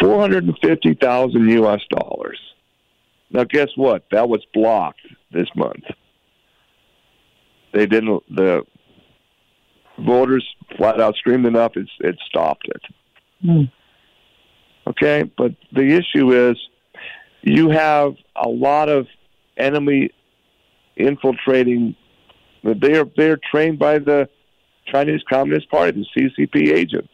450,000 0.00 1.48
US 1.50 1.80
dollars. 1.90 2.38
Now 3.30 3.44
guess 3.44 3.68
what? 3.76 4.04
That 4.10 4.28
was 4.28 4.44
blocked 4.54 5.00
this 5.32 5.48
month. 5.54 5.84
they 7.72 7.86
didn't. 7.86 8.22
The 8.34 8.62
voters 9.98 10.46
flat 10.76 11.00
out 11.00 11.16
screamed 11.16 11.46
enough. 11.46 11.72
It's 11.76 11.90
it 12.00 12.18
stopped 12.26 12.68
it. 12.68 12.82
Mm. 13.44 13.72
Okay, 14.86 15.30
but 15.36 15.52
the 15.72 15.94
issue 15.94 16.32
is 16.50 16.56
you 17.42 17.70
have 17.70 18.14
a 18.36 18.48
lot 18.48 18.88
of 18.88 19.06
enemy 19.56 20.10
infiltrating. 20.96 21.96
They 22.62 22.98
are 22.98 23.06
they 23.16 23.30
are 23.30 23.40
trained 23.50 23.78
by 23.78 23.98
the 23.98 24.28
Chinese 24.86 25.20
Communist 25.28 25.70
Party, 25.70 26.04
the 26.14 26.20
CCP 26.20 26.72
agents, 26.72 27.12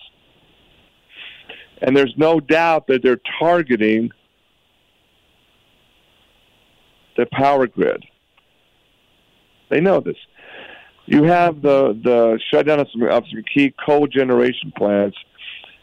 and 1.81 1.97
there's 1.97 2.15
no 2.17 2.41
doubt 2.41 2.87
that 2.89 3.03
they're 3.03 3.21
targeting 3.39 4.11
the 7.17 7.27
power 7.33 7.67
grid. 7.67 8.05
They 9.71 9.81
know 9.81 10.01
this. 10.01 10.17
You 11.07 11.25
have 11.25 11.63
the 11.63 11.99
the 12.03 12.39
shutdown 12.51 12.81
of 12.81 12.89
some, 12.93 13.03
of 13.03 13.25
some 13.31 13.43
key 13.55 13.75
coal 13.85 14.07
generation 14.07 14.73
plants. 14.77 15.17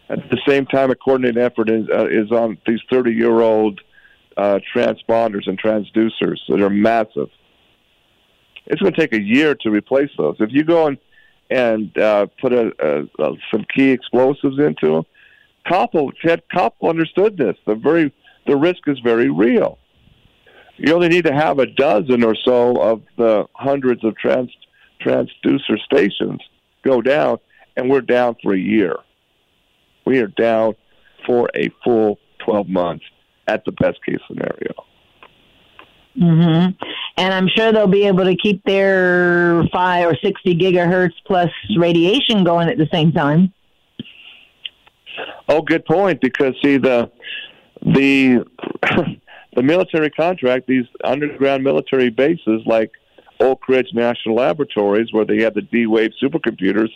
At 0.07 0.29
the 0.29 0.37
same 0.47 0.67
time, 0.67 0.91
a 0.91 0.95
coordinated 0.95 1.39
effort 1.39 1.67
is, 1.67 1.87
uh, 1.89 2.05
is 2.07 2.31
on 2.31 2.59
these 2.67 2.79
30 2.91 3.11
year 3.11 3.41
old 3.41 3.81
uh, 4.37 4.59
transponders 4.75 5.47
and 5.47 5.59
transducers 5.59 6.37
that 6.47 6.61
are 6.61 6.69
massive. 6.69 7.29
It's 8.68 8.82
going 8.82 8.93
to 8.93 8.99
take 8.99 9.13
a 9.13 9.22
year 9.22 9.55
to 9.55 9.70
replace 9.70 10.09
those. 10.18 10.38
If 10.39 10.49
you 10.51 10.63
go 10.63 10.88
and 10.88 10.97
and 11.51 11.95
uh, 11.99 12.26
put 12.41 12.51
a, 12.53 12.72
a, 12.80 13.24
a, 13.24 13.36
some 13.53 13.66
key 13.76 13.91
explosives 13.91 14.57
into 14.57 14.88
them, 14.88 15.03
Koppel, 15.68 16.11
Ted 16.24 16.41
Koppel 16.51 16.89
understood 16.89 17.38
this. 17.38 17.55
The 17.68 17.76
very 17.76 18.13
the 18.47 18.55
risk 18.55 18.88
is 18.88 18.99
very 18.99 19.30
real. 19.30 19.78
You 20.78 20.93
only 20.93 21.07
need 21.07 21.26
to 21.26 21.34
have 21.34 21.59
a 21.59 21.66
dozen 21.66 22.24
or 22.24 22.36
so 22.36 22.82
of 22.82 23.01
the 23.18 23.45
hundreds 23.53 24.03
of 24.03 24.18
trans 24.18 24.51
transducer 25.01 25.80
stations 25.84 26.41
go 26.84 27.01
down, 27.01 27.38
and 27.76 27.89
we're 27.89 28.01
down 28.01 28.36
for 28.41 28.53
a 28.53 28.59
year. 28.59 28.95
We 30.05 30.20
are 30.20 30.28
down 30.28 30.76
for 31.26 31.49
a 31.55 31.70
full 31.84 32.20
12 32.39 32.68
months 32.70 33.05
at 33.47 33.66
the 33.66 33.72
best 33.72 34.03
case 34.05 34.20
scenario. 34.28 34.74
Mm-hmm. 36.20 36.72
And 37.18 37.34
I'm 37.34 37.47
sure 37.47 37.72
they'll 37.72 37.88
be 37.88 38.07
able 38.07 38.26
to 38.26 38.36
keep 38.36 38.63
their 38.63 39.63
five 39.72 40.07
or 40.07 40.16
60 40.16 40.55
gigahertz 40.55 41.13
plus 41.26 41.49
radiation 41.78 42.43
going 42.43 42.70
at 42.70 42.78
the 42.78 42.88
same 42.91 43.11
time. 43.11 43.53
Oh, 45.47 45.61
good 45.61 45.86
point. 45.86 46.22
Because 46.22 46.53
see 46.63 46.78
the 46.78 47.11
the 47.82 48.45
the 49.55 49.63
military 49.63 50.09
contract, 50.09 50.68
these 50.68 50.86
underground 51.03 51.63
military 51.63 52.09
bases 52.09 52.61
like 52.66 52.91
Oak 53.39 53.68
Ridge 53.68 53.89
National 53.93 54.36
Laboratories, 54.36 55.11
where 55.11 55.26
they 55.26 55.41
have 55.43 55.53
the 55.53 55.61
D 55.61 55.88
Wave 55.88 56.11
supercomputers 56.22 56.89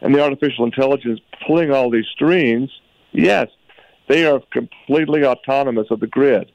and 0.00 0.14
the 0.14 0.22
artificial 0.22 0.64
intelligence 0.64 1.20
pulling 1.46 1.70
all 1.70 1.90
these 1.90 2.06
strings, 2.12 2.70
yes, 3.12 3.48
they 4.08 4.26
are 4.26 4.40
completely 4.52 5.24
autonomous 5.24 5.86
of 5.90 6.00
the 6.00 6.06
grid. 6.06 6.50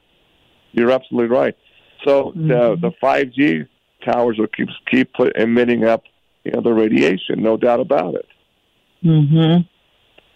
You're 0.72 0.90
absolutely 0.90 1.34
right. 1.34 1.56
So 2.04 2.30
mm-hmm. 2.30 2.48
the 2.48 2.76
the 2.80 2.90
5G 3.02 3.68
towers 4.04 4.38
will 4.38 4.48
keep 4.48 4.68
keep 4.90 5.12
put, 5.14 5.36
emitting 5.36 5.84
up 5.84 6.04
you 6.44 6.52
know 6.52 6.60
the 6.60 6.72
radiation, 6.72 7.42
no 7.42 7.56
doubt 7.56 7.80
about 7.80 8.14
it. 8.14 8.26
Mm-hmm 9.02 9.62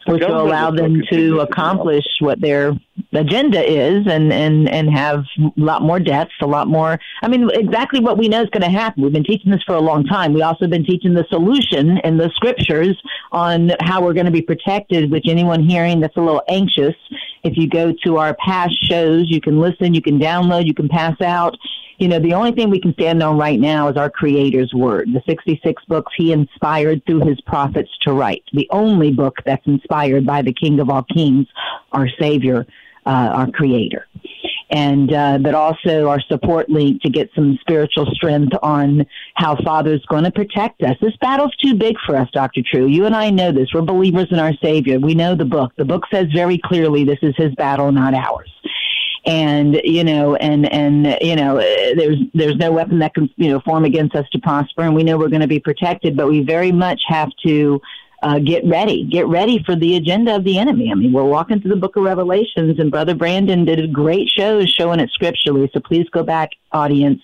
which 0.07 0.23
will 0.23 0.41
allow 0.41 0.71
them 0.71 1.03
to 1.11 1.41
accomplish 1.41 2.05
what 2.21 2.41
their 2.41 2.73
agenda 3.13 3.63
is 3.63 4.07
and, 4.07 4.33
and, 4.33 4.69
and 4.69 4.91
have 4.91 5.25
a 5.39 5.51
lot 5.57 5.83
more 5.83 6.01
deaths, 6.01 6.33
a 6.41 6.47
lot 6.47 6.69
more. 6.69 6.99
I 7.23 7.29
mean, 7.29 7.49
exactly 7.53 8.01
what 8.01 8.19
we 8.19 8.29
know 8.29 8.43
is 8.43 8.51
going 8.51 8.63
to 8.63 8.71
happen. 8.71 9.03
We've 9.03 9.13
been 9.13 9.25
teaching 9.25 9.51
this 9.51 9.63
for 9.65 9.75
a 9.75 9.81
long 9.81 10.05
time. 10.05 10.33
We 10.33 10.43
also 10.43 10.67
been 10.67 10.85
teaching 10.85 11.15
the 11.15 11.27
solution 11.29 11.99
in 11.99 12.17
the 12.17 12.31
scriptures 12.35 13.01
on 13.33 13.73
how 13.81 14.03
we're 14.03 14.15
going 14.15 14.27
to 14.27 14.33
be 14.33 14.43
protected, 14.43 15.11
which 15.11 15.27
anyone 15.29 15.63
hearing 15.63 16.01
that's 16.01 16.17
a 16.17 16.21
little 16.21 16.43
anxious, 16.49 16.95
if 17.45 17.57
you 17.57 17.69
go 17.69 17.93
to 18.05 18.19
our 18.19 18.35
past 18.35 18.75
shows, 18.89 19.31
you 19.31 19.41
can 19.41 19.61
listen, 19.61 19.95
you 19.95 20.03
can 20.03 20.19
download, 20.19 20.67
you 20.67 20.75
can 20.75 20.89
pass 20.89 21.21
out 21.21 21.57
you 21.99 22.07
know, 22.07 22.21
the 22.21 22.35
only 22.35 22.53
thing 22.53 22.71
we 22.71 22.81
can 22.81 22.93
stand 22.95 23.23
on 23.23 23.37
right 23.37 23.59
now 23.59 23.89
is 23.89 23.97
our 23.97 24.09
Creator's 24.09 24.73
Word, 24.73 25.09
the 25.13 25.23
66 25.29 25.83
books 25.87 26.13
He 26.17 26.33
inspired 26.33 27.05
through 27.05 27.27
His 27.27 27.41
prophets 27.41 27.91
to 28.03 28.13
write. 28.13 28.45
The 28.53 28.69
only 28.71 29.13
book 29.13 29.37
that's 29.45 29.67
inspired 29.67 30.25
by 30.25 30.43
the 30.43 30.53
King 30.53 30.79
of 30.79 30.91
all 30.91 31.03
kings, 31.03 31.49
our 31.93 32.09
Savior, 32.21 32.67
uh, 33.05 33.09
our 33.11 33.51
Creator. 33.51 34.07
And, 34.71 35.13
uh, 35.13 35.39
but 35.39 35.55
also 35.55 36.09
our 36.09 36.21
support 36.21 36.69
link 36.69 37.03
to 37.03 37.11
get 37.11 37.31
some 37.35 37.59
spiritual 37.63 38.07
strength 38.13 38.53
on 38.63 39.07
how 39.35 39.57
Father's 39.65 40.05
going 40.07 40.25
to 40.25 40.31
protect 40.31 40.83
us. 40.83 40.95
This 41.01 41.17
battle's 41.21 41.57
too 41.57 41.75
big 41.75 41.97
for 42.07 42.17
us, 42.17 42.29
Dr. 42.33 42.61
True. 42.71 42.87
You 42.87 43.07
and 43.07 43.17
I 43.17 43.31
know 43.31 43.51
this. 43.51 43.71
We're 43.73 43.81
believers 43.81 44.27
in 44.31 44.39
our 44.39 44.53
Savior. 44.63 45.01
We 45.01 45.15
know 45.15 45.35
the 45.35 45.47
book. 45.47 45.73
The 45.77 45.87
book 45.87 46.05
says 46.13 46.27
very 46.35 46.61
clearly 46.63 47.03
this 47.03 47.19
is 47.23 47.35
His 47.39 47.55
battle, 47.55 47.91
not 47.91 48.15
ours 48.15 48.51
and 49.29 49.79
you 49.85 50.03
know 50.03 50.35
and 50.37 50.73
and 50.73 51.19
you 51.21 51.37
know 51.37 51.59
there's 51.59 52.17
there's 52.33 52.57
no 52.57 52.73
weapon 52.73 52.99
that 52.99 53.15
can 53.15 53.29
you 53.37 53.51
know 53.51 53.61
form 53.61 53.85
against 53.85 54.17
us 54.17 54.27
to 54.31 54.39
prosper 54.39 54.83
and 54.83 54.95
we 54.95 55.05
know 55.05 55.19
we're 55.19 55.29
going 55.29 55.43
to 55.43 55.47
be 55.47 55.61
protected 55.61 56.17
but 56.17 56.27
we 56.27 56.43
very 56.43 56.73
much 56.73 57.03
have 57.07 57.29
to 57.45 57.81
uh, 58.23 58.39
get 58.39 58.65
ready 58.65 59.05
get 59.05 59.27
ready 59.27 59.63
for 59.65 59.77
the 59.77 59.97
agenda 59.97 60.35
of 60.35 60.45
the 60.45 60.59
enemy. 60.59 60.91
I 60.91 60.95
mean 60.95 61.13
we're 61.13 61.25
walking 61.25 61.61
through 61.61 61.73
the 61.73 61.77
book 61.77 61.97
of 61.97 62.05
revelations 62.05 62.81
and 62.81 62.91
brother 62.91 63.15
brandon 63.15 63.67
did 63.67 63.79
a 63.79 63.87
great 63.87 64.31
show 64.31 64.65
showing 64.65 64.99
it 64.99 65.11
scripturally 65.11 65.71
so 65.75 65.81
please 65.81 66.09
go 66.09 66.23
back 66.23 66.51
audience 66.73 67.21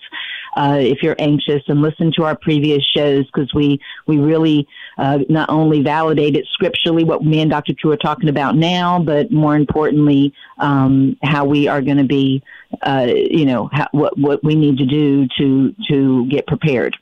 uh, 0.55 0.77
if 0.79 1.03
you're 1.03 1.15
anxious 1.19 1.61
and 1.67 1.81
listen 1.81 2.11
to 2.15 2.23
our 2.23 2.35
previous 2.35 2.83
shows 2.95 3.25
because 3.25 3.53
we 3.53 3.79
we 4.07 4.17
really 4.17 4.67
uh, 4.97 5.19
not 5.29 5.49
only 5.49 5.81
validated 5.81 6.45
scripturally 6.51 7.03
what 7.03 7.23
me 7.23 7.41
and 7.41 7.51
Dr. 7.51 7.73
True 7.73 7.91
are 7.91 7.97
talking 7.97 8.29
about 8.29 8.55
now, 8.55 8.99
but 8.99 9.31
more 9.31 9.55
importantly, 9.55 10.33
um, 10.59 11.17
how 11.23 11.45
we 11.45 11.67
are 11.67 11.81
going 11.81 11.97
to 11.97 12.05
be, 12.05 12.41
uh, 12.81 13.07
you 13.07 13.45
know, 13.45 13.69
how, 13.71 13.87
what 13.91 14.17
what 14.17 14.43
we 14.43 14.55
need 14.55 14.77
to 14.77 14.85
do 14.85 15.27
to 15.37 15.75
to 15.89 16.27
get 16.27 16.47
prepared. 16.47 16.95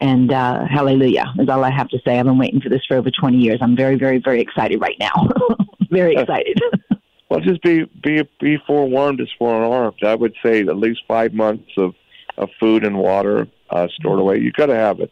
And 0.00 0.32
uh, 0.32 0.66
hallelujah 0.66 1.32
is 1.38 1.48
all 1.48 1.64
I 1.64 1.70
have 1.70 1.88
to 1.90 1.98
say. 2.04 2.18
I've 2.18 2.26
been 2.26 2.38
waiting 2.38 2.60
for 2.60 2.68
this 2.68 2.82
for 2.88 2.96
over 2.96 3.10
20 3.10 3.38
years. 3.38 3.60
I'm 3.62 3.76
very, 3.76 3.94
very, 3.94 4.18
very 4.18 4.40
excited 4.40 4.80
right 4.80 4.96
now. 4.98 5.28
very 5.90 6.16
excited. 6.16 6.60
well, 7.28 7.40
just 7.40 7.62
be 7.62 7.84
be 8.02 8.28
be 8.40 8.58
forewarned 8.66 9.20
as 9.20 9.28
forearmed. 9.38 10.02
I 10.02 10.14
would 10.14 10.34
say 10.44 10.60
at 10.60 10.76
least 10.76 11.02
five 11.06 11.32
months 11.32 11.70
of 11.76 11.94
of 12.36 12.48
food 12.58 12.84
and 12.84 12.98
water 12.98 13.48
uh, 13.70 13.88
stored 13.98 14.18
away. 14.20 14.38
You've 14.38 14.54
got 14.54 14.66
to 14.66 14.74
have 14.74 15.00
it. 15.00 15.10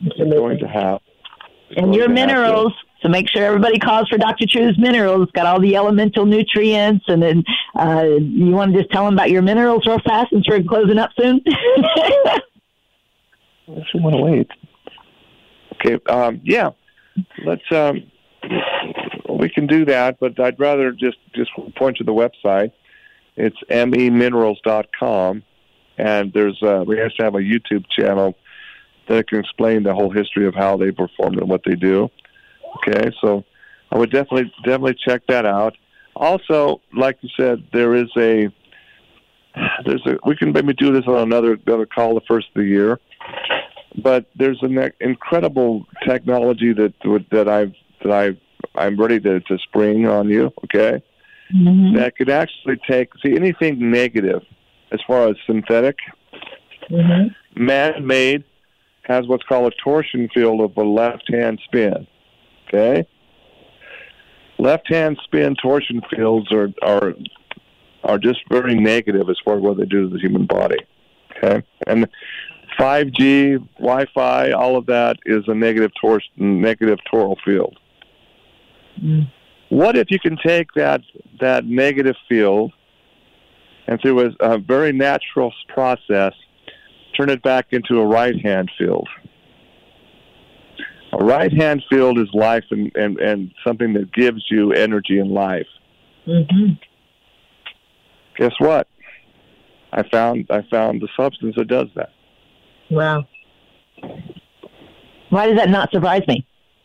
You're 0.00 0.28
going 0.28 0.58
to 0.58 0.68
have. 0.68 1.00
And 1.76 1.94
your 1.94 2.08
minerals. 2.08 2.72
So 3.02 3.08
make 3.08 3.28
sure 3.28 3.44
everybody 3.44 3.78
calls 3.78 4.08
for 4.08 4.18
Dr. 4.18 4.46
True's 4.50 4.76
minerals. 4.78 5.22
It's 5.22 5.32
got 5.32 5.46
all 5.46 5.60
the 5.60 5.76
elemental 5.76 6.26
nutrients, 6.26 7.04
and 7.06 7.22
then 7.22 7.44
uh, 7.78 8.04
you 8.18 8.50
want 8.50 8.72
to 8.72 8.80
just 8.80 8.90
tell 8.92 9.04
them 9.04 9.14
about 9.14 9.30
your 9.30 9.42
minerals 9.42 9.86
real 9.86 10.00
fast 10.00 10.30
since 10.32 10.48
we're 10.48 10.62
closing 10.64 10.98
up 10.98 11.10
soon. 11.20 11.40
I 11.46 12.40
should 13.90 14.02
want 14.02 14.16
to 14.16 14.22
wait. 14.22 14.50
Okay. 15.74 15.98
Um, 16.10 16.40
yeah. 16.42 16.70
Let's. 17.44 17.62
Um, 17.70 18.10
we 19.28 19.48
can 19.48 19.66
do 19.66 19.84
that, 19.84 20.18
but 20.18 20.38
I'd 20.40 20.58
rather 20.58 20.90
just 20.92 21.18
just 21.34 21.50
point 21.76 21.98
to 21.98 22.04
the 22.04 22.12
website. 22.12 22.72
It's 23.36 23.56
meminerals.com, 23.70 25.42
and 25.98 26.32
there's 26.32 26.60
uh, 26.62 26.84
we 26.86 26.96
have 26.98 27.12
to 27.14 27.24
have 27.24 27.34
a 27.34 27.38
YouTube 27.38 27.84
channel 27.90 28.34
that 29.08 29.28
can 29.28 29.40
explain 29.40 29.82
the 29.82 29.92
whole 29.92 30.10
history 30.10 30.46
of 30.46 30.54
how 30.54 30.76
they 30.76 30.90
performed 30.90 31.38
and 31.38 31.48
what 31.48 31.62
they 31.64 31.74
do. 31.74 32.08
Okay, 32.76 33.10
so 33.20 33.44
I 33.90 33.98
would 33.98 34.10
definitely 34.10 34.52
definitely 34.64 34.96
check 35.04 35.22
that 35.28 35.44
out. 35.44 35.76
Also, 36.14 36.80
like 36.96 37.18
you 37.20 37.28
said, 37.38 37.64
there 37.72 37.94
is 37.94 38.08
a 38.16 38.48
there's 39.84 40.06
a 40.06 40.18
we 40.24 40.36
can 40.36 40.52
maybe 40.52 40.72
do 40.74 40.92
this 40.92 41.04
on 41.06 41.18
another 41.18 41.58
another 41.66 41.86
call 41.86 42.14
the 42.14 42.20
first 42.28 42.48
of 42.54 42.62
the 42.62 42.68
year, 42.68 43.00
but 44.02 44.26
there's 44.36 44.62
an 44.62 44.92
incredible 45.00 45.84
technology 46.06 46.72
that 46.72 46.94
that 47.32 47.48
I've 47.48 47.72
that 48.04 48.12
I 48.12 48.80
I'm 48.80 49.00
ready 49.00 49.18
to 49.20 49.40
to 49.40 49.58
spring 49.58 50.06
on 50.06 50.28
you. 50.28 50.52
Okay, 50.64 51.02
mm-hmm. 51.52 51.96
that 51.96 52.16
could 52.16 52.30
actually 52.30 52.78
take 52.88 53.10
see 53.24 53.34
anything 53.34 53.90
negative 53.90 54.42
as 54.92 55.00
far 55.06 55.28
as 55.28 55.36
synthetic, 55.46 55.98
mm-hmm. 56.90 57.62
man-made 57.62 58.44
has 59.02 59.26
what's 59.26 59.44
called 59.44 59.72
a 59.72 59.76
torsion 59.82 60.28
field 60.34 60.60
of 60.60 60.76
a 60.76 60.82
left-hand 60.82 61.60
spin. 61.64 62.06
Okay, 62.68 63.06
left-hand 64.58 65.18
spin 65.24 65.56
torsion 65.60 66.02
fields 66.10 66.52
are 66.52 66.68
are 66.82 67.14
are 68.04 68.18
just 68.18 68.40
very 68.50 68.74
negative 68.74 69.28
as 69.30 69.38
far 69.44 69.56
as 69.56 69.62
what 69.62 69.78
they 69.78 69.86
do 69.86 70.08
to 70.08 70.14
the 70.14 70.20
human 70.20 70.46
body. 70.46 70.78
Okay, 71.36 71.62
and 71.86 72.08
5G, 72.78 73.66
Wi-Fi, 73.78 74.52
all 74.52 74.76
of 74.76 74.86
that 74.86 75.16
is 75.26 75.44
a 75.48 75.54
negative 75.54 75.90
torsion, 76.00 76.30
negative 76.60 76.98
toral 77.10 77.36
field. 77.44 77.78
Mm. 79.02 79.30
What 79.70 79.96
if 79.96 80.10
you 80.10 80.18
can 80.18 80.36
take 80.36 80.72
that 80.74 81.02
that 81.40 81.64
negative 81.64 82.16
field 82.28 82.72
and 83.88 84.00
through 84.00 84.20
a, 84.20 84.30
a 84.40 84.58
very 84.58 84.92
natural 84.92 85.52
process, 85.68 86.34
turn 87.16 87.30
it 87.30 87.42
back 87.42 87.68
into 87.72 87.98
a 87.98 88.06
right 88.06 88.38
hand 88.40 88.70
field. 88.78 89.08
A 91.14 91.24
right 91.24 91.50
hand 91.50 91.82
field 91.90 92.18
is 92.18 92.28
life 92.34 92.64
and, 92.70 92.94
and, 92.94 93.18
and 93.18 93.50
something 93.66 93.94
that 93.94 94.12
gives 94.12 94.44
you 94.50 94.72
energy 94.72 95.18
and 95.18 95.30
life. 95.30 95.66
Mm-hmm. 96.26 96.74
Guess 98.36 98.52
what? 98.58 98.86
I 99.90 100.06
found 100.10 100.46
I 100.50 100.60
found 100.70 101.00
the 101.00 101.08
substance 101.16 101.54
that 101.56 101.66
does 101.66 101.88
that. 101.96 102.10
Wow. 102.90 103.26
Why 105.30 105.46
does 105.46 105.56
that 105.56 105.70
not 105.70 105.90
surprise 105.90 106.22
me? 106.28 106.46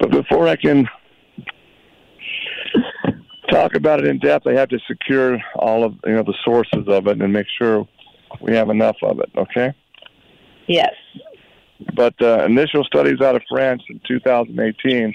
but 0.00 0.10
before 0.10 0.48
I 0.48 0.56
can 0.56 0.88
talk 3.48 3.74
about 3.74 4.00
it 4.00 4.06
in 4.06 4.18
depth, 4.18 4.46
I 4.46 4.54
have 4.54 4.68
to 4.70 4.78
secure 4.86 5.40
all 5.54 5.84
of 5.84 5.94
you 6.04 6.14
know 6.14 6.22
the 6.22 6.36
sources 6.44 6.86
of 6.88 7.06
it 7.06 7.20
and 7.20 7.32
make 7.32 7.46
sure 7.58 7.86
we 8.40 8.54
have 8.54 8.70
enough 8.70 8.96
of 9.02 9.20
it. 9.20 9.30
Okay. 9.36 9.74
Yes. 10.66 10.92
But 11.94 12.20
uh, 12.20 12.44
initial 12.44 12.84
studies 12.84 13.20
out 13.20 13.36
of 13.36 13.42
France 13.48 13.82
in 13.88 14.00
2018, 14.06 15.12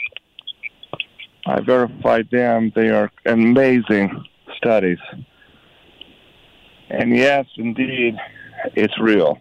I 1.45 1.61
verified 1.61 2.29
them. 2.31 2.71
They 2.75 2.89
are 2.89 3.11
amazing 3.25 4.23
studies. 4.57 4.99
And 6.89 7.15
yes, 7.15 7.45
indeed, 7.57 8.15
it's 8.75 8.99
real. 8.99 9.39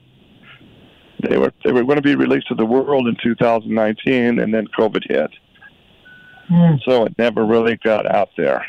They 1.28 1.36
were 1.36 1.52
they 1.64 1.72
were 1.72 1.84
going 1.84 1.96
to 1.96 2.02
be 2.02 2.14
released 2.14 2.48
to 2.48 2.54
the 2.54 2.64
world 2.64 3.06
in 3.06 3.16
2019, 3.22 4.38
and 4.38 4.54
then 4.54 4.66
COVID 4.78 5.02
hit. 5.06 5.30
Mm. 6.50 6.80
So 6.84 7.04
it 7.04 7.18
never 7.18 7.44
really 7.44 7.76
got 7.76 8.06
out 8.06 8.30
there. 8.36 8.64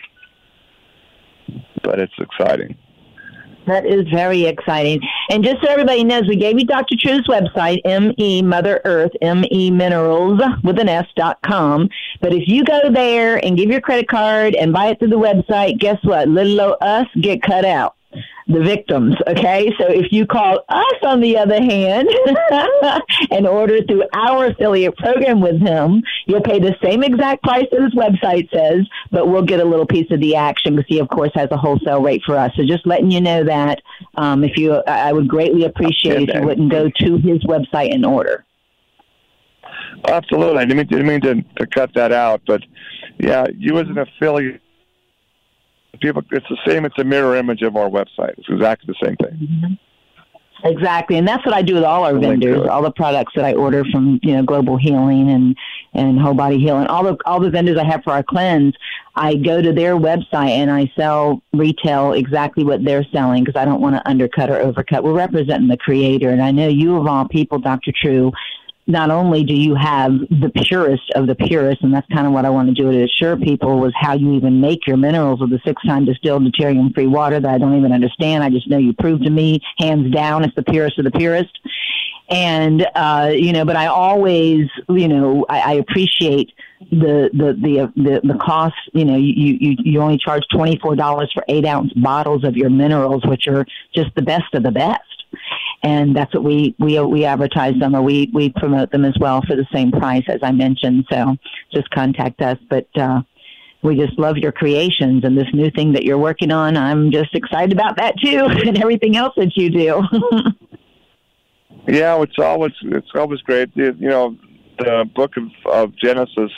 But 1.83 1.99
it's 1.99 2.13
exciting. 2.19 2.77
That 3.67 3.85
is 3.85 4.07
very 4.11 4.45
exciting. 4.45 5.01
And 5.29 5.43
just 5.43 5.61
so 5.61 5.69
everybody 5.69 6.03
knows, 6.03 6.27
we 6.27 6.35
gave 6.35 6.59
you 6.59 6.65
Dr. 6.65 6.95
True's 6.99 7.27
website, 7.27 7.79
ME 7.85 8.41
Mother 8.41 8.81
Earth, 8.85 9.11
ME 9.21 9.69
Minerals 9.71 10.41
with 10.63 10.79
an 10.79 10.89
S 10.89 11.05
dot 11.15 11.39
com. 11.43 11.87
But 12.21 12.33
if 12.33 12.47
you 12.47 12.63
go 12.63 12.91
there 12.91 13.43
and 13.45 13.57
give 13.57 13.69
your 13.69 13.81
credit 13.81 14.07
card 14.07 14.55
and 14.55 14.73
buy 14.73 14.87
it 14.87 14.99
through 14.99 15.09
the 15.09 15.19
website, 15.19 15.79
guess 15.79 15.99
what? 16.03 16.27
Little 16.27 16.59
old 16.61 16.77
us 16.81 17.07
get 17.21 17.43
cut 17.43 17.65
out 17.65 17.95
the 18.47 18.59
victims. 18.59 19.15
Okay, 19.27 19.71
so 19.79 19.87
if 19.87 20.11
you 20.11 20.25
call 20.25 20.63
us, 20.69 20.95
on 21.03 21.19
the 21.19 21.37
other 21.37 21.61
hand, 21.61 22.09
and 23.31 23.47
order 23.47 23.81
through 23.83 24.03
our 24.13 24.47
affiliate 24.47 24.95
program 24.97 25.41
with 25.41 25.59
him, 25.59 26.03
you'll 26.25 26.41
pay 26.41 26.59
the 26.59 26.75
same 26.83 27.03
exact 27.03 27.43
price 27.43 27.65
that 27.71 27.81
his 27.81 27.93
website 27.93 28.49
says, 28.51 28.85
but 29.11 29.27
we'll 29.27 29.41
get 29.41 29.59
a 29.59 29.65
little 29.65 29.85
piece 29.85 30.09
of 30.11 30.19
the 30.19 30.35
action 30.35 30.75
because 30.75 30.87
he, 30.87 30.99
of 30.99 31.09
course, 31.09 31.31
has 31.35 31.49
a 31.51 31.57
wholesale 31.57 32.01
rate 32.01 32.21
for 32.25 32.37
us. 32.37 32.51
So 32.55 32.65
just 32.65 32.85
letting 32.85 33.11
you 33.11 33.21
know 33.21 33.43
that 33.43 33.81
um, 34.15 34.43
if 34.43 34.57
you, 34.57 34.73
I 34.73 35.13
would 35.13 35.27
greatly 35.27 35.63
appreciate 35.65 36.29
if 36.29 36.35
you 36.35 36.41
wouldn't 36.41 36.71
go 36.71 36.89
to 36.89 37.17
his 37.17 37.43
website 37.43 37.93
and 37.93 38.05
order. 38.05 38.45
Absolutely, 40.07 40.57
I 40.57 40.65
didn't 40.65 40.77
mean, 40.77 40.87
didn't 40.87 41.07
mean 41.07 41.21
to, 41.21 41.41
to 41.57 41.67
cut 41.67 41.93
that 41.95 42.11
out, 42.11 42.41
but 42.47 42.63
yeah, 43.19 43.45
you 43.55 43.77
as 43.77 43.87
an 43.87 43.97
affiliate 43.97 44.60
people, 46.01 46.23
it's 46.31 46.47
the 46.49 46.57
same. 46.67 46.85
It's 46.85 46.97
a 46.97 47.03
mirror 47.03 47.35
image 47.35 47.61
of 47.61 47.75
our 47.75 47.89
website. 47.89 48.37
It's 48.37 48.49
exactly 48.49 48.93
the 48.93 49.05
same 49.05 49.15
thing. 49.17 49.37
Mm-hmm. 49.37 49.73
Exactly, 50.63 51.17
and 51.17 51.27
that's 51.27 51.43
what 51.43 51.55
I 51.55 51.63
do 51.63 51.73
with 51.73 51.83
all 51.83 52.03
our 52.03 52.17
vendors. 52.19 52.67
All 52.67 52.83
the 52.83 52.91
products 52.91 53.33
that 53.35 53.45
I 53.45 53.53
order 53.53 53.83
from, 53.85 54.19
you 54.21 54.33
know, 54.33 54.43
Global 54.43 54.77
Healing 54.77 55.29
and 55.31 55.57
and 55.93 56.19
Whole 56.19 56.35
Body 56.35 56.59
Healing, 56.59 56.85
all 56.87 57.03
the 57.03 57.17
all 57.25 57.39
the 57.39 57.49
vendors 57.49 57.77
I 57.77 57.83
have 57.83 58.03
for 58.03 58.13
our 58.13 58.21
cleanse, 58.21 58.75
I 59.15 59.35
go 59.35 59.61
to 59.61 59.73
their 59.73 59.95
website 59.95 60.49
and 60.49 60.69
I 60.69 60.91
sell 60.95 61.41
retail 61.53 62.13
exactly 62.13 62.63
what 62.63 62.85
they're 62.85 63.05
selling 63.11 63.43
because 63.43 63.59
I 63.59 63.65
don't 63.65 63.81
want 63.81 63.95
to 63.95 64.07
undercut 64.07 64.51
or 64.51 64.59
overcut. 64.59 65.03
We're 65.03 65.13
representing 65.13 65.67
the 65.67 65.77
creator, 65.77 66.29
and 66.29 66.43
I 66.43 66.51
know 66.51 66.67
you 66.67 66.95
of 66.95 67.07
all 67.07 67.27
people, 67.27 67.57
Dr. 67.57 67.91
True, 67.99 68.31
not 68.87 69.11
only 69.11 69.43
do 69.43 69.53
you 69.53 69.75
have 69.75 70.11
the 70.29 70.51
purest 70.53 71.11
of 71.15 71.27
the 71.27 71.35
purest, 71.35 71.81
and 71.83 71.93
that's 71.93 72.07
kind 72.13 72.25
of 72.25 72.33
what 72.33 72.45
I 72.45 72.49
want 72.49 72.67
to 72.69 72.73
do 72.73 72.91
to 72.91 73.03
assure 73.03 73.37
people 73.37 73.79
was 73.79 73.93
how 73.95 74.13
you 74.13 74.33
even 74.33 74.59
make 74.59 74.87
your 74.87 74.97
minerals 74.97 75.39
with 75.39 75.51
the 75.51 75.59
six 75.65 75.81
time 75.83 76.05
distilled 76.05 76.43
deuterium 76.43 76.93
free 76.93 77.07
water 77.07 77.39
that 77.39 77.49
I 77.49 77.57
don't 77.57 77.77
even 77.77 77.91
understand. 77.91 78.43
I 78.43 78.49
just 78.49 78.67
know 78.67 78.77
you 78.77 78.93
proved 78.93 79.23
to 79.23 79.29
me 79.29 79.59
hands 79.77 80.11
down 80.13 80.43
it's 80.43 80.55
the 80.55 80.63
purest 80.63 80.97
of 80.97 81.05
the 81.05 81.11
purest. 81.11 81.57
And, 82.29 82.87
uh, 82.95 83.31
you 83.33 83.51
know, 83.51 83.65
but 83.65 83.75
I 83.75 83.87
always, 83.87 84.67
you 84.89 85.07
know, 85.09 85.45
I, 85.49 85.59
I 85.59 85.73
appreciate 85.73 86.53
the, 86.89 87.29
the, 87.33 87.53
the, 87.53 87.93
the, 88.01 88.21
the 88.23 88.39
cost, 88.39 88.75
you 88.93 89.03
know, 89.03 89.17
you, 89.17 89.57
you, 89.59 89.75
you 89.79 90.01
only 90.01 90.17
charge 90.17 90.43
$24 90.53 91.33
for 91.33 91.43
eight 91.49 91.65
ounce 91.65 91.91
bottles 91.93 92.45
of 92.45 92.55
your 92.55 92.69
minerals, 92.69 93.25
which 93.25 93.47
are 93.47 93.65
just 93.93 94.15
the 94.15 94.21
best 94.21 94.53
of 94.53 94.63
the 94.63 94.71
best 94.71 95.01
and 95.83 96.15
that's 96.15 96.33
what 96.33 96.43
we 96.43 96.75
we 96.79 96.99
we 96.99 97.25
advertise 97.25 97.77
them 97.79 97.95
or 97.95 98.01
we 98.01 98.29
we 98.33 98.49
promote 98.49 98.91
them 98.91 99.05
as 99.05 99.15
well 99.19 99.41
for 99.47 99.55
the 99.55 99.65
same 99.73 99.91
price 99.91 100.23
as 100.27 100.39
I 100.43 100.51
mentioned. 100.51 101.05
So 101.11 101.35
just 101.73 101.89
contact 101.91 102.41
us, 102.41 102.57
but. 102.69 102.87
uh 102.97 103.21
we 103.83 103.95
just 103.95 104.17
love 104.19 104.37
your 104.37 104.51
creations 104.51 105.23
and 105.23 105.37
this 105.37 105.47
new 105.53 105.71
thing 105.71 105.93
that 105.93 106.03
you're 106.03 106.17
working 106.17 106.51
on. 106.51 106.77
I'm 106.77 107.11
just 107.11 107.33
excited 107.33 107.73
about 107.73 107.97
that 107.97 108.15
too, 108.23 108.45
and 108.67 108.77
everything 108.77 109.15
else 109.17 109.33
that 109.37 109.57
you 109.57 109.69
do. 109.69 110.03
yeah, 111.87 112.21
it's 112.21 112.37
always 112.39 112.73
it's 112.83 113.09
always 113.15 113.41
great. 113.41 113.69
You 113.75 113.93
know, 113.93 114.37
the 114.77 115.09
book 115.15 115.35
of, 115.37 115.43
of 115.65 115.95
Genesis, 115.97 116.51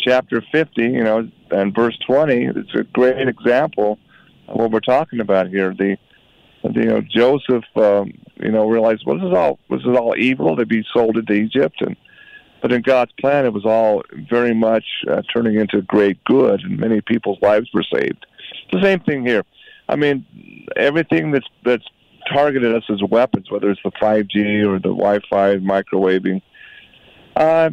chapter 0.00 0.42
50, 0.52 0.82
you 0.82 1.04
know, 1.04 1.28
and 1.50 1.74
verse 1.74 1.98
20. 2.06 2.46
It's 2.46 2.74
a 2.74 2.84
great 2.84 3.28
example 3.28 3.98
of 4.48 4.56
what 4.56 4.70
we're 4.70 4.80
talking 4.80 5.20
about 5.20 5.48
here. 5.48 5.74
The 5.76 5.96
you 6.64 6.84
know 6.84 7.00
Joseph 7.00 7.64
um, 7.76 8.12
you 8.36 8.50
know 8.50 8.68
realized 8.68 9.04
well 9.06 9.18
this 9.18 9.26
is 9.26 9.34
all 9.34 9.58
this 9.70 9.80
is 9.80 9.96
all 9.96 10.14
evil 10.16 10.56
to 10.56 10.66
be 10.66 10.84
sold 10.92 11.16
into 11.16 11.32
Egypt 11.32 11.80
and 11.80 11.96
but 12.60 12.72
in 12.72 12.82
God's 12.82 13.12
plan 13.20 13.46
it 13.46 13.52
was 13.52 13.64
all 13.64 14.02
very 14.28 14.54
much 14.54 14.84
uh, 15.08 15.22
turning 15.32 15.56
into 15.56 15.82
great 15.82 16.22
good 16.24 16.60
and 16.62 16.78
many 16.78 17.00
people's 17.00 17.38
lives 17.42 17.68
were 17.72 17.84
saved. 17.94 18.26
The 18.72 18.82
same 18.82 19.00
thing 19.00 19.24
here. 19.24 19.44
I 19.88 19.96
mean 19.96 20.26
everything 20.76 21.30
that's 21.30 21.48
that's 21.64 21.84
targeted 22.32 22.74
us 22.74 22.84
as 22.90 23.02
weapons, 23.02 23.50
whether 23.50 23.70
it's 23.70 23.80
the 23.82 23.92
5G 23.92 24.66
or 24.66 24.78
the 24.78 24.94
Wi-Fi, 24.94 25.56
microwaving. 25.56 26.42
Uh, 27.34 27.70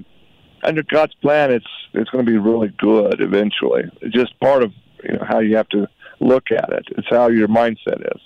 under 0.64 0.84
God's 0.84 1.14
plan, 1.16 1.52
it's 1.52 1.66
it's 1.94 2.10
going 2.10 2.26
to 2.26 2.32
be 2.32 2.38
really 2.38 2.70
good 2.78 3.22
eventually. 3.22 3.84
It's 4.02 4.14
just 4.14 4.40
part 4.40 4.64
of 4.64 4.72
you 5.04 5.14
know 5.14 5.26
how 5.28 5.40
you 5.40 5.56
have 5.56 5.70
to 5.70 5.88
look 6.20 6.52
at 6.52 6.70
it. 6.72 6.86
It's 6.98 7.08
how 7.10 7.28
your 7.28 7.48
mindset 7.48 8.02
is. 8.16 8.22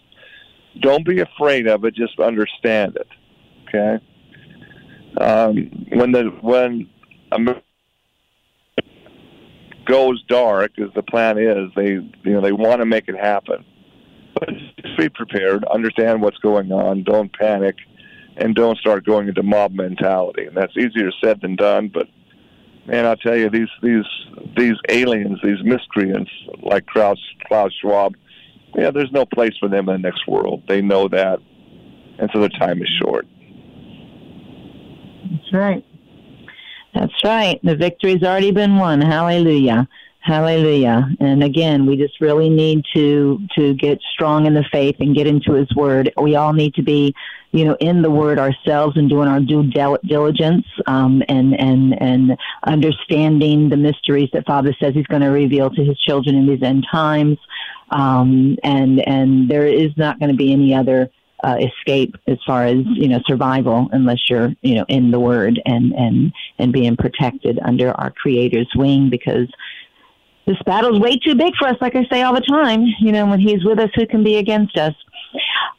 Don't 0.81 1.05
be 1.05 1.19
afraid 1.19 1.67
of 1.67 1.83
it. 1.85 1.95
Just 1.95 2.19
understand 2.19 2.97
it. 2.97 3.07
Okay. 3.67 4.03
Um, 5.17 5.87
when 5.89 6.11
the 6.11 6.25
when 6.41 6.89
America 7.31 7.63
goes 9.85 10.23
dark, 10.27 10.71
as 10.79 10.89
the 10.95 11.03
plan 11.03 11.37
is, 11.37 11.69
they 11.75 11.93
you 11.93 12.11
know 12.23 12.41
they 12.41 12.51
want 12.51 12.79
to 12.79 12.85
make 12.85 13.07
it 13.07 13.15
happen. 13.15 13.65
But 14.35 14.49
just 14.81 14.97
be 14.97 15.09
prepared. 15.09 15.65
Understand 15.65 16.21
what's 16.21 16.37
going 16.37 16.71
on. 16.71 17.03
Don't 17.03 17.33
panic, 17.33 17.75
and 18.37 18.55
don't 18.55 18.77
start 18.77 19.05
going 19.05 19.27
into 19.27 19.43
mob 19.43 19.73
mentality. 19.73 20.45
And 20.45 20.55
that's 20.55 20.77
easier 20.77 21.11
said 21.21 21.41
than 21.41 21.55
done. 21.55 21.89
But 21.93 22.07
man, 22.85 23.05
I'll 23.05 23.17
tell 23.17 23.35
you, 23.35 23.49
these 23.49 23.69
these 23.81 24.05
these 24.55 24.75
aliens, 24.89 25.39
these 25.43 25.63
miscreants 25.63 26.31
like 26.61 26.85
Klaus 26.87 27.19
Klaus 27.47 27.71
Schwab 27.81 28.15
yeah, 28.75 28.91
there's 28.91 29.11
no 29.11 29.25
place 29.25 29.53
for 29.59 29.67
them 29.69 29.89
in 29.89 30.01
the 30.01 30.07
next 30.07 30.27
world. 30.27 30.63
They 30.67 30.81
know 30.81 31.07
that, 31.07 31.39
and 32.19 32.29
so 32.33 32.39
their 32.39 32.49
time 32.49 32.81
is 32.81 32.89
short. 33.01 33.27
That's 35.31 35.53
right. 35.53 35.85
That's 36.93 37.23
right. 37.23 37.59
The 37.63 37.75
victory's 37.75 38.23
already 38.23 38.51
been 38.51 38.77
won. 38.77 39.01
Hallelujah. 39.01 39.87
Hallelujah. 40.21 41.09
And 41.21 41.43
again, 41.43 41.85
we 41.85 41.95
just 41.95 42.19
really 42.19 42.49
need 42.49 42.83
to 42.93 43.39
to 43.55 43.73
get 43.73 43.99
strong 44.13 44.45
in 44.45 44.53
the 44.53 44.65
faith 44.69 44.97
and 44.99 45.15
get 45.15 45.27
into 45.27 45.53
his 45.53 45.73
word. 45.75 46.11
We 46.21 46.35
all 46.35 46.51
need 46.51 46.73
to 46.75 46.83
be, 46.83 47.15
you 47.51 47.63
know, 47.63 47.77
in 47.79 48.01
the 48.01 48.11
word 48.11 48.37
ourselves 48.37 48.97
and 48.97 49.09
doing 49.09 49.29
our 49.29 49.39
due 49.39 49.63
diligence 49.71 50.65
um, 50.87 51.23
and 51.29 51.57
and 51.57 51.99
and 52.01 52.37
understanding 52.65 53.69
the 53.69 53.77
mysteries 53.77 54.29
that 54.33 54.45
Father 54.45 54.75
says 54.77 54.93
he's 54.93 55.07
going 55.07 55.21
to 55.21 55.29
reveal 55.29 55.69
to 55.69 55.83
his 55.85 55.97
children 56.01 56.35
in 56.35 56.47
these 56.47 56.63
end 56.63 56.85
times. 56.91 57.37
Um, 57.89 58.57
and 58.61 58.99
and 59.07 59.49
there 59.49 59.65
is 59.65 59.91
not 59.95 60.19
going 60.19 60.31
to 60.31 60.37
be 60.37 60.51
any 60.51 60.75
other 60.75 61.09
uh, 61.43 61.57
escape 61.59 62.15
as 62.27 62.37
far 62.45 62.65
as 62.65 62.77
you 62.85 63.07
know 63.07 63.21
survival 63.25 63.87
unless 63.93 64.29
you're 64.29 64.53
you 64.61 64.75
know 64.75 64.85
in 64.89 65.11
the 65.11 65.19
Word 65.19 65.61
and 65.65 65.93
and 65.93 66.33
and 66.57 66.73
being 66.73 66.97
protected 66.97 67.57
under 67.63 67.91
our 67.91 68.11
Creator's 68.11 68.69
wing 68.75 69.09
because 69.09 69.47
this 70.49 70.57
battle's 70.65 70.99
way 70.99 71.15
too 71.15 71.35
big 71.35 71.53
for 71.57 71.67
us. 71.67 71.77
Like 71.79 71.95
I 71.95 72.07
say 72.11 72.23
all 72.23 72.33
the 72.33 72.41
time, 72.41 72.83
you 72.99 73.11
know, 73.11 73.27
when 73.27 73.39
He's 73.39 73.63
with 73.63 73.79
us, 73.79 73.91
who 73.93 74.07
can 74.07 74.23
be 74.23 74.37
against 74.37 74.75
us? 74.77 74.95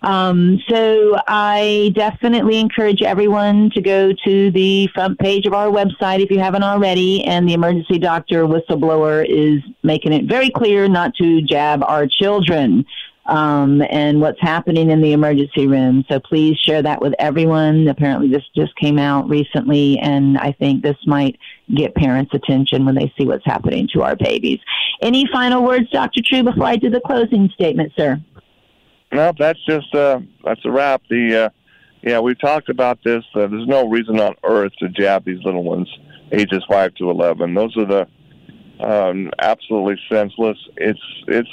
Um, 0.03 0.61
so 0.69 1.19
I 1.27 1.91
definitely 1.97 2.59
encourage 2.59 3.03
everyone 3.03 3.71
to 3.75 3.83
go 3.83 4.13
to 4.25 4.51
the 4.53 4.89
front 4.95 5.19
page 5.19 5.45
of 5.45 5.55
our 5.55 5.67
website 5.67 6.23
if 6.23 6.31
you 6.31 6.39
haven't 6.39 6.63
already. 6.63 7.25
And 7.25 7.49
the 7.49 7.53
emergency 7.55 7.99
doctor 7.99 8.45
whistleblower 8.45 9.27
is 9.29 9.61
making 9.83 10.13
it 10.13 10.27
very 10.27 10.51
clear 10.51 10.89
not 10.89 11.15
to 11.17 11.43
jab 11.43 11.83
our 11.83 12.07
children. 12.07 12.85
Um, 13.27 13.83
and 13.91 14.21
what's 14.21 14.41
happening 14.41 14.91
in 14.91 15.01
the 15.01 15.13
emergency 15.13 15.67
room. 15.67 16.05
So 16.09 16.21
please 16.21 16.57
share 16.59 16.83
that 16.83 17.01
with 17.01 17.15
everyone. 17.19 17.89
Apparently, 17.89 18.29
this 18.29 18.45
just 18.57 18.75
came 18.77 18.99
out 18.99 19.29
recently, 19.29 19.99
and 19.99 20.39
I 20.39 20.53
think 20.53 20.83
this 20.83 20.97
might 21.07 21.39
get 21.75 21.95
parents' 21.95 22.35
attention 22.35 22.85
when 22.85 22.95
they 22.95 23.13
see 23.19 23.27
what's 23.27 23.45
happening 23.45 23.89
to 23.93 24.03
our 24.03 24.17
babies. 24.17 24.59
Any 25.03 25.27
final 25.33 25.63
words, 25.63 25.91
Dr. 25.91 26.21
True, 26.25 26.43
before 26.43 26.67
I 26.67 26.77
do 26.77 26.91
the 26.91 27.01
closing 27.01 27.49
statement, 27.55 27.93
sir? 27.97 28.21
No, 29.13 29.33
that's 29.39 29.65
just 29.67 29.95
uh, 29.95 30.21
that's 30.45 30.65
a 30.65 30.71
wrap. 30.71 31.03
The 31.11 31.45
uh, 31.47 31.49
yeah, 32.03 32.21
we've 32.21 32.39
talked 32.39 32.69
about 32.69 32.99
this. 33.05 33.25
Uh, 33.35 33.47
there's 33.47 33.67
no 33.67 33.89
reason 33.89 34.21
on 34.21 34.35
earth 34.45 34.73
to 34.79 34.89
jab 34.89 35.25
these 35.25 35.43
little 35.45 35.65
ones, 35.65 35.89
ages 36.33 36.65
five 36.69 36.95
to 36.95 37.11
eleven. 37.11 37.55
Those 37.55 37.77
are 37.77 37.87
the 37.87 38.07
um, 38.81 39.31
absolutely 39.41 40.01
senseless. 40.09 40.59
It's 40.77 41.01
it's 41.27 41.51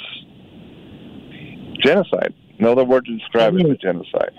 genocide. 1.80 2.34
No 2.58 2.72
other 2.72 2.84
word 2.84 3.06
to 3.06 3.16
describe 3.16 3.54
it 3.56 3.68
as 3.68 3.76
genocide. 3.78 4.32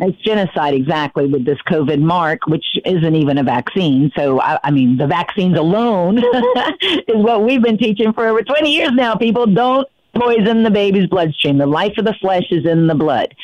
It's 0.00 0.20
genocide 0.22 0.74
exactly 0.74 1.26
with 1.26 1.44
this 1.44 1.58
COVID 1.68 2.00
mark, 2.00 2.46
which 2.46 2.64
isn't 2.84 3.16
even 3.16 3.38
a 3.38 3.42
vaccine. 3.42 4.12
So, 4.16 4.40
I, 4.40 4.58
I 4.62 4.70
mean, 4.70 4.96
the 4.96 5.08
vaccines 5.08 5.58
alone 5.58 6.18
is 6.80 7.16
what 7.16 7.42
we've 7.42 7.62
been 7.62 7.78
teaching 7.78 8.12
for 8.12 8.26
over 8.26 8.42
20 8.42 8.72
years 8.72 8.92
now. 8.92 9.16
People 9.16 9.46
don't 9.46 9.88
poison 10.14 10.62
the 10.62 10.70
baby's 10.70 11.08
bloodstream. 11.08 11.58
The 11.58 11.66
life 11.66 11.98
of 11.98 12.04
the 12.04 12.14
flesh 12.20 12.46
is 12.50 12.64
in 12.64 12.86
the 12.86 12.94
blood. 12.94 13.34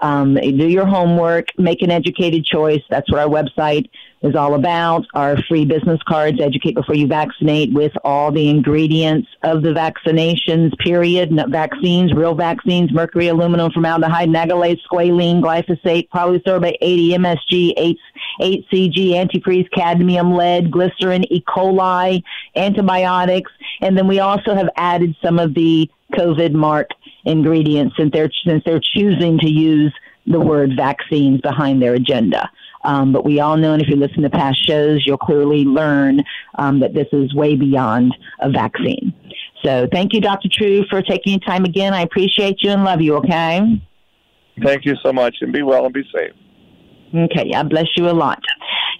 Um, 0.00 0.34
do 0.34 0.68
your 0.68 0.86
homework, 0.86 1.48
make 1.58 1.82
an 1.82 1.90
educated 1.90 2.44
choice. 2.44 2.82
That's 2.88 3.10
what 3.10 3.20
our 3.20 3.28
website 3.28 3.88
is 4.22 4.34
all 4.34 4.54
about. 4.54 5.06
Our 5.14 5.36
free 5.42 5.64
business 5.64 6.00
cards, 6.06 6.40
Educate 6.40 6.74
Before 6.74 6.94
You 6.94 7.06
Vaccinate, 7.06 7.72
with 7.72 7.92
all 8.04 8.30
the 8.30 8.48
ingredients 8.48 9.28
of 9.42 9.62
the 9.62 9.70
vaccinations, 9.70 10.76
period. 10.78 11.30
Vaccines, 11.48 12.12
real 12.12 12.34
vaccines, 12.34 12.92
mercury, 12.92 13.28
aluminum, 13.28 13.70
formaldehyde, 13.72 14.28
nagalase, 14.28 14.78
squalene, 14.90 15.40
glyphosate, 15.42 16.08
polysorbate 16.10 16.76
80, 16.80 17.10
MSG, 17.10 17.72
8, 17.76 17.98
HCG, 18.40 19.10
antifreeze, 19.12 19.70
cadmium, 19.72 20.34
lead, 20.34 20.70
glycerin, 20.70 21.24
E. 21.32 21.42
coli, 21.42 22.22
antibiotics. 22.56 23.50
And 23.80 23.96
then 23.96 24.06
we 24.06 24.20
also 24.20 24.54
have 24.54 24.68
added 24.76 25.16
some 25.22 25.38
of 25.38 25.54
the 25.54 25.90
COVID 26.14 26.52
mark 26.52 26.90
ingredients 27.24 27.94
since 27.98 28.10
they're, 28.12 28.30
since 28.46 28.62
they're 28.64 28.80
choosing 28.94 29.38
to 29.38 29.50
use 29.50 29.94
the 30.26 30.40
word 30.40 30.72
vaccines 30.76 31.40
behind 31.40 31.82
their 31.82 31.94
agenda. 31.94 32.50
Um, 32.82 33.12
but 33.12 33.24
we 33.24 33.40
all 33.40 33.56
know, 33.56 33.72
and 33.74 33.82
if 33.82 33.88
you 33.88 33.96
listen 33.96 34.22
to 34.22 34.30
past 34.30 34.66
shows, 34.66 35.04
you'll 35.04 35.18
clearly 35.18 35.64
learn 35.64 36.22
um, 36.56 36.80
that 36.80 36.94
this 36.94 37.08
is 37.12 37.34
way 37.34 37.56
beyond 37.56 38.16
a 38.40 38.50
vaccine. 38.50 39.12
So 39.64 39.86
thank 39.92 40.14
you, 40.14 40.20
Dr. 40.20 40.48
True, 40.50 40.84
for 40.88 41.02
taking 41.02 41.32
your 41.32 41.40
time 41.40 41.64
again. 41.64 41.92
I 41.92 42.02
appreciate 42.02 42.62
you 42.62 42.70
and 42.70 42.84
love 42.84 43.02
you, 43.02 43.16
okay? 43.16 43.60
Thank 44.64 44.84
you 44.86 44.94
so 45.02 45.12
much, 45.12 45.36
and 45.40 45.52
be 45.52 45.62
well 45.62 45.84
and 45.84 45.92
be 45.92 46.04
safe. 46.14 46.32
Okay, 47.14 47.52
I 47.54 47.62
bless 47.64 47.88
you 47.96 48.08
a 48.08 48.12
lot. 48.12 48.40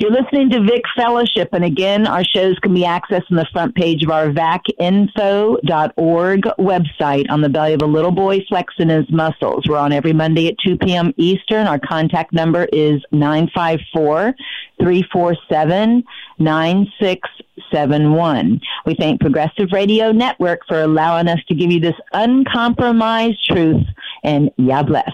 You're 0.00 0.12
listening 0.12 0.48
to 0.48 0.62
Vic 0.62 0.82
Fellowship, 0.96 1.50
and 1.52 1.62
again, 1.62 2.06
our 2.06 2.24
shows 2.24 2.58
can 2.60 2.72
be 2.72 2.84
accessed 2.84 3.30
on 3.30 3.36
the 3.36 3.44
front 3.52 3.74
page 3.74 4.02
of 4.02 4.08
our 4.08 4.30
vacinfo.org 4.30 6.40
website 6.58 7.26
on 7.28 7.42
the 7.42 7.50
belly 7.50 7.74
of 7.74 7.82
a 7.82 7.86
little 7.86 8.10
boy 8.10 8.40
flexing 8.48 8.88
his 8.88 9.04
muscles. 9.10 9.66
We're 9.68 9.76
on 9.76 9.92
every 9.92 10.14
Monday 10.14 10.48
at 10.48 10.54
2 10.66 10.78
p.m. 10.78 11.12
Eastern. 11.18 11.66
Our 11.66 11.78
contact 11.78 12.32
number 12.32 12.64
is 12.72 13.02
954 13.12 14.32
347 14.80 16.02
9671. 16.38 18.60
We 18.86 18.94
thank 18.94 19.20
Progressive 19.20 19.68
Radio 19.70 20.12
Network 20.12 20.60
for 20.66 20.80
allowing 20.80 21.28
us 21.28 21.40
to 21.48 21.54
give 21.54 21.70
you 21.70 21.80
this 21.80 21.96
uncompromised 22.14 23.46
truth, 23.50 23.84
and 24.24 24.50
Yah 24.56 24.82
bless. 24.82 25.12